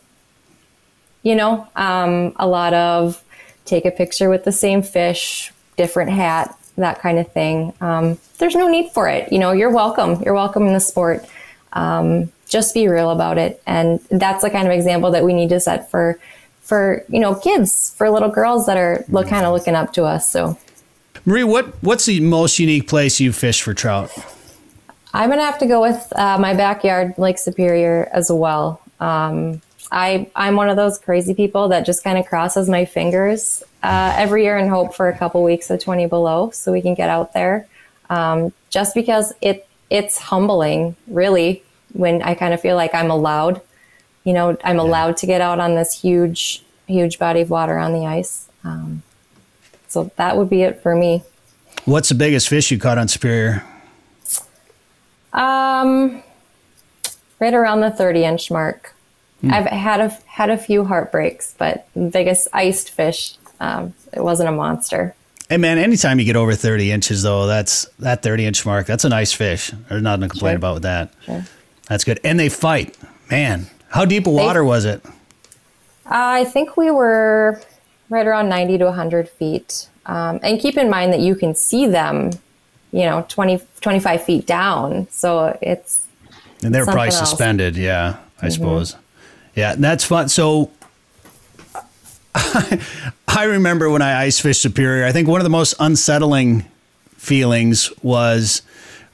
You 1.23 1.35
know, 1.35 1.67
um, 1.75 2.33
a 2.37 2.47
lot 2.47 2.73
of 2.73 3.23
take 3.65 3.85
a 3.85 3.91
picture 3.91 4.29
with 4.29 4.43
the 4.43 4.51
same 4.51 4.81
fish, 4.81 5.51
different 5.75 6.11
hat, 6.11 6.57
that 6.77 6.99
kind 6.99 7.19
of 7.19 7.31
thing. 7.31 7.73
Um, 7.81 8.17
there's 8.37 8.55
no 8.55 8.67
need 8.67 8.91
for 8.91 9.09
it. 9.09 9.31
You 9.31 9.39
know, 9.39 9.51
you're 9.51 9.71
welcome. 9.71 10.21
You're 10.23 10.33
welcome 10.33 10.67
in 10.67 10.73
the 10.73 10.79
sport. 10.79 11.25
Um, 11.73 12.31
just 12.47 12.73
be 12.73 12.87
real 12.87 13.09
about 13.09 13.37
it, 13.37 13.61
and 13.65 13.99
that's 14.09 14.43
the 14.43 14.49
kind 14.49 14.67
of 14.67 14.73
example 14.73 15.11
that 15.11 15.23
we 15.23 15.33
need 15.33 15.49
to 15.49 15.59
set 15.59 15.91
for, 15.91 16.19
for 16.61 17.03
you 17.09 17.19
know, 17.19 17.35
kids, 17.35 17.93
for 17.97 18.09
little 18.09 18.29
girls 18.29 18.65
that 18.65 18.77
are 18.77 19.03
look 19.09 19.27
kind 19.27 19.45
of 19.45 19.53
looking 19.53 19.75
up 19.75 19.93
to 19.93 20.03
us. 20.05 20.29
So, 20.29 20.57
Marie, 21.25 21.43
what 21.43 21.65
what's 21.83 22.05
the 22.05 22.19
most 22.19 22.59
unique 22.59 22.87
place 22.87 23.19
you 23.19 23.31
fish 23.33 23.61
for 23.61 23.73
trout? 23.73 24.11
I'm 25.13 25.29
gonna 25.29 25.43
have 25.43 25.59
to 25.59 25.65
go 25.65 25.81
with 25.81 26.11
uh, 26.15 26.37
my 26.37 26.53
backyard, 26.53 27.15
Lake 27.17 27.37
Superior, 27.37 28.09
as 28.11 28.31
well. 28.31 28.81
Um, 28.99 29.61
I 29.91 30.29
I'm 30.35 30.55
one 30.55 30.69
of 30.69 30.75
those 30.75 30.97
crazy 30.99 31.33
people 31.33 31.69
that 31.69 31.85
just 31.85 32.03
kind 32.03 32.17
of 32.17 32.25
crosses 32.25 32.69
my 32.69 32.85
fingers 32.85 33.63
uh, 33.83 34.13
every 34.17 34.43
year 34.43 34.57
and 34.57 34.69
hope 34.69 34.95
for 34.95 35.07
a 35.09 35.17
couple 35.17 35.43
weeks 35.43 35.69
of 35.69 35.79
20 35.79 36.07
below, 36.07 36.51
so 36.51 36.71
we 36.71 36.81
can 36.81 36.93
get 36.93 37.09
out 37.09 37.33
there. 37.33 37.67
Um, 38.09 38.53
just 38.69 38.95
because 38.95 39.33
it 39.41 39.67
it's 39.89 40.17
humbling, 40.17 40.95
really, 41.07 41.63
when 41.93 42.21
I 42.21 42.35
kind 42.35 42.53
of 42.53 42.61
feel 42.61 42.75
like 42.75 42.93
I'm 42.93 43.09
allowed. 43.11 43.61
You 44.23 44.33
know, 44.33 44.57
I'm 44.63 44.79
allowed 44.79 45.17
to 45.17 45.25
get 45.25 45.41
out 45.41 45.59
on 45.59 45.75
this 45.75 45.99
huge 46.01 46.63
huge 46.87 47.19
body 47.19 47.41
of 47.41 47.49
water 47.49 47.77
on 47.77 47.93
the 47.93 48.05
ice. 48.05 48.47
Um, 48.63 49.03
so 49.87 50.11
that 50.15 50.37
would 50.37 50.49
be 50.49 50.61
it 50.63 50.81
for 50.81 50.95
me. 50.95 51.23
What's 51.85 52.09
the 52.09 52.15
biggest 52.15 52.49
fish 52.49 52.71
you 52.71 52.77
caught 52.77 52.97
on 52.97 53.07
Superior? 53.07 53.63
Um, 55.33 56.23
right 57.39 57.53
around 57.53 57.81
the 57.81 57.91
30 57.91 58.23
inch 58.23 58.51
mark. 58.51 58.93
I've 59.49 59.67
had 59.67 59.99
a 60.01 60.09
had 60.25 60.49
a 60.49 60.57
few 60.57 60.83
heartbreaks, 60.83 61.53
but 61.59 61.87
the 61.93 62.09
biggest 62.09 62.47
iced 62.53 62.89
fish, 62.89 63.35
um, 63.59 63.93
it 64.11 64.23
wasn't 64.23 64.49
a 64.49 64.51
monster. 64.51 65.13
Hey 65.47 65.57
man, 65.57 65.77
anytime 65.77 66.19
you 66.19 66.25
get 66.25 66.35
over 66.35 66.55
thirty 66.55 66.91
inches 66.91 67.21
though, 67.21 67.45
that's 67.45 67.85
that 67.99 68.23
thirty 68.23 68.45
inch 68.47 68.65
mark. 68.65 68.87
That's 68.87 69.05
a 69.05 69.09
nice 69.09 69.31
fish. 69.31 69.71
There's 69.89 70.01
nothing 70.01 70.21
to 70.23 70.29
complain 70.29 70.53
Sure. 70.53 70.57
about 70.57 70.73
with 70.73 70.83
that. 70.83 71.13
Sure. 71.23 71.45
That's 71.89 72.03
good. 72.03 72.19
And 72.23 72.39
they 72.39 72.49
fight. 72.49 72.97
Man, 73.29 73.67
how 73.89 74.05
deep 74.05 74.27
of 74.27 74.33
water 74.33 74.63
was 74.63 74.85
it? 74.85 75.03
I 76.05 76.45
think 76.45 76.77
we 76.77 76.91
were 76.91 77.61
right 78.09 78.25
around 78.25 78.49
90 78.49 78.77
to 78.79 78.85
100 78.85 79.29
feet. 79.29 79.89
Um, 80.05 80.39
and 80.43 80.59
keep 80.59 80.77
in 80.77 80.89
mind 80.89 81.11
that 81.13 81.19
you 81.19 81.35
can 81.35 81.53
see 81.55 81.87
them, 81.87 82.31
you 82.91 83.03
know, 83.03 83.25
20, 83.27 83.61
25 83.81 84.23
feet 84.23 84.45
down. 84.45 85.07
So 85.11 85.57
it's, 85.61 86.07
And 86.63 86.73
they're 86.73 86.85
probably 86.85 87.07
else. 87.07 87.19
suspended. 87.19 87.75
Yeah, 87.75 88.17
I 88.41 88.49
suppose. 88.49 88.95
Yeah, 89.55 89.75
that's 89.77 90.05
fun. 90.05 90.29
So 90.29 90.71
I 93.27 93.43
remember 93.45 93.89
when 93.89 94.01
I 94.01 94.21
ice 94.23 94.39
fished 94.39 94.61
Superior. 94.61 95.05
I 95.05 95.11
think 95.11 95.27
one 95.27 95.41
of 95.41 95.43
the 95.45 95.49
most 95.49 95.75
unsettling 95.79 96.65
feelings 97.17 97.91
was 98.01 98.61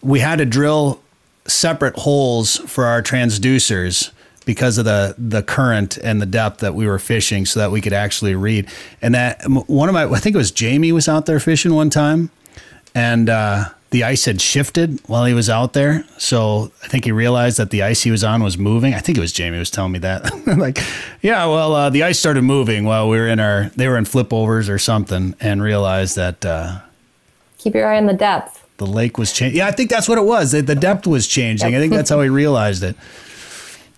we 0.01 0.19
had 0.19 0.37
to 0.37 0.45
drill 0.45 1.01
separate 1.45 1.95
holes 1.97 2.57
for 2.57 2.85
our 2.85 3.01
transducers 3.01 4.11
because 4.45 4.77
of 4.77 4.85
the 4.85 5.15
the 5.17 5.41
current 5.41 5.97
and 5.97 6.21
the 6.21 6.25
depth 6.25 6.59
that 6.59 6.75
we 6.75 6.85
were 6.85 6.99
fishing, 6.99 7.45
so 7.45 7.59
that 7.59 7.71
we 7.71 7.81
could 7.81 7.93
actually 7.93 8.35
read. 8.35 8.69
And 9.01 9.15
that 9.15 9.41
one 9.47 9.89
of 9.89 9.93
my, 9.93 10.05
I 10.05 10.19
think 10.19 10.35
it 10.35 10.37
was 10.37 10.51
Jamie 10.51 10.91
was 10.91 11.07
out 11.07 11.25
there 11.25 11.39
fishing 11.39 11.73
one 11.73 11.89
time, 11.89 12.29
and 12.93 13.29
uh, 13.29 13.65
the 13.93 14.03
ice 14.03 14.25
had 14.25 14.41
shifted 14.41 14.99
while 15.07 15.25
he 15.25 15.35
was 15.35 15.51
out 15.51 15.73
there. 15.73 16.03
So 16.17 16.71
I 16.83 16.87
think 16.87 17.05
he 17.05 17.11
realized 17.11 17.57
that 17.57 17.69
the 17.69 17.83
ice 17.83 18.01
he 18.01 18.09
was 18.09 18.23
on 18.23 18.43
was 18.43 18.57
moving. 18.57 18.95
I 18.95 18.99
think 18.99 19.19
it 19.19 19.21
was 19.21 19.31
Jamie 19.31 19.59
was 19.59 19.69
telling 19.69 19.91
me 19.91 19.99
that. 19.99 20.47
like, 20.57 20.79
yeah, 21.21 21.45
well, 21.45 21.73
uh, 21.73 21.89
the 21.91 22.01
ice 22.01 22.17
started 22.19 22.41
moving 22.41 22.85
while 22.85 23.07
we 23.07 23.17
were 23.19 23.27
in 23.27 23.39
our, 23.39 23.69
they 23.75 23.87
were 23.87 23.97
in 23.97 24.05
flip 24.05 24.33
overs 24.33 24.67
or 24.67 24.79
something, 24.79 25.35
and 25.39 25.61
realized 25.61 26.15
that 26.15 26.43
uh, 26.43 26.79
keep 27.59 27.75
your 27.75 27.87
eye 27.87 27.97
on 27.97 28.07
the 28.07 28.13
depth. 28.13 28.62
The 28.85 28.91
lake 28.91 29.17
was 29.17 29.31
changing. 29.31 29.57
Yeah, 29.57 29.67
I 29.67 29.71
think 29.71 29.89
that's 29.89 30.09
what 30.09 30.17
it 30.17 30.25
was. 30.25 30.51
The, 30.51 30.61
the 30.61 30.75
depth 30.75 31.07
was 31.07 31.27
changing. 31.27 31.75
I 31.75 31.79
think 31.79 31.93
that's 31.93 32.09
how 32.09 32.21
he 32.21 32.29
realized 32.29 32.83
it. 32.83 32.95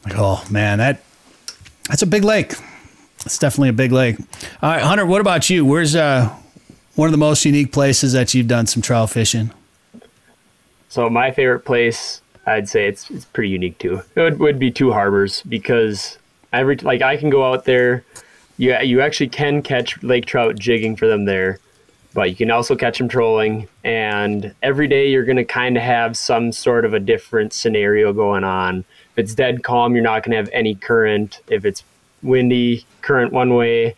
Like, 0.04 0.14
oh 0.18 0.44
man, 0.52 0.78
that 0.78 1.02
that's 1.90 2.02
a 2.02 2.08
big 2.08 2.24
lake. 2.24 2.54
It's 3.26 3.40
definitely 3.40 3.70
a 3.70 3.74
big 3.74 3.92
lake. 3.92 4.18
All 4.62 4.70
right, 4.70 4.82
Hunter, 4.82 5.06
what 5.06 5.22
about 5.22 5.50
you? 5.50 5.66
Where's 5.66 5.96
uh, 5.96 6.36
one 6.96 7.08
of 7.08 7.12
the 7.12 7.18
most 7.18 7.44
unique 7.44 7.72
places 7.72 8.14
that 8.14 8.34
you've 8.34 8.48
done 8.48 8.68
some 8.68 8.82
trout 8.82 9.10
fishing? 9.10 9.52
So 10.90 11.10
my 11.10 11.32
favorite 11.32 11.62
place, 11.62 12.22
I'd 12.46 12.70
say 12.70 12.88
it's 12.88 13.10
it's 13.10 13.26
pretty 13.26 13.50
unique 13.50 13.80
too. 13.80 14.02
It 14.16 14.22
would, 14.22 14.40
would 14.40 14.60
be 14.60 14.72
Two 14.72 14.92
Harbors 14.92 15.42
because 15.44 16.18
every 16.54 16.78
like 16.78 17.02
I 17.02 17.18
can 17.18 17.30
go 17.30 17.44
out 17.44 17.66
there, 17.66 18.04
you 18.58 18.78
you 18.80 19.02
actually 19.02 19.30
can 19.30 19.62
catch 19.62 20.02
lake 20.04 20.26
trout 20.26 20.58
jigging 20.60 20.96
for 20.96 21.08
them 21.08 21.26
there, 21.26 21.60
but 22.16 22.30
you 22.30 22.36
can 22.36 22.50
also 22.50 22.76
catch 22.76 22.98
them 22.98 23.08
trolling. 23.08 23.68
And 23.84 24.56
every 24.64 24.88
day 24.88 25.12
you're 25.12 25.26
gonna 25.26 25.46
kind 25.46 25.78
of 25.78 25.84
have 25.84 26.18
some 26.18 26.52
sort 26.52 26.86
of 26.86 26.96
a 26.96 27.00
different 27.00 27.54
scenario 27.54 28.14
going 28.14 28.44
on. 28.44 28.80
If 29.12 29.20
it's 29.20 29.36
dead 29.36 29.64
calm, 29.64 29.94
you're 29.94 30.04
not 30.04 30.24
gonna 30.24 30.38
have 30.38 30.50
any 30.52 30.74
current. 30.74 31.42
If 31.48 31.66
it's 31.66 31.84
windy, 32.24 32.86
current 33.02 33.34
one 33.34 33.54
way. 33.54 33.96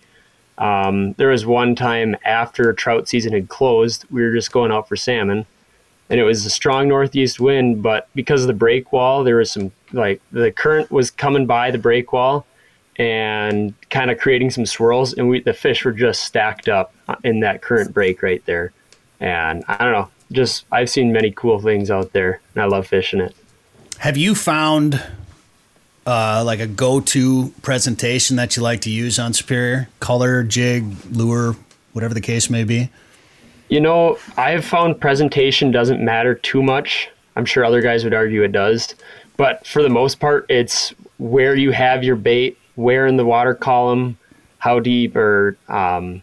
Um, 0.58 1.14
there 1.14 1.30
was 1.30 1.46
one 1.46 1.76
time 1.76 2.18
after 2.26 2.74
trout 2.74 3.08
season 3.08 3.32
had 3.32 3.48
closed, 3.48 4.06
we 4.10 4.24
were 4.24 4.34
just 4.34 4.52
going 4.52 4.72
out 4.72 4.90
for 4.90 4.96
salmon 4.96 5.46
and 6.10 6.20
it 6.20 6.24
was 6.24 6.46
a 6.46 6.50
strong 6.50 6.88
northeast 6.88 7.40
wind 7.40 7.84
but 7.84 8.08
because 8.16 8.42
of 8.42 8.48
the 8.48 8.54
break 8.54 8.92
wall 8.92 9.24
there 9.24 9.38
was 9.38 9.52
some 9.52 9.72
like 9.92 10.22
the 10.32 10.52
current 10.52 10.90
was 10.92 11.12
coming 11.12 11.46
by 11.46 11.72
the 11.72 11.78
break 11.78 12.14
wall 12.14 12.46
and 12.98 13.74
kind 13.90 14.10
of 14.10 14.18
creating 14.18 14.50
some 14.50 14.66
swirls 14.66 15.14
and 15.14 15.30
we 15.30 15.42
the 15.42 15.54
fish 15.54 15.86
were 15.86 15.92
just 15.92 16.24
stacked 16.24 16.68
up 16.68 16.94
in 17.24 17.42
that 17.42 17.62
current 17.62 17.94
break 17.94 18.24
right 18.24 18.44
there 18.46 18.72
and 19.20 19.64
i 19.68 19.78
don't 19.78 19.94
know 19.94 20.10
just 20.32 20.66
i've 20.72 20.90
seen 20.90 21.12
many 21.12 21.32
cool 21.32 21.60
things 21.60 21.92
out 21.92 22.12
there 22.14 22.42
and 22.56 22.64
i 22.64 22.66
love 22.66 22.88
fishing 22.88 23.20
it 23.20 23.36
Have 24.00 24.18
you 24.18 24.34
found 24.34 25.02
uh, 26.08 26.42
like 26.46 26.60
a 26.60 26.68
go-to 26.68 27.54
presentation 27.62 28.38
that 28.38 28.56
you 28.56 28.64
like 28.64 28.82
to 28.82 28.90
use 28.90 29.20
on 29.20 29.34
Superior? 29.34 29.90
Color, 30.00 30.44
jig, 30.44 30.86
lure, 31.12 31.56
whatever 31.92 32.14
the 32.14 32.22
case 32.22 32.50
may 32.50 32.64
be. 32.64 32.90
You 33.68 33.82
know, 33.82 34.18
I 34.38 34.52
have 34.52 34.64
found 34.64 35.02
presentation 35.02 35.72
doesn't 35.72 36.04
matter 36.04 36.34
too 36.34 36.64
much. 36.64 37.10
I'm 37.36 37.44
sure 37.44 37.66
other 37.66 37.82
guys 37.82 38.06
would 38.06 38.14
argue 38.14 38.44
it 38.44 38.54
does. 38.54 38.96
But 39.36 39.68
for 39.68 39.84
the 39.84 39.90
most 39.90 40.22
part, 40.22 40.46
it's 40.50 40.94
where 41.18 41.56
you 41.56 41.72
have 41.72 42.04
your 42.04 42.16
bait, 42.16 42.58
where 42.78 43.08
in 43.08 43.18
the 43.18 43.26
water 43.26 43.54
column, 43.54 44.18
how 44.60 44.80
deep, 44.80 45.16
or 45.16 45.58
um, 45.68 46.22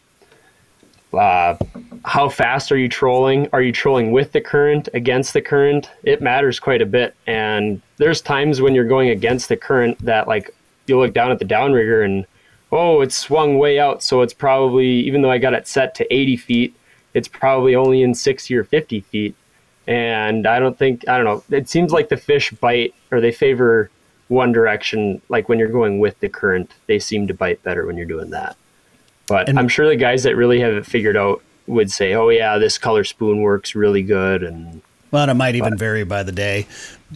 uh, 1.12 1.57
how 2.05 2.29
fast 2.29 2.73
are 2.73 2.77
you 2.77 2.88
trolling? 2.88 3.49
Are 3.53 3.61
you 3.61 3.73
trolling 3.73 4.12
with 4.12 4.33
the 4.33 4.40
current, 4.40 4.88
against 4.95 5.33
the 5.33 5.43
current? 5.43 5.90
It 6.05 6.23
matters 6.23 6.59
quite 6.59 6.81
a 6.81 6.87
bit. 6.87 7.14
And 7.27 7.83
there's 7.97 8.21
times 8.21 8.61
when 8.61 8.75
you're 8.75 8.88
going 8.88 9.11
against 9.11 9.49
the 9.49 9.57
current 9.57 9.98
that, 9.98 10.29
like, 10.29 10.55
you 10.87 10.98
look 10.98 11.13
down 11.13 11.33
at 11.33 11.38
the 11.38 11.44
downrigger 11.44 12.05
and, 12.05 12.25
oh, 12.71 13.00
it's 13.00 13.17
swung 13.17 13.59
way 13.59 13.79
out. 13.79 14.02
So 14.02 14.23
it's 14.23 14.35
probably, 14.35 14.88
even 14.88 15.23
though 15.23 15.31
I 15.31 15.38
got 15.38 15.55
it 15.55 15.67
set 15.67 15.94
to 15.96 16.15
80 16.15 16.37
feet, 16.37 16.77
it's 17.15 17.29
probably 17.29 17.75
only 17.75 18.02
in 18.02 18.15
60 18.15 18.55
or 18.55 18.65
50 18.65 19.00
feet. 19.00 19.35
And 19.87 20.46
I 20.46 20.59
don't 20.61 20.79
think, 20.79 21.09
I 21.09 21.19
don't 21.19 21.25
know, 21.27 21.57
it 21.57 21.69
seems 21.69 21.92
like 21.92 22.09
the 22.09 22.17
fish 22.17 22.52
bite 22.52 22.94
or 23.11 23.21
they 23.21 23.33
favor 23.33 23.90
one 24.35 24.53
direction. 24.53 25.23
Like 25.29 25.49
when 25.49 25.59
you're 25.59 25.69
going 25.69 25.99
with 26.01 26.19
the 26.21 26.29
current, 26.29 26.71
they 26.87 26.99
seem 26.99 27.27
to 27.29 27.35
bite 27.35 27.63
better 27.63 27.87
when 27.87 27.97
you're 27.97 28.07
doing 28.07 28.31
that. 28.31 28.57
But 29.27 29.49
And- 29.49 29.59
I'm 29.59 29.69
sure 29.69 29.89
the 29.89 29.97
guys 29.97 30.23
that 30.25 30.37
really 30.37 30.61
have 30.61 30.75
it 30.75 30.85
figured 30.85 31.17
out 31.17 31.41
would 31.67 31.91
say, 31.91 32.13
oh, 32.15 32.29
yeah, 32.29 32.59
this 32.59 32.77
color 32.77 33.05
spoon 33.05 33.41
works 33.41 33.75
really 33.75 34.03
good. 34.03 34.43
And 34.43 34.83
Well, 35.11 35.31
it 35.31 35.35
might 35.35 35.55
even 35.55 35.79
vary 35.79 36.05
by 36.05 36.23
the 36.23 36.33
day. 36.33 36.67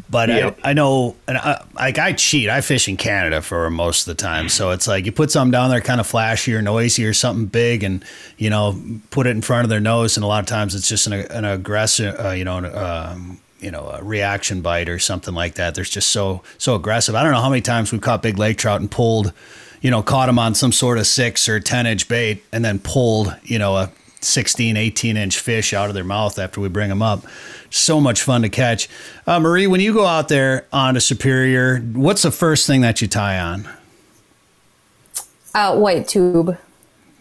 But 0.08 0.28
Yep. 0.28 0.60
I, 0.64 0.70
I 0.70 0.72
know, 0.72 1.16
and 1.26 1.36
I, 1.36 1.62
like 1.74 1.98
I 1.98 2.12
cheat. 2.12 2.48
I 2.48 2.60
fish 2.60 2.88
in 2.88 2.96
Canada 2.96 3.42
for 3.42 3.68
most 3.68 4.06
of 4.06 4.16
the 4.16 4.22
time, 4.22 4.48
so 4.48 4.70
it's 4.70 4.86
like 4.86 5.04
you 5.04 5.10
put 5.12 5.30
something 5.32 5.50
down 5.50 5.70
there, 5.70 5.80
kind 5.80 5.98
of 6.00 6.06
flashy 6.06 6.54
or 6.54 6.62
noisy 6.62 7.04
or 7.04 7.12
something 7.12 7.46
big, 7.46 7.82
and 7.82 8.04
you 8.36 8.48
know, 8.48 8.80
put 9.10 9.26
it 9.26 9.30
in 9.30 9.42
front 9.42 9.64
of 9.64 9.70
their 9.70 9.80
nose, 9.80 10.16
and 10.16 10.22
a 10.22 10.26
lot 10.28 10.38
of 10.38 10.46
times 10.46 10.76
it's 10.76 10.88
just 10.88 11.08
an, 11.08 11.14
an 11.14 11.44
aggressive, 11.44 12.14
uh, 12.24 12.30
you 12.30 12.44
know, 12.44 12.58
um, 12.58 13.40
you 13.60 13.70
know, 13.70 13.88
a 13.90 14.02
reaction 14.02 14.60
bite 14.60 14.88
or 14.88 14.98
something 14.98 15.34
like 15.34 15.54
that. 15.54 15.74
There's 15.74 15.90
just 15.90 16.10
so 16.10 16.42
so 16.58 16.74
aggressive. 16.74 17.14
I 17.14 17.22
don't 17.22 17.32
know 17.32 17.40
how 17.42 17.50
many 17.50 17.62
times 17.62 17.92
we've 17.92 18.00
caught 18.00 18.22
big 18.22 18.38
lake 18.38 18.56
trout 18.58 18.80
and 18.80 18.90
pulled, 18.90 19.32
you 19.80 19.90
know, 19.90 20.02
caught 20.02 20.26
them 20.26 20.38
on 20.38 20.54
some 20.54 20.72
sort 20.72 20.98
of 20.98 21.06
six 21.06 21.48
or 21.48 21.60
ten 21.60 21.86
inch 21.86 22.08
bait, 22.08 22.44
and 22.52 22.64
then 22.64 22.78
pulled, 22.78 23.34
you 23.44 23.58
know, 23.58 23.76
a 23.76 23.90
16, 24.20 24.76
18 24.76 25.16
inch 25.16 25.38
fish 25.38 25.72
out 25.72 25.88
of 25.88 25.94
their 25.94 26.02
mouth 26.04 26.38
after 26.40 26.60
we 26.60 26.68
bring 26.68 26.88
them 26.88 27.02
up. 27.02 27.24
So 27.70 28.00
much 28.00 28.22
fun 28.22 28.42
to 28.42 28.48
catch. 28.48 28.88
Uh, 29.26 29.38
Marie, 29.38 29.66
when 29.68 29.80
you 29.80 29.92
go 29.92 30.06
out 30.06 30.28
there 30.28 30.66
on 30.72 30.96
a 30.96 31.00
Superior, 31.00 31.78
what's 31.78 32.22
the 32.22 32.32
first 32.32 32.66
thing 32.66 32.80
that 32.80 33.00
you 33.00 33.06
tie 33.06 33.38
on? 33.38 33.68
Uh, 35.54 35.76
white 35.76 36.06
tube 36.08 36.56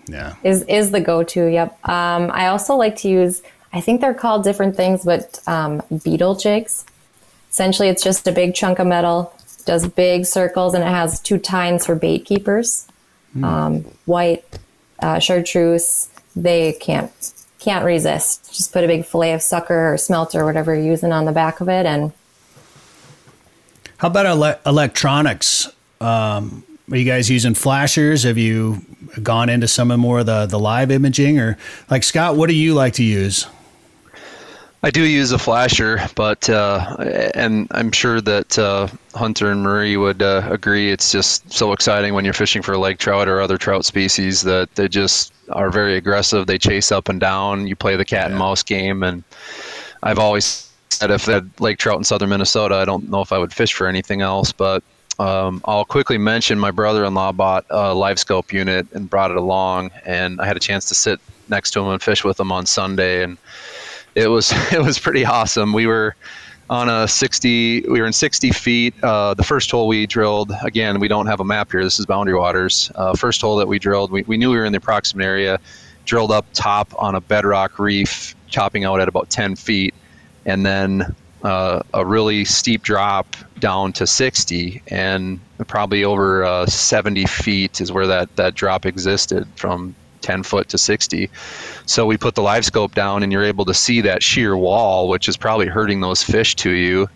Yeah. 0.07 0.35
is 0.43 0.63
is 0.63 0.91
the 0.91 0.99
go-to. 0.99 1.45
Yep. 1.45 1.87
Um, 1.89 2.31
I 2.33 2.47
also 2.47 2.75
like 2.75 2.95
to 2.97 3.09
use. 3.09 3.41
I 3.73 3.81
think 3.81 4.01
they're 4.01 4.13
called 4.13 4.43
different 4.43 4.75
things, 4.75 5.03
but 5.03 5.39
um, 5.47 5.81
beetle 6.03 6.35
jigs. 6.35 6.85
Essentially, 7.49 7.89
it's 7.89 8.03
just 8.03 8.27
a 8.27 8.31
big 8.31 8.55
chunk 8.55 8.79
of 8.79 8.87
metal, 8.87 9.33
does 9.65 9.87
big 9.87 10.25
circles, 10.25 10.73
and 10.73 10.83
it 10.83 10.87
has 10.87 11.19
two 11.19 11.37
tines 11.37 11.85
for 11.85 11.95
bait 11.95 12.25
keepers. 12.25 12.87
Um, 13.43 13.81
white 14.05 14.43
uh, 14.99 15.19
chartreuse. 15.19 16.09
They 16.35 16.73
can't 16.73 17.11
can't 17.59 17.85
resist. 17.85 18.51
Just 18.53 18.73
put 18.73 18.83
a 18.83 18.87
big 18.87 19.05
fillet 19.05 19.33
of 19.33 19.41
sucker 19.41 19.93
or 19.93 19.97
smelter 19.97 20.41
or 20.41 20.45
whatever 20.45 20.73
you're 20.73 20.85
using 20.85 21.11
on 21.11 21.25
the 21.25 21.31
back 21.31 21.59
of 21.61 21.69
it, 21.69 21.85
and 21.85 22.13
How 23.97 24.07
about 24.07 24.25
ele- 24.25 24.59
electronics? 24.65 25.71
Um, 26.01 26.63
are 26.89 26.97
you 26.97 27.05
guys 27.05 27.29
using 27.29 27.53
flashers? 27.53 28.23
Have 28.23 28.37
you 28.37 28.81
gone 29.21 29.49
into 29.49 29.67
some 29.67 29.91
of 29.91 29.99
more 29.99 30.19
of 30.19 30.25
the, 30.25 30.45
the 30.45 30.59
live 30.59 30.89
imaging 30.91 31.39
or 31.39 31.57
like 31.89 32.03
Scott, 32.03 32.35
what 32.35 32.47
do 32.49 32.55
you 32.55 32.73
like 32.73 32.93
to 32.93 33.03
use? 33.03 33.45
I 34.87 34.89
do 34.89 35.03
use 35.03 35.33
a 35.33 35.37
flasher, 35.37 35.99
but 36.15 36.49
uh, 36.49 36.95
and 37.35 37.67
I'm 37.71 37.91
sure 37.91 38.21
that 38.21 38.57
uh, 38.57 38.87
Hunter 39.13 39.51
and 39.51 39.61
Marie 39.61 39.97
would 39.97 40.21
uh, 40.21 40.47
agree. 40.49 40.91
It's 40.91 41.11
just 41.11 41.51
so 41.51 41.73
exciting 41.73 42.13
when 42.13 42.23
you're 42.23 42.33
fishing 42.33 42.61
for 42.61 42.77
lake 42.77 42.97
trout 42.97 43.27
or 43.27 43.41
other 43.41 43.57
trout 43.57 43.83
species 43.83 44.43
that 44.43 44.73
they 44.75 44.87
just 44.87 45.33
are 45.49 45.71
very 45.71 45.97
aggressive. 45.97 46.47
They 46.47 46.57
chase 46.57 46.89
up 46.89 47.09
and 47.09 47.19
down. 47.19 47.67
You 47.67 47.75
play 47.75 47.97
the 47.97 48.05
cat 48.05 48.27
and 48.27 48.39
mouse 48.39 48.63
game, 48.63 49.03
and 49.03 49.25
I've 50.03 50.19
always 50.19 50.71
said 50.87 51.11
if 51.11 51.25
they 51.25 51.33
had 51.33 51.51
lake 51.59 51.79
trout 51.79 51.97
in 51.97 52.05
southern 52.05 52.29
Minnesota, 52.29 52.75
I 52.75 52.85
don't 52.85 53.09
know 53.09 53.19
if 53.19 53.33
I 53.33 53.37
would 53.37 53.51
fish 53.51 53.73
for 53.73 53.87
anything 53.87 54.21
else. 54.21 54.53
But 54.53 54.83
um, 55.19 55.59
I'll 55.65 55.83
quickly 55.83 56.17
mention 56.17 56.57
my 56.57 56.71
brother-in-law 56.71 57.33
bought 57.33 57.65
a 57.69 57.93
live 57.93 58.19
scope 58.19 58.53
unit 58.53 58.87
and 58.93 59.09
brought 59.09 59.31
it 59.31 59.37
along, 59.37 59.91
and 60.05 60.39
I 60.39 60.45
had 60.45 60.55
a 60.55 60.61
chance 60.61 60.87
to 60.87 60.95
sit 60.95 61.19
next 61.49 61.71
to 61.71 61.81
him 61.81 61.89
and 61.89 62.01
fish 62.01 62.23
with 62.23 62.39
him 62.39 62.53
on 62.53 62.65
Sunday, 62.65 63.21
and 63.21 63.37
it 64.17 64.27
was 64.29 64.51
it 64.73 64.81
was 64.81 64.99
pretty 64.99 65.25
awesome. 65.25 65.71
We 65.71 65.85
were 65.85 66.15
on 66.69 66.89
a 66.89 67.07
60 67.07 67.81
we 67.87 68.01
were 68.01 68.07
in 68.07 68.13
60 68.13 68.51
feet. 68.51 68.93
Uh, 69.01 69.33
the 69.33 69.43
first 69.43 69.71
hole 69.71 69.87
we 69.87 70.05
drilled 70.05 70.51
again 70.63 70.99
we 70.99 71.07
don't 71.07 71.27
have 71.27 71.39
a 71.39 71.45
map 71.45 71.71
here. 71.71 71.83
This 71.83 71.99
is 71.99 72.05
boundary 72.05 72.35
waters. 72.35 72.91
Uh, 72.95 73.15
first 73.15 73.39
hole 73.39 73.55
that 73.57 73.67
we 73.67 73.79
drilled 73.79 74.11
we, 74.11 74.23
we 74.23 74.37
knew 74.37 74.51
we 74.51 74.57
were 74.57 74.65
in 74.65 74.73
the 74.73 74.79
approximate 74.79 75.25
area 75.25 75.59
drilled 76.05 76.31
up 76.31 76.45
top 76.53 76.93
on 76.97 77.15
a 77.15 77.21
bedrock 77.21 77.79
reef 77.79 78.35
chopping 78.47 78.85
out 78.85 78.99
at 78.99 79.07
about 79.07 79.29
10 79.29 79.55
feet 79.55 79.93
and 80.45 80.65
then 80.65 81.15
uh, 81.43 81.83
a 81.93 82.05
really 82.05 82.43
steep 82.43 82.81
drop 82.81 83.35
down 83.59 83.93
to 83.93 84.07
60 84.07 84.81
and 84.87 85.39
probably 85.67 86.03
over 86.03 86.43
uh, 86.43 86.65
70 86.65 87.25
feet 87.25 87.79
is 87.79 87.91
where 87.91 88.07
that, 88.07 88.33
that 88.37 88.55
drop 88.55 88.85
existed 88.85 89.47
from 89.55 89.95
10 90.27 90.43
foot 90.43 90.67
to 90.67 90.77
60 90.77 91.29
so 91.85 92.05
we 92.05 92.17
put 92.17 92.35
the 92.35 92.41
live 92.41 92.65
scope 92.65 92.93
down 92.93 93.23
and 93.23 93.31
you're 93.31 93.45
able 93.45 93.63
to 93.63 93.73
see 93.73 94.01
that 94.01 94.21
sheer 94.21 94.57
wall 94.57 95.07
which 95.07 95.29
is 95.29 95.37
probably 95.37 95.67
hurting 95.67 96.01
those 96.01 96.21
fish 96.21 96.55
to 96.55 96.71
you. 96.71 97.07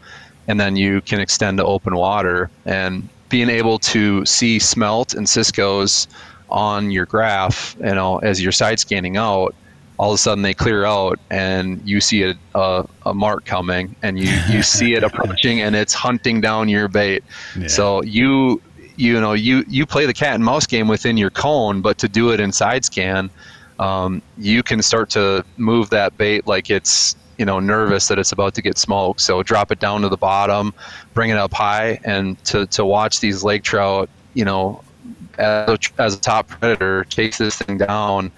And 0.47 0.59
then 0.59 0.75
you 0.75 1.01
can 1.01 1.19
extend 1.19 1.57
to 1.59 1.65
open 1.65 1.95
water. 1.95 2.49
And 2.65 3.07
being 3.29 3.49
able 3.49 3.79
to 3.79 4.25
see 4.25 4.59
smelt 4.59 5.13
and 5.13 5.27
cisco's 5.27 6.07
on 6.49 6.91
your 6.91 7.05
graph 7.05 7.77
you 7.79 7.95
know 7.95 8.17
as 8.19 8.41
you're 8.41 8.51
side 8.51 8.79
scanning 8.79 9.15
out 9.15 9.55
all 9.97 10.11
of 10.11 10.15
a 10.15 10.17
sudden 10.17 10.41
they 10.41 10.53
clear 10.53 10.83
out 10.83 11.19
and 11.29 11.79
you 11.87 12.01
see 12.01 12.23
a, 12.23 12.33
a, 12.55 12.85
a 13.05 13.13
mark 13.13 13.45
coming 13.45 13.95
and 14.01 14.17
you, 14.17 14.29
you 14.49 14.63
see 14.63 14.95
it 14.95 15.03
approaching 15.09 15.61
and 15.61 15.75
it's 15.75 15.93
hunting 15.93 16.41
down 16.41 16.67
your 16.67 16.87
bait. 16.87 17.23
Yeah. 17.55 17.67
so 17.67 18.01
you 18.01 18.59
you 19.01 19.19
know 19.19 19.33
you 19.33 19.65
you 19.67 19.85
play 19.85 20.05
the 20.05 20.13
cat 20.13 20.35
and 20.35 20.45
mouse 20.45 20.67
game 20.67 20.87
within 20.87 21.17
your 21.17 21.31
cone 21.31 21.81
but 21.81 21.97
to 21.97 22.07
do 22.07 22.31
it 22.31 22.39
in 22.39 22.51
side 22.51 22.85
scan 22.85 23.29
um, 23.79 24.21
you 24.37 24.61
can 24.61 24.83
start 24.83 25.09
to 25.09 25.43
move 25.57 25.89
that 25.89 26.15
bait 26.17 26.45
like 26.45 26.69
it's 26.69 27.15
you 27.39 27.45
know 27.45 27.59
nervous 27.59 28.07
that 28.07 28.19
it's 28.19 28.31
about 28.31 28.53
to 28.53 28.61
get 28.61 28.77
smoked. 28.77 29.19
So 29.19 29.41
drop 29.41 29.71
it 29.71 29.79
down 29.79 30.03
to 30.03 30.09
the 30.09 30.17
bottom 30.17 30.71
bring 31.15 31.31
it 31.31 31.37
up 31.37 31.51
high 31.51 31.99
and 32.03 32.41
to, 32.45 32.67
to 32.67 32.85
watch 32.85 33.19
these 33.19 33.43
lake 33.43 33.63
trout 33.63 34.07
you 34.35 34.45
know 34.45 34.83
as 35.39 35.69
a, 35.69 35.79
as 35.97 36.13
a 36.13 36.19
top 36.19 36.47
predator 36.47 37.03
chase 37.05 37.39
this 37.39 37.57
thing 37.57 37.79
down 37.79 38.31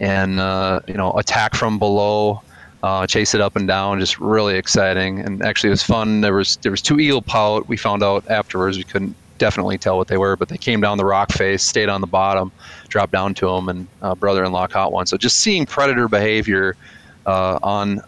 and 0.00 0.38
uh, 0.38 0.80
you 0.86 0.94
know 0.94 1.12
attack 1.12 1.54
from 1.54 1.78
below 1.78 2.42
uh, 2.82 3.06
chase 3.06 3.34
it 3.34 3.40
up 3.40 3.56
and 3.56 3.66
down 3.66 3.98
just 3.98 4.18
really 4.20 4.56
exciting. 4.56 5.20
And 5.20 5.42
actually 5.42 5.68
it 5.68 5.72
was 5.72 5.82
fun. 5.82 6.20
There 6.20 6.34
was 6.34 6.56
there 6.58 6.70
was 6.70 6.82
two 6.82 7.00
eel 7.00 7.22
pout 7.22 7.68
we 7.68 7.78
found 7.78 8.02
out 8.02 8.28
afterwards 8.30 8.76
we 8.76 8.84
couldn't 8.84 9.16
definitely 9.40 9.78
tell 9.78 9.96
what 9.96 10.06
they 10.06 10.18
were 10.18 10.36
but 10.36 10.48
they 10.48 10.58
came 10.58 10.80
down 10.80 10.98
the 10.98 11.04
rock 11.04 11.32
face 11.32 11.64
stayed 11.64 11.88
on 11.88 12.00
the 12.00 12.06
bottom 12.06 12.52
dropped 12.90 13.12
down 13.12 13.32
to 13.32 13.46
them 13.46 13.68
and 13.68 13.88
uh, 14.02 14.14
brother-in-law 14.14 14.66
caught 14.66 14.92
one. 14.92 15.06
So 15.06 15.16
just 15.16 15.38
seeing 15.38 15.64
predator 15.64 16.08
behavior 16.08 16.76
uh, 17.24 17.58
on 17.62 18.02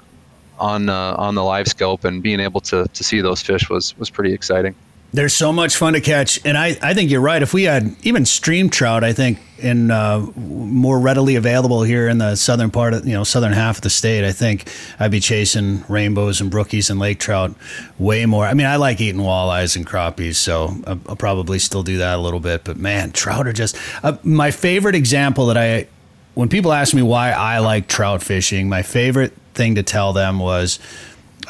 on 0.58 0.88
uh, 0.88 1.14
on 1.16 1.34
the 1.34 1.42
live 1.42 1.66
scope 1.68 2.04
and 2.04 2.22
being 2.22 2.40
able 2.40 2.60
to, 2.60 2.86
to 2.86 3.04
see 3.04 3.20
those 3.20 3.40
fish 3.40 3.70
was 3.70 3.96
was 3.98 4.10
pretty 4.10 4.34
exciting 4.34 4.74
They're 5.14 5.28
so 5.28 5.52
much 5.52 5.76
fun 5.76 5.92
to 5.92 6.00
catch, 6.00 6.40
and 6.42 6.56
I, 6.56 6.78
I 6.80 6.94
think 6.94 7.10
you're 7.10 7.20
right. 7.20 7.42
If 7.42 7.52
we 7.52 7.64
had 7.64 7.94
even 8.02 8.24
stream 8.24 8.70
trout, 8.70 9.04
I 9.04 9.12
think 9.12 9.38
in 9.58 9.90
uh, 9.90 10.26
more 10.36 10.98
readily 10.98 11.36
available 11.36 11.82
here 11.82 12.08
in 12.08 12.16
the 12.16 12.34
southern 12.34 12.70
part 12.70 12.94
of 12.94 13.06
you 13.06 13.12
know 13.12 13.22
southern 13.22 13.52
half 13.52 13.76
of 13.76 13.82
the 13.82 13.90
state, 13.90 14.24
I 14.24 14.32
think 14.32 14.70
I'd 14.98 15.10
be 15.10 15.20
chasing 15.20 15.84
rainbows 15.86 16.40
and 16.40 16.50
brookies 16.50 16.88
and 16.88 16.98
lake 16.98 17.18
trout 17.18 17.54
way 17.98 18.24
more. 18.24 18.46
I 18.46 18.54
mean, 18.54 18.66
I 18.66 18.76
like 18.76 19.02
eating 19.02 19.20
walleyes 19.20 19.76
and 19.76 19.86
crappies, 19.86 20.36
so 20.36 20.74
I'll, 20.86 21.00
I'll 21.06 21.16
probably 21.16 21.58
still 21.58 21.82
do 21.82 21.98
that 21.98 22.16
a 22.16 22.22
little 22.22 22.40
bit. 22.40 22.64
But 22.64 22.78
man, 22.78 23.12
trout 23.12 23.46
are 23.46 23.52
just 23.52 23.76
uh, 24.02 24.16
my 24.22 24.50
favorite 24.50 24.94
example 24.94 25.46
that 25.46 25.58
I. 25.58 25.88
When 26.34 26.48
people 26.48 26.72
ask 26.72 26.94
me 26.94 27.02
why 27.02 27.32
I 27.32 27.58
like 27.58 27.86
trout 27.86 28.22
fishing, 28.22 28.66
my 28.66 28.80
favorite 28.80 29.34
thing 29.52 29.74
to 29.74 29.82
tell 29.82 30.14
them 30.14 30.38
was 30.38 30.78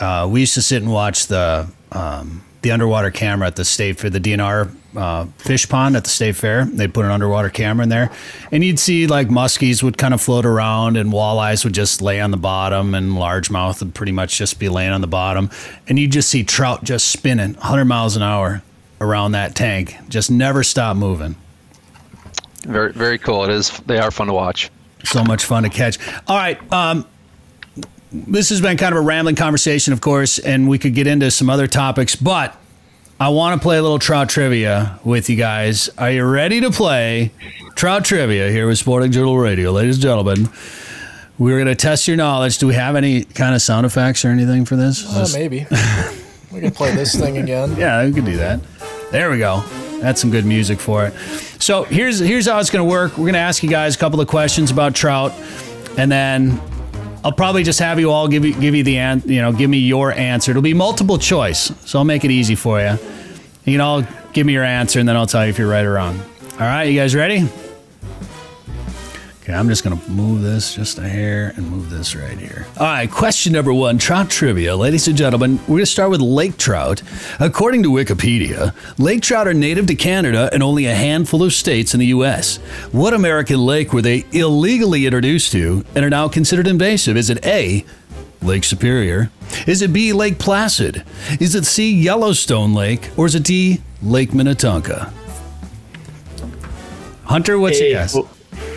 uh, 0.01 0.29
we 0.29 0.41
used 0.41 0.55
to 0.55 0.63
sit 0.63 0.83
and 0.83 0.93
watch 0.93 1.29
the 1.29 1.69
um, 1.93 2.43
the 2.63 2.71
underwater 2.71 3.11
camera 3.11 3.49
at 3.49 3.57
the 3.57 3.65
state 3.65 3.99
for 3.99 4.09
the 4.09 4.21
DNR 4.21 4.75
uh, 4.97 5.27
fish 5.37 5.69
pond 5.69 5.97
at 5.97 6.05
the 6.05 6.11
state 6.11 6.37
fair. 6.37 6.65
They'd 6.65 6.95
put 6.95 7.05
an 7.05 7.11
underwater 7.11 7.51
camera 7.51 7.83
in 7.83 7.89
there, 7.89 8.11
and 8.51 8.65
you'd 8.65 8.79
see 8.79 9.07
like 9.07 9.29
muskies 9.29 9.83
would 9.83 9.99
kind 9.99 10.15
of 10.15 10.21
float 10.21 10.47
around, 10.47 10.97
and 10.97 11.13
walleyes 11.13 11.65
would 11.65 11.75
just 11.75 12.01
lay 12.01 12.21
on 12.21 12.31
the 12.31 12.37
bottom, 12.37 12.95
and 12.95 13.13
largemouth 13.13 13.81
would 13.81 13.95
pretty 13.95 14.13
much 14.13 14.39
just 14.39 14.59
be 14.59 14.69
laying 14.69 14.93
on 14.93 15.01
the 15.01 15.07
bottom, 15.07 15.51
and 15.89 15.99
you'd 15.99 16.13
just 16.13 16.29
see 16.29 16.45
trout 16.45 16.85
just 16.85 17.09
spinning 17.09 17.55
100 17.55 17.85
miles 17.85 18.17
an 18.17 18.23
hour 18.23 18.63
around 19.01 19.33
that 19.33 19.55
tank, 19.55 19.97
just 20.09 20.31
never 20.31 20.63
stop 20.63 20.97
moving. 20.97 21.35
very 22.63 22.93
very 22.93 23.19
cool 23.19 23.43
it 23.45 23.51
is 23.51 23.71
they 23.87 23.99
are 23.99 24.13
fun 24.13 24.29
to 24.29 24.33
watch 24.33 24.71
so 25.05 25.25
much 25.25 25.45
fun 25.45 25.63
to 25.65 25.69
catch. 25.69 25.99
All 26.27 26.37
right. 26.37 26.73
Um, 26.73 27.07
this 28.13 28.51
has 28.51 28.61
been 28.61 28.77
kind 28.77 28.95
of 28.95 29.01
a 29.01 29.05
rambling 29.05 29.37
conversation, 29.37 29.93
of 29.93 30.01
course, 30.01 30.39
and 30.39 30.69
we 30.69 30.79
could 30.79 30.95
get 30.95 31.07
into 31.07 31.31
some 31.31 31.49
other 31.49 31.67
topics, 31.67 32.15
but 32.15 32.57
I 33.19 33.29
want 33.29 33.61
to 33.61 33.63
play 33.63 33.79
a 33.79 33.83
little 33.83 33.99
trout 33.99 34.29
trivia 34.29 34.99
with 35.05 35.31
you 35.31 35.37
guys. 35.37 35.89
Are 35.97 36.11
you 36.11 36.25
ready 36.25 36.61
to 36.61 36.71
play 36.71 37.31
trout 37.75 38.05
trivia 38.05 38.51
here 38.51 38.67
with 38.67 38.79
Sporting 38.79 39.13
Journal 39.13 39.39
Radio, 39.39 39.71
ladies 39.71 39.97
and 39.97 40.03
gentlemen? 40.03 40.49
We're 41.39 41.57
going 41.57 41.67
to 41.67 41.75
test 41.75 42.07
your 42.07 42.17
knowledge. 42.17 42.59
Do 42.59 42.67
we 42.67 42.75
have 42.75 42.97
any 42.97 43.25
kind 43.25 43.55
of 43.55 43.63
sound 43.63 43.87
effects 43.87 44.25
or 44.25 44.29
anything 44.29 44.65
for 44.65 44.77
this? 44.77 45.07
Uh, 45.07 45.27
maybe. 45.39 45.67
we 46.53 46.61
can 46.61 46.73
play 46.73 46.95
this 46.95 47.19
thing 47.19 47.39
again. 47.39 47.77
Yeah, 47.77 48.05
we 48.05 48.13
can 48.13 48.25
do 48.25 48.37
that. 48.37 48.61
There 49.11 49.31
we 49.31 49.39
go. 49.39 49.63
That's 50.01 50.21
some 50.21 50.31
good 50.31 50.45
music 50.45 50.81
for 50.81 51.07
it. 51.07 51.15
So 51.63 51.85
here's 51.85 52.19
here's 52.19 52.47
how 52.47 52.59
it's 52.59 52.71
going 52.71 52.85
to 52.85 52.91
work. 52.91 53.13
We're 53.13 53.25
going 53.25 53.35
to 53.35 53.39
ask 53.39 53.63
you 53.63 53.71
guys 53.71 53.95
a 53.95 53.99
couple 53.99 54.21
of 54.21 54.27
questions 54.27 54.71
about 54.71 54.97
trout, 54.97 55.33
and 55.97 56.11
then 56.11 56.61
I'll 57.25 57.33
probably 57.33 57.63
just 57.63 57.79
have 57.79 58.01
you 58.01 58.11
all 58.11 58.27
give 58.27 58.45
you 58.45 58.53
give 58.59 58.75
you 58.75 58.83
the 58.83 58.99
an, 58.99 59.23
you 59.27 59.41
know 59.41 59.53
give 59.53 59.71
me 59.71 59.79
your 59.79 60.13
answer. 60.13 60.51
It'll 60.51 60.63
be 60.63 60.75
multiple 60.75 61.19
choice, 61.19 61.73
so 61.85 61.99
I'll 61.99 62.05
make 62.05 62.25
it 62.25 62.31
easy 62.31 62.55
for 62.55 62.81
you. 62.81 62.99
You 63.65 63.75
can 63.75 63.81
all 63.81 64.03
give 64.33 64.47
me 64.47 64.53
your 64.53 64.65
answer, 64.65 64.99
and 64.99 65.09
then 65.09 65.17
I'll 65.17 65.27
tell 65.27 65.45
you 65.45 65.51
if 65.51 65.59
you're 65.59 65.69
right 65.69 65.85
or 65.85 65.93
wrong. 65.93 66.21
All 66.55 66.67
right, 66.67 66.85
you 66.85 66.99
guys 66.99 67.15
ready? 67.15 67.49
Okay, 69.43 69.55
I'm 69.55 69.69
just 69.69 69.83
going 69.83 69.99
to 69.99 70.11
move 70.11 70.41
this 70.43 70.73
just 70.73 70.99
a 70.99 71.09
hair 71.09 71.53
and 71.57 71.69
move 71.69 71.91
this 71.91 72.15
right 72.15 72.39
here. 72.39 72.65
All 72.79 72.87
right, 72.87 73.11
question 73.11 73.53
number 73.53 73.73
one 73.75 73.99
trout 73.99 74.31
trivia. 74.31 74.77
Ladies 74.77 75.09
and 75.09 75.17
gentlemen, 75.17 75.59
we're 75.63 75.67
going 75.67 75.79
to 75.81 75.87
start 75.87 76.11
with 76.11 76.21
lake 76.21 76.57
trout. 76.59 77.03
According 77.41 77.83
to 77.83 77.91
Wikipedia, 77.91 78.73
lake 79.01 79.21
trout 79.21 79.49
are 79.49 79.55
native 79.55 79.89
to 79.89 79.97
Canada 79.97 80.49
and 80.53 80.63
only 80.63 80.87
a 80.87 80.95
handful 80.95 81.43
of 81.43 81.53
states 81.53 81.93
in 81.93 81.99
the 81.99 82.07
U.S. 82.07 82.59
What 82.93 83.15
American 83.15 83.59
lake 83.67 83.93
were 83.93 84.01
they 84.01 84.25
illegally 84.31 85.07
introduced 85.07 85.51
to 85.53 85.85
and 85.97 86.05
are 86.05 86.11
now 86.11 86.29
considered 86.29 86.69
invasive? 86.69 87.17
Is 87.17 87.29
it 87.29 87.45
A, 87.45 87.85
Lake 88.43 88.63
Superior? 88.63 89.29
Is 89.67 89.83
it 89.83 89.93
B, 89.93 90.13
Lake 90.13 90.39
Placid? 90.39 91.03
Is 91.41 91.57
it 91.57 91.65
C, 91.67 91.93
Yellowstone 91.93 92.75
Lake? 92.75 93.11
Or 93.17 93.27
is 93.27 93.35
it 93.35 93.43
D, 93.43 93.83
Lake 94.03 94.33
Minnetonka? 94.35 95.13
Hunter, 97.25 97.59
what's 97.59 97.81
your 97.81 97.89
guess? 97.89 98.15
L- 98.15 98.31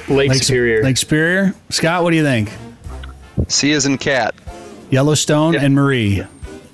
Lake, 0.07 0.33
Superior. 0.33 0.83
Lake 0.83 0.97
Superior. 0.97 1.53
Scott, 1.69 2.03
what 2.03 2.11
do 2.11 2.17
you 2.17 2.23
think? 2.23 2.51
C 3.47 3.71
is 3.71 3.85
in 3.85 3.97
cat. 3.97 4.35
Yellowstone 4.91 5.53
Yeah. 5.53 5.61
and 5.63 5.73
Marie. 5.75 6.23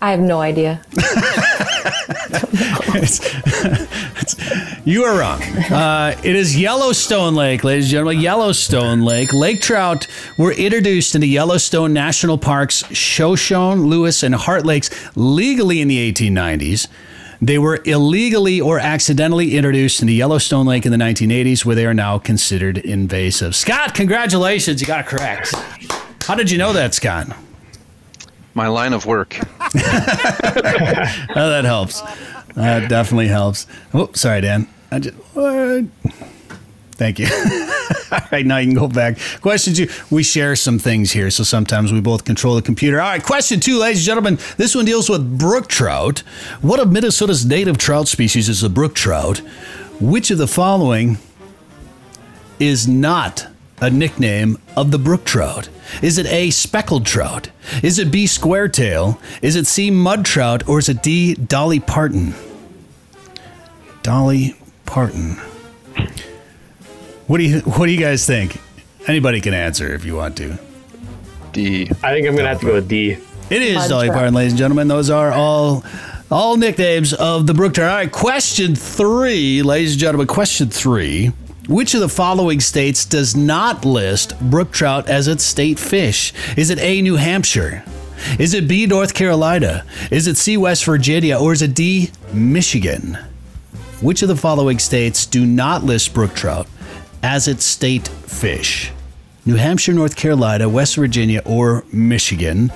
I 0.01 0.11
have 0.11 0.19
no 0.19 0.41
idea. 0.41 0.81
You 4.83 5.03
are 5.03 5.17
wrong. 5.19 5.41
Uh, 5.41 6.19
it 6.23 6.35
is 6.35 6.59
Yellowstone 6.59 7.35
Lake, 7.35 7.63
ladies 7.63 7.85
and 7.85 7.91
gentlemen. 7.91 8.19
Yellowstone 8.19 9.01
Lake. 9.01 9.31
Lake 9.31 9.61
trout 9.61 10.07
were 10.39 10.51
introduced 10.53 11.13
into 11.13 11.27
Yellowstone 11.27 11.93
National 11.93 12.37
Park's 12.37 12.83
Shoshone, 12.95 13.81
Lewis, 13.81 14.23
and 14.23 14.33
Heart 14.33 14.65
Lakes 14.65 14.89
legally 15.15 15.81
in 15.81 15.87
the 15.87 16.11
1890s. 16.11 16.87
They 17.41 17.57
were 17.57 17.81
illegally 17.85 18.61
or 18.61 18.79
accidentally 18.79 19.57
introduced 19.57 20.01
into 20.01 20.13
Yellowstone 20.13 20.67
Lake 20.67 20.85
in 20.85 20.91
the 20.91 20.97
1980s, 20.97 21.65
where 21.65 21.75
they 21.75 21.85
are 21.87 21.93
now 21.93 22.19
considered 22.19 22.77
invasive. 22.77 23.55
Scott, 23.55 23.95
congratulations. 23.95 24.79
You 24.79 24.85
got 24.87 24.99
it 25.01 25.07
correct. 25.07 25.53
How 26.23 26.35
did 26.35 26.51
you 26.51 26.59
know 26.59 26.71
that, 26.73 26.93
Scott? 26.93 27.35
My 28.53 28.67
line 28.67 28.93
of 28.93 29.05
work. 29.05 29.37
Oh, 31.33 31.49
that 31.49 31.63
helps. 31.63 32.01
That 32.55 32.89
definitely 32.89 33.27
helps. 33.27 33.65
Oh, 33.93 34.09
sorry, 34.13 34.41
Dan. 34.41 34.67
I 34.91 34.99
just, 34.99 35.15
what? 35.33 35.85
Thank 37.01 37.17
you. 37.17 37.25
All 38.11 38.19
right, 38.31 38.45
now 38.45 38.57
you 38.59 38.67
can 38.67 38.75
go 38.75 38.87
back. 38.87 39.17
Question 39.41 39.73
two. 39.73 39.87
We 40.11 40.21
share 40.21 40.55
some 40.55 40.77
things 40.77 41.11
here, 41.11 41.31
so 41.31 41.43
sometimes 41.43 41.91
we 41.91 41.99
both 41.99 42.25
control 42.25 42.53
the 42.53 42.61
computer. 42.61 43.01
All 43.01 43.09
right, 43.09 43.23
question 43.23 43.59
two, 43.59 43.79
ladies 43.79 44.01
and 44.01 44.05
gentlemen. 44.05 44.37
This 44.57 44.75
one 44.75 44.85
deals 44.85 45.09
with 45.09 45.39
brook 45.39 45.67
trout. 45.67 46.19
What 46.61 46.79
of 46.79 46.91
Minnesota's 46.91 47.43
native 47.43 47.79
trout 47.79 48.07
species 48.07 48.49
is 48.49 48.61
the 48.61 48.69
brook 48.69 48.93
trout? 48.93 49.39
Which 49.99 50.29
of 50.29 50.37
the 50.37 50.45
following 50.45 51.17
is 52.59 52.87
not 52.87 53.47
a 53.81 53.89
nickname 53.89 54.59
of 54.77 54.91
the 54.91 54.99
brook 54.99 55.25
trout? 55.25 55.69
Is 56.03 56.19
it 56.19 56.27
A, 56.27 56.51
speckled 56.51 57.07
trout? 57.07 57.49
Is 57.81 57.97
it 57.97 58.11
B, 58.11 58.27
square 58.27 58.67
tail? 58.67 59.19
Is 59.41 59.55
it 59.55 59.65
C, 59.65 59.89
mud 59.89 60.23
trout? 60.23 60.69
Or 60.69 60.77
is 60.77 60.87
it 60.87 61.01
D, 61.01 61.33
Dolly 61.33 61.79
Parton? 61.79 62.35
Dolly 64.03 64.55
Parton. 64.85 65.41
What 67.31 67.37
do 67.37 67.45
you 67.45 67.61
What 67.61 67.85
do 67.85 67.93
you 67.93 67.97
guys 67.97 68.27
think? 68.27 68.59
Anybody 69.07 69.39
can 69.39 69.53
answer 69.53 69.95
if 69.95 70.03
you 70.03 70.17
want 70.17 70.35
to. 70.35 70.59
D. 71.53 71.89
I 72.03 72.11
think 72.11 72.27
I'm 72.27 72.35
gonna 72.35 72.49
have 72.49 72.59
to 72.59 72.65
go 72.65 72.73
with 72.73 72.89
D. 72.89 73.11
It 73.49 73.61
is 73.61 73.87
Dolly. 73.87 74.09
Parton, 74.09 74.33
ladies 74.33 74.51
and 74.51 74.59
gentlemen. 74.59 74.89
Those 74.89 75.09
are 75.09 75.31
all 75.31 75.81
all 76.29 76.57
nicknames 76.57 77.13
of 77.13 77.47
the 77.47 77.53
brook 77.53 77.75
trout. 77.75 77.89
All 77.89 77.95
right, 77.95 78.11
question 78.11 78.75
three, 78.75 79.61
ladies 79.63 79.93
and 79.93 80.01
gentlemen. 80.01 80.27
Question 80.27 80.67
three. 80.67 81.27
Which 81.69 81.93
of 81.93 82.01
the 82.01 82.09
following 82.09 82.59
states 82.59 83.05
does 83.05 83.33
not 83.33 83.85
list 83.85 84.37
brook 84.41 84.73
trout 84.73 85.07
as 85.07 85.29
its 85.29 85.45
state 85.45 85.79
fish? 85.79 86.33
Is 86.57 86.69
it 86.69 86.79
A, 86.79 87.01
New 87.01 87.15
Hampshire? 87.15 87.85
Is 88.39 88.53
it 88.53 88.67
B, 88.67 88.85
North 88.87 89.13
Carolina? 89.13 89.85
Is 90.11 90.27
it 90.27 90.35
C, 90.35 90.57
West 90.57 90.83
Virginia? 90.83 91.39
Or 91.39 91.53
is 91.53 91.61
it 91.61 91.75
D, 91.75 92.11
Michigan? 92.33 93.17
Which 94.01 94.21
of 94.21 94.27
the 94.27 94.35
following 94.35 94.79
states 94.79 95.25
do 95.25 95.45
not 95.45 95.85
list 95.85 96.13
brook 96.13 96.33
trout 96.33 96.67
as 97.23 97.47
its 97.47 97.63
state 97.65 98.07
fish? 98.07 98.91
New 99.45 99.55
Hampshire, 99.55 99.93
North 99.93 100.15
Carolina, 100.15 100.69
West 100.69 100.95
Virginia, 100.95 101.41
or 101.45 101.83
Michigan? 101.91 102.71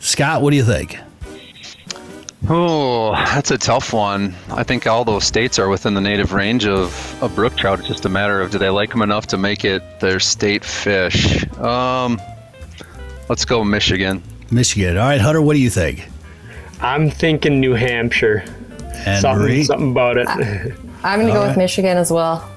Scott, 0.00 0.42
what 0.42 0.50
do 0.50 0.56
you 0.56 0.64
think? 0.64 0.96
Oh, 2.48 3.12
that's 3.12 3.50
a 3.50 3.58
tough 3.58 3.92
one. 3.92 4.34
I 4.50 4.62
think 4.62 4.86
all 4.86 5.04
those 5.04 5.24
states 5.24 5.58
are 5.58 5.68
within 5.68 5.94
the 5.94 6.00
native 6.00 6.32
range 6.32 6.66
of, 6.66 7.18
a 7.20 7.28
brook 7.28 7.56
trout. 7.56 7.80
It's 7.80 7.88
just 7.88 8.04
a 8.04 8.08
matter 8.08 8.40
of 8.40 8.52
do 8.52 8.58
they 8.58 8.70
like 8.70 8.90
them 8.90 9.02
enough 9.02 9.26
to 9.28 9.36
make 9.38 9.64
it 9.64 9.98
their 9.98 10.20
state 10.20 10.64
fish. 10.64 11.44
Um, 11.58 12.20
let's 13.28 13.44
go 13.44 13.64
Michigan. 13.64 14.22
Michigan. 14.52 14.96
All 14.96 15.08
right, 15.08 15.20
Hunter, 15.20 15.42
what 15.42 15.54
do 15.54 15.60
you 15.60 15.68
think? 15.70 16.08
I'm 16.80 17.10
thinking 17.10 17.58
New 17.60 17.74
Hampshire. 17.74 18.44
And 19.04 19.20
Something, 19.20 19.42
Marie? 19.42 19.64
something 19.64 19.90
about 19.90 20.16
it. 20.16 20.28
I'm 21.02 21.20
going 21.20 21.26
to 21.26 21.32
go 21.32 21.46
with 21.46 21.56
Michigan 21.56 21.96
as 21.96 22.12
well. 22.12 22.48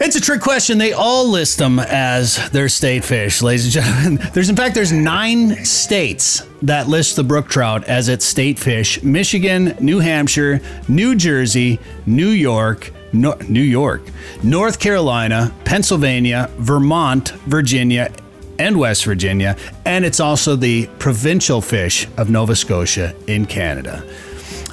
It's 0.00 0.16
a 0.16 0.20
trick 0.20 0.40
question. 0.40 0.78
They 0.78 0.92
all 0.92 1.28
list 1.28 1.58
them 1.58 1.78
as 1.78 2.50
their 2.50 2.68
state 2.68 3.04
fish, 3.04 3.42
ladies 3.42 3.64
and 3.64 3.72
gentlemen. 3.72 4.28
There's, 4.32 4.50
in 4.50 4.56
fact, 4.56 4.74
there's 4.74 4.92
nine 4.92 5.64
states 5.64 6.46
that 6.62 6.88
list 6.88 7.14
the 7.16 7.22
brook 7.22 7.48
trout 7.48 7.84
as 7.84 8.08
its 8.08 8.24
state 8.24 8.58
fish: 8.58 9.02
Michigan, 9.02 9.76
New 9.80 10.00
Hampshire, 10.00 10.60
New 10.88 11.14
Jersey, 11.14 11.78
New 12.06 12.28
York, 12.28 12.92
no, 13.12 13.36
New 13.48 13.62
York, 13.62 14.02
North 14.42 14.80
Carolina, 14.80 15.54
Pennsylvania, 15.64 16.50
Vermont, 16.56 17.30
Virginia, 17.46 18.12
and 18.58 18.76
West 18.76 19.04
Virginia, 19.04 19.56
and 19.84 20.04
it's 20.04 20.20
also 20.20 20.56
the 20.56 20.86
provincial 20.98 21.60
fish 21.60 22.08
of 22.16 22.30
Nova 22.30 22.56
Scotia 22.56 23.14
in 23.28 23.46
Canada. 23.46 24.02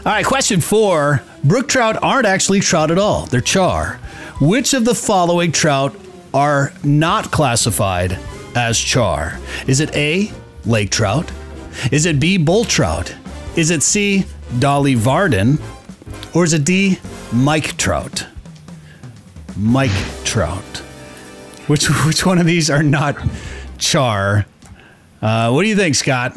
All 0.04 0.12
right, 0.12 0.26
question 0.26 0.62
four. 0.62 1.22
Brook 1.44 1.68
trout 1.68 2.02
aren't 2.02 2.26
actually 2.26 2.60
trout 2.60 2.90
at 2.90 2.98
all, 2.98 3.28
they're 3.28 3.40
char. 3.40 4.00
Which 4.42 4.74
of 4.74 4.86
the 4.86 4.96
following 4.96 5.52
trout 5.52 5.96
are 6.34 6.74
not 6.84 7.30
classified 7.30 8.18
as 8.56 8.76
char? 8.80 9.40
Is 9.68 9.82
it 9.82 9.96
A, 9.96 10.32
lake 10.66 10.90
trout? 10.90 11.32
Is 11.92 12.08
it 12.08 12.20
B, 12.20 12.40
bull 12.40 12.66
trout? 12.66 13.16
Is 13.56 13.70
it 13.70 13.84
C, 13.84 14.26
Dolly 14.58 14.96
Varden? 14.96 15.60
Or 16.34 16.44
is 16.44 16.54
it 16.54 16.66
D, 16.66 16.98
Mike 17.32 17.78
trout? 17.78 18.26
Mike 19.56 19.92
trout. 20.24 20.78
Which, 21.68 21.88
which 22.08 22.26
one 22.26 22.40
of 22.40 22.48
these 22.48 22.72
are 22.72 22.82
not 22.82 23.18
char? 23.78 24.48
Uh, 25.22 25.52
what 25.52 25.62
do 25.62 25.70
you 25.70 25.76
think, 25.76 25.94
Scott? 25.94 26.36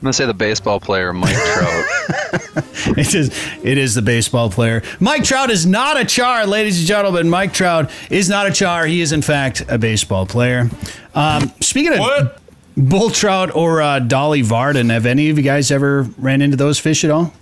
I'm 0.00 0.04
gonna 0.04 0.12
say 0.14 0.24
the 0.26 0.32
baseball 0.34 0.80
player 0.80 1.12
Mike 1.12 1.36
Trout. 1.36 1.84
It 2.96 3.14
is. 3.14 3.30
It 3.62 3.78
is 3.78 3.94
the 3.94 4.02
baseball 4.02 4.50
player. 4.50 4.82
Mike 4.98 5.22
Trout 5.22 5.50
is 5.50 5.66
not 5.66 6.00
a 6.00 6.04
char, 6.04 6.46
ladies 6.46 6.78
and 6.78 6.86
gentlemen. 6.88 7.28
Mike 7.30 7.52
Trout 7.52 7.90
is 8.10 8.28
not 8.28 8.46
a 8.46 8.50
char. 8.50 8.86
He 8.86 9.00
is 9.02 9.12
in 9.12 9.22
fact 9.22 9.62
a 9.68 9.78
baseball 9.78 10.26
player. 10.26 10.68
Um, 11.14 11.52
speaking 11.60 11.92
of 11.92 11.98
What? 12.00 12.38
bull 12.76 13.10
trout 13.10 13.54
or 13.54 13.82
uh, 13.82 13.98
Dolly 14.00 14.42
Varden, 14.42 14.90
have 14.90 15.06
any 15.06 15.28
of 15.30 15.36
you 15.38 15.44
guys 15.44 15.70
ever 15.70 16.02
ran 16.18 16.40
into 16.42 16.56
those 16.56 16.78
fish 16.78 17.04
at 17.04 17.10
all? 17.10 17.32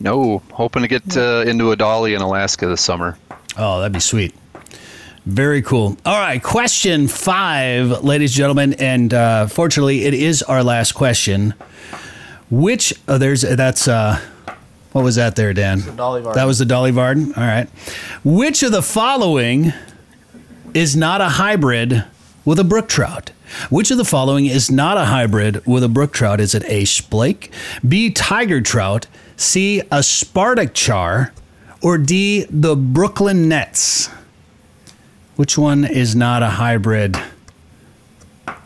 no, 0.00 0.42
hoping 0.52 0.82
to 0.82 0.88
get 0.88 1.16
uh, 1.16 1.44
into 1.46 1.70
a 1.72 1.76
dolly 1.76 2.14
in 2.14 2.20
Alaska 2.22 2.66
this 2.66 2.80
summer. 2.80 3.18
Oh, 3.58 3.80
that'd 3.80 3.92
be 3.92 4.00
sweet. 4.00 4.34
Very 5.26 5.62
cool. 5.62 5.96
All 6.04 6.20
right, 6.20 6.42
question 6.42 7.08
five, 7.08 8.04
ladies 8.04 8.32
and 8.32 8.36
gentlemen, 8.36 8.74
and 8.74 9.14
uh, 9.14 9.46
fortunately, 9.46 10.04
it 10.04 10.12
is 10.12 10.42
our 10.42 10.62
last 10.62 10.92
question. 10.92 11.54
Which 12.50 12.92
oh, 13.08 13.16
there's 13.16 13.40
that's 13.40 13.88
uh, 13.88 14.20
what 14.92 15.02
was 15.02 15.16
that 15.16 15.34
there, 15.34 15.54
Dan? 15.54 15.80
Dolly 15.96 16.20
Varden. 16.20 16.38
That 16.38 16.44
was 16.44 16.58
the 16.58 16.66
Dolly 16.66 16.90
Varden. 16.90 17.32
All 17.34 17.42
right. 17.42 17.68
Which 18.22 18.62
of 18.62 18.70
the 18.70 18.82
following 18.82 19.72
is 20.74 20.94
not 20.94 21.22
a 21.22 21.30
hybrid 21.30 22.04
with 22.44 22.58
a 22.58 22.64
brook 22.64 22.88
trout? 22.88 23.30
Which 23.70 23.90
of 23.90 23.96
the 23.96 24.04
following 24.04 24.46
is 24.46 24.70
not 24.70 24.98
a 24.98 25.06
hybrid 25.06 25.64
with 25.64 25.82
a 25.82 25.88
brook 25.88 26.12
trout? 26.12 26.38
Is 26.38 26.54
it 26.54 26.64
A. 26.64 26.82
Splake, 26.82 27.50
B. 27.86 28.10
Tiger 28.10 28.60
trout, 28.60 29.06
C. 29.36 29.80
A 29.80 30.00
Sparctic 30.00 30.74
char, 30.74 31.32
or 31.80 31.96
D. 31.96 32.46
The 32.50 32.76
Brooklyn 32.76 33.48
Nets? 33.48 34.10
Which 35.36 35.58
one 35.58 35.84
is 35.84 36.14
not 36.14 36.42
a 36.42 36.48
hybrid 36.48 37.16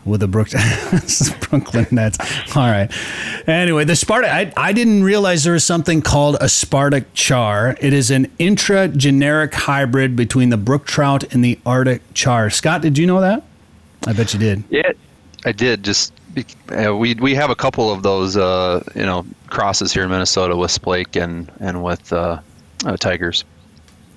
with 0.05 0.19
the 0.19 0.27
Brook 0.27 0.49
Brooklyn 1.49 1.87
Nets? 1.91 2.17
All 2.55 2.69
right. 2.69 2.91
Anyway, 3.47 3.85
the 3.85 3.93
Sparctic. 3.93 4.29
I, 4.29 4.53
I 4.55 4.73
didn't 4.73 5.03
realize 5.03 5.43
there 5.43 5.53
was 5.53 5.63
something 5.63 6.01
called 6.01 6.35
a 6.35 6.45
Sparctic 6.45 7.05
char. 7.13 7.75
It 7.81 7.93
is 7.93 8.11
an 8.11 8.31
intra-generic 8.37 9.53
hybrid 9.53 10.15
between 10.15 10.49
the 10.49 10.57
brook 10.57 10.85
trout 10.85 11.33
and 11.33 11.43
the 11.43 11.59
Arctic 11.65 12.01
char. 12.13 12.49
Scott, 12.49 12.81
did 12.81 12.97
you 12.97 13.07
know 13.07 13.21
that? 13.21 13.43
I 14.05 14.13
bet 14.13 14.33
you 14.33 14.39
did. 14.39 14.63
Yeah, 14.69 14.91
I 15.45 15.51
did. 15.51 15.83
Just 15.83 16.13
uh, 16.71 16.95
we 16.95 17.15
we 17.15 17.33
have 17.35 17.49
a 17.49 17.55
couple 17.55 17.91
of 17.91 18.03
those 18.03 18.37
uh, 18.37 18.83
you 18.95 19.05
know 19.05 19.25
crosses 19.47 19.91
here 19.91 20.03
in 20.03 20.09
Minnesota 20.09 20.55
with 20.55 20.71
Splake 20.71 21.21
and 21.21 21.51
and 21.59 21.83
with 21.83 22.13
uh, 22.13 22.39
uh, 22.85 22.97
tigers. 22.97 23.43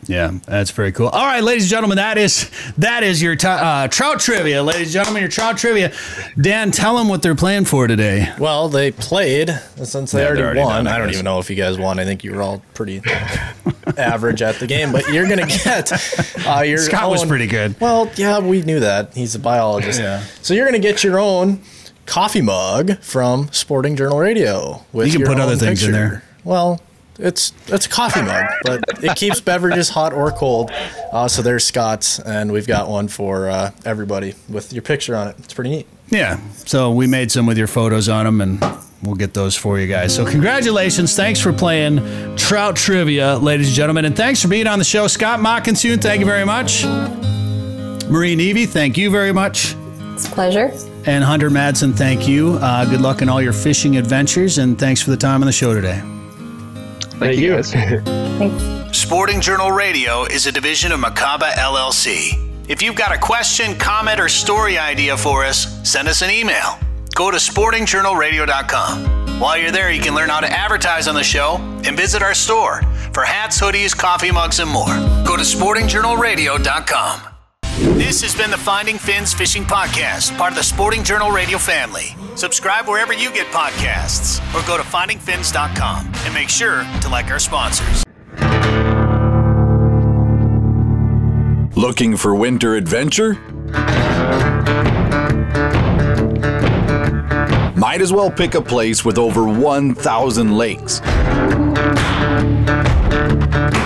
Yeah, 0.09 0.33
that's 0.47 0.73
very 0.73 0.91
cool. 0.91 1.07
All 1.09 1.25
right, 1.25 1.45
ladies 1.45 1.63
and 1.65 1.71
gentlemen, 1.71 1.97
that 1.97 2.19
is 2.19 2.51
that 2.79 3.05
is 3.05 3.23
your 3.23 3.37
t- 3.37 3.47
uh, 3.47 3.87
trout 3.87 4.19
trivia, 4.19 4.61
ladies 4.63 4.89
and 4.89 4.93
gentlemen, 4.95 5.23
your 5.23 5.31
trout 5.31 5.57
trivia. 5.59 5.93
Dan, 6.41 6.73
tell 6.73 6.97
them 6.97 7.09
what 7.09 7.23
they're 7.23 7.37
playing 7.37 7.67
for 7.67 7.87
today. 7.87 8.29
Well, 8.39 8.69
they 8.69 8.91
played 8.91 9.51
since 9.85 10.11
they 10.11 10.23
Yeah, 10.23 10.27
already, 10.27 10.43
already 10.43 10.61
won. 10.61 10.85
done, 10.85 10.87
I 10.89 10.97
I 10.97 10.99
don't 10.99 11.11
even 11.11 11.25
know 11.25 11.39
if 11.39 11.49
you 11.51 11.55
guys 11.57 11.79
won. 11.79 12.01
I 12.01 12.05
think 12.05 12.25
you 12.25 12.35
were 12.35 12.43
all 12.43 12.63
pretty 12.75 13.01
average 13.97 14.43
at 14.43 14.57
the 14.59 14.67
game, 14.67 14.91
but 14.91 15.09
you're 15.09 15.29
gonna 15.29 15.47
get 15.47 15.93
uh, 16.47 16.63
your 16.63 16.79
Scott 16.79 17.09
was 17.09 17.25
pretty 17.25 17.47
good. 17.47 17.81
Well, 17.81 18.11
yeah, 18.17 18.41
we 18.41 18.63
knew 18.63 18.81
that. 18.81 19.15
He's 19.15 19.35
a 19.37 19.39
biologist. 19.39 20.01
Yeah. 20.01 20.25
So 20.43 20.53
you're 20.55 20.67
gonna 20.67 20.79
get 20.81 21.05
your 21.05 21.21
own 21.21 21.61
coffee 22.07 22.43
mug 22.43 22.99
from 23.03 23.49
Sporting 23.53 23.95
Journal 23.95 24.19
Radio. 24.19 24.85
With 24.93 25.07
You 25.07 25.13
can 25.13 25.21
your 25.21 25.29
put 25.29 25.39
other 25.41 25.53
own 25.53 25.59
things 25.59 25.85
in 25.85 25.93
there. 25.93 26.25
Well. 26.45 26.81
It's 27.23 27.53
it's 27.69 27.87
a 27.87 27.89
coffee 27.89 28.23
mug, 28.23 28.45
but 28.65 28.83
it 29.03 29.17
keeps 29.17 29.41
beverages 29.51 29.89
hot 29.91 30.13
or 30.13 30.31
cold. 30.33 30.71
Uh, 31.13 31.29
so 31.29 31.41
there's 31.41 31.65
Scott's, 31.65 32.19
and 32.19 32.51
we've 32.53 32.67
got 32.67 32.89
one 32.89 33.09
for 33.09 33.49
uh, 33.49 33.71
everybody 33.85 34.35
with 34.49 34.73
your 34.73 34.83
picture 34.83 35.15
on 35.15 35.29
it. 35.29 35.37
It's 35.39 35.55
pretty 35.55 35.71
neat. 35.71 35.87
Yeah, 36.11 36.39
so 36.67 36.91
we 36.91 37.07
made 37.07 37.31
some 37.31 37.47
with 37.47 37.57
your 37.57 37.69
photos 37.69 38.09
on 38.09 38.25
them, 38.27 38.41
and 38.41 38.61
we'll 39.03 39.15
get 39.15 39.33
those 39.35 39.57
for 39.57 39.79
you 39.79 39.87
guys. 39.87 40.15
So 40.15 40.27
congratulations, 40.27 41.15
thanks 41.17 41.41
for 41.41 41.53
playing 41.53 42.37
trout 42.37 42.77
trivia, 42.77 43.37
ladies 43.39 43.69
and 43.69 43.77
gentlemen, 43.77 44.05
and 44.05 44.15
thanks 44.17 44.43
for 44.43 44.49
being 44.49 44.67
on 44.67 44.79
the 44.79 44.85
show, 44.85 45.07
Scott 45.07 45.41
Mackenthun. 45.41 46.03
Thank 46.03 46.21
you 46.21 46.27
very 46.27 46.45
much. 46.45 46.85
Marie 48.11 48.37
Neve, 48.37 48.69
thank 48.69 48.99
you 48.99 49.11
very 49.11 49.33
much. 49.33 49.75
It's 50.13 50.27
a 50.27 50.31
pleasure. 50.31 50.71
And 51.07 51.25
Hunter 51.25 51.49
Madsen, 51.51 51.97
thank 51.97 52.29
you. 52.29 52.59
Uh, 52.61 52.85
good 52.85 53.01
luck 53.01 53.23
in 53.23 53.31
all 53.31 53.41
your 53.41 53.55
fishing 53.55 53.97
adventures, 53.97 54.59
and 54.59 54.79
thanks 54.79 55.01
for 55.01 55.11
the 55.11 55.17
time 55.17 55.41
on 55.41 55.47
the 55.47 55.53
show 55.53 55.73
today. 55.73 56.03
Thank, 57.23 57.39
you 57.39 57.55
guys. 57.55 57.73
Thanks. 57.73 58.99
Sporting 58.99 59.41
Journal 59.41 59.73
Radio 59.73 60.25
is 60.25 60.47
a 60.47 60.53
division 60.53 60.93
of 60.93 61.01
Macaba 61.01 61.51
LLC. 61.53 62.51
If 62.69 62.83
you've 62.83 62.97
got 62.97 63.13
a 63.13 63.19
question, 63.19 63.77
comment, 63.79 64.21
or 64.21 64.29
story 64.29 64.79
idea 64.79 65.17
for 65.17 65.45
us, 65.45 65.89
send 65.89 66.09
us 66.09 66.23
an 66.23 66.31
email. 66.31 66.79
Go 67.15 67.31
to 67.31 67.37
sportingjournalradio.com. 67.37 69.41
While 69.41 69.59
you're 69.59 69.73
there, 69.73 69.91
you 69.91 70.01
can 70.01 70.15
learn 70.15 70.29
how 70.29 70.41
to 70.41 70.51
advertise 70.51 71.09
on 71.09 71.15
the 71.15 71.25
show 71.25 71.57
and 71.85 71.97
visit 71.97 72.23
our 72.23 72.35
store 72.35 72.83
for 73.13 73.25
hats, 73.25 73.61
hoodies, 73.61 73.97
coffee 73.97 74.31
mugs, 74.31 74.61
and 74.61 74.71
more. 74.71 74.87
Go 75.25 75.37
to 75.37 75.43
sportingjournalradio.com. 75.43 77.32
This 77.95 78.23
has 78.23 78.35
been 78.35 78.51
the 78.51 78.59
Finding 78.59 78.99
Fins 78.99 79.33
Fishing 79.35 79.65
Podcast, 79.65 80.37
part 80.37 80.53
of 80.53 80.57
the 80.59 80.65
Sporting 80.65 81.05
Journal 81.05 81.31
Radio 81.31 81.59
family. 81.59 82.17
Subscribe 82.37 82.89
wherever 82.89 83.13
you 83.13 83.33
get 83.33 83.47
podcasts 83.49 84.41
or 84.55 84.67
go 84.67 84.77
to 84.77 84.83
findingfins.com 84.83 86.13
and 86.25 86.35
make 86.35 86.49
sure 86.49 86.85
to 87.01 87.09
like 87.09 87.31
our 87.31 87.39
sponsors. 87.39 88.05
Looking 91.77 92.17
for 92.17 92.35
winter 92.35 92.77
adventure? 92.77 93.35
Might 97.77 98.01
as 98.01 98.13
well 98.13 98.31
pick 98.31 98.55
a 98.55 98.63
place 98.63 99.05
with 99.05 99.19
over 99.19 99.45
1,000 99.49 100.57
lakes. 100.57 101.01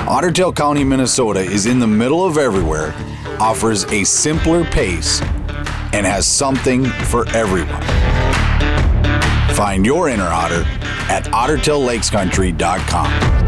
Ottertail 0.07 0.55
County, 0.55 0.85
Minnesota 0.85 1.41
is 1.41 1.67
in 1.67 1.81
the 1.81 1.87
middle 1.87 2.25
of 2.25 2.39
everywhere, 2.39 2.95
offers 3.41 3.85
a 3.93 4.05
simpler 4.05 4.65
pace, 4.65 5.21
and 5.93 6.07
has 6.07 6.27
something 6.27 6.85
for 6.85 7.29
everyone. 7.29 7.83
Find 9.55 9.87
your 9.87 10.09
inner 10.09 10.29
otter 10.29 10.65
at 11.09 11.25
ottertaillakescountry.com. 11.33 13.46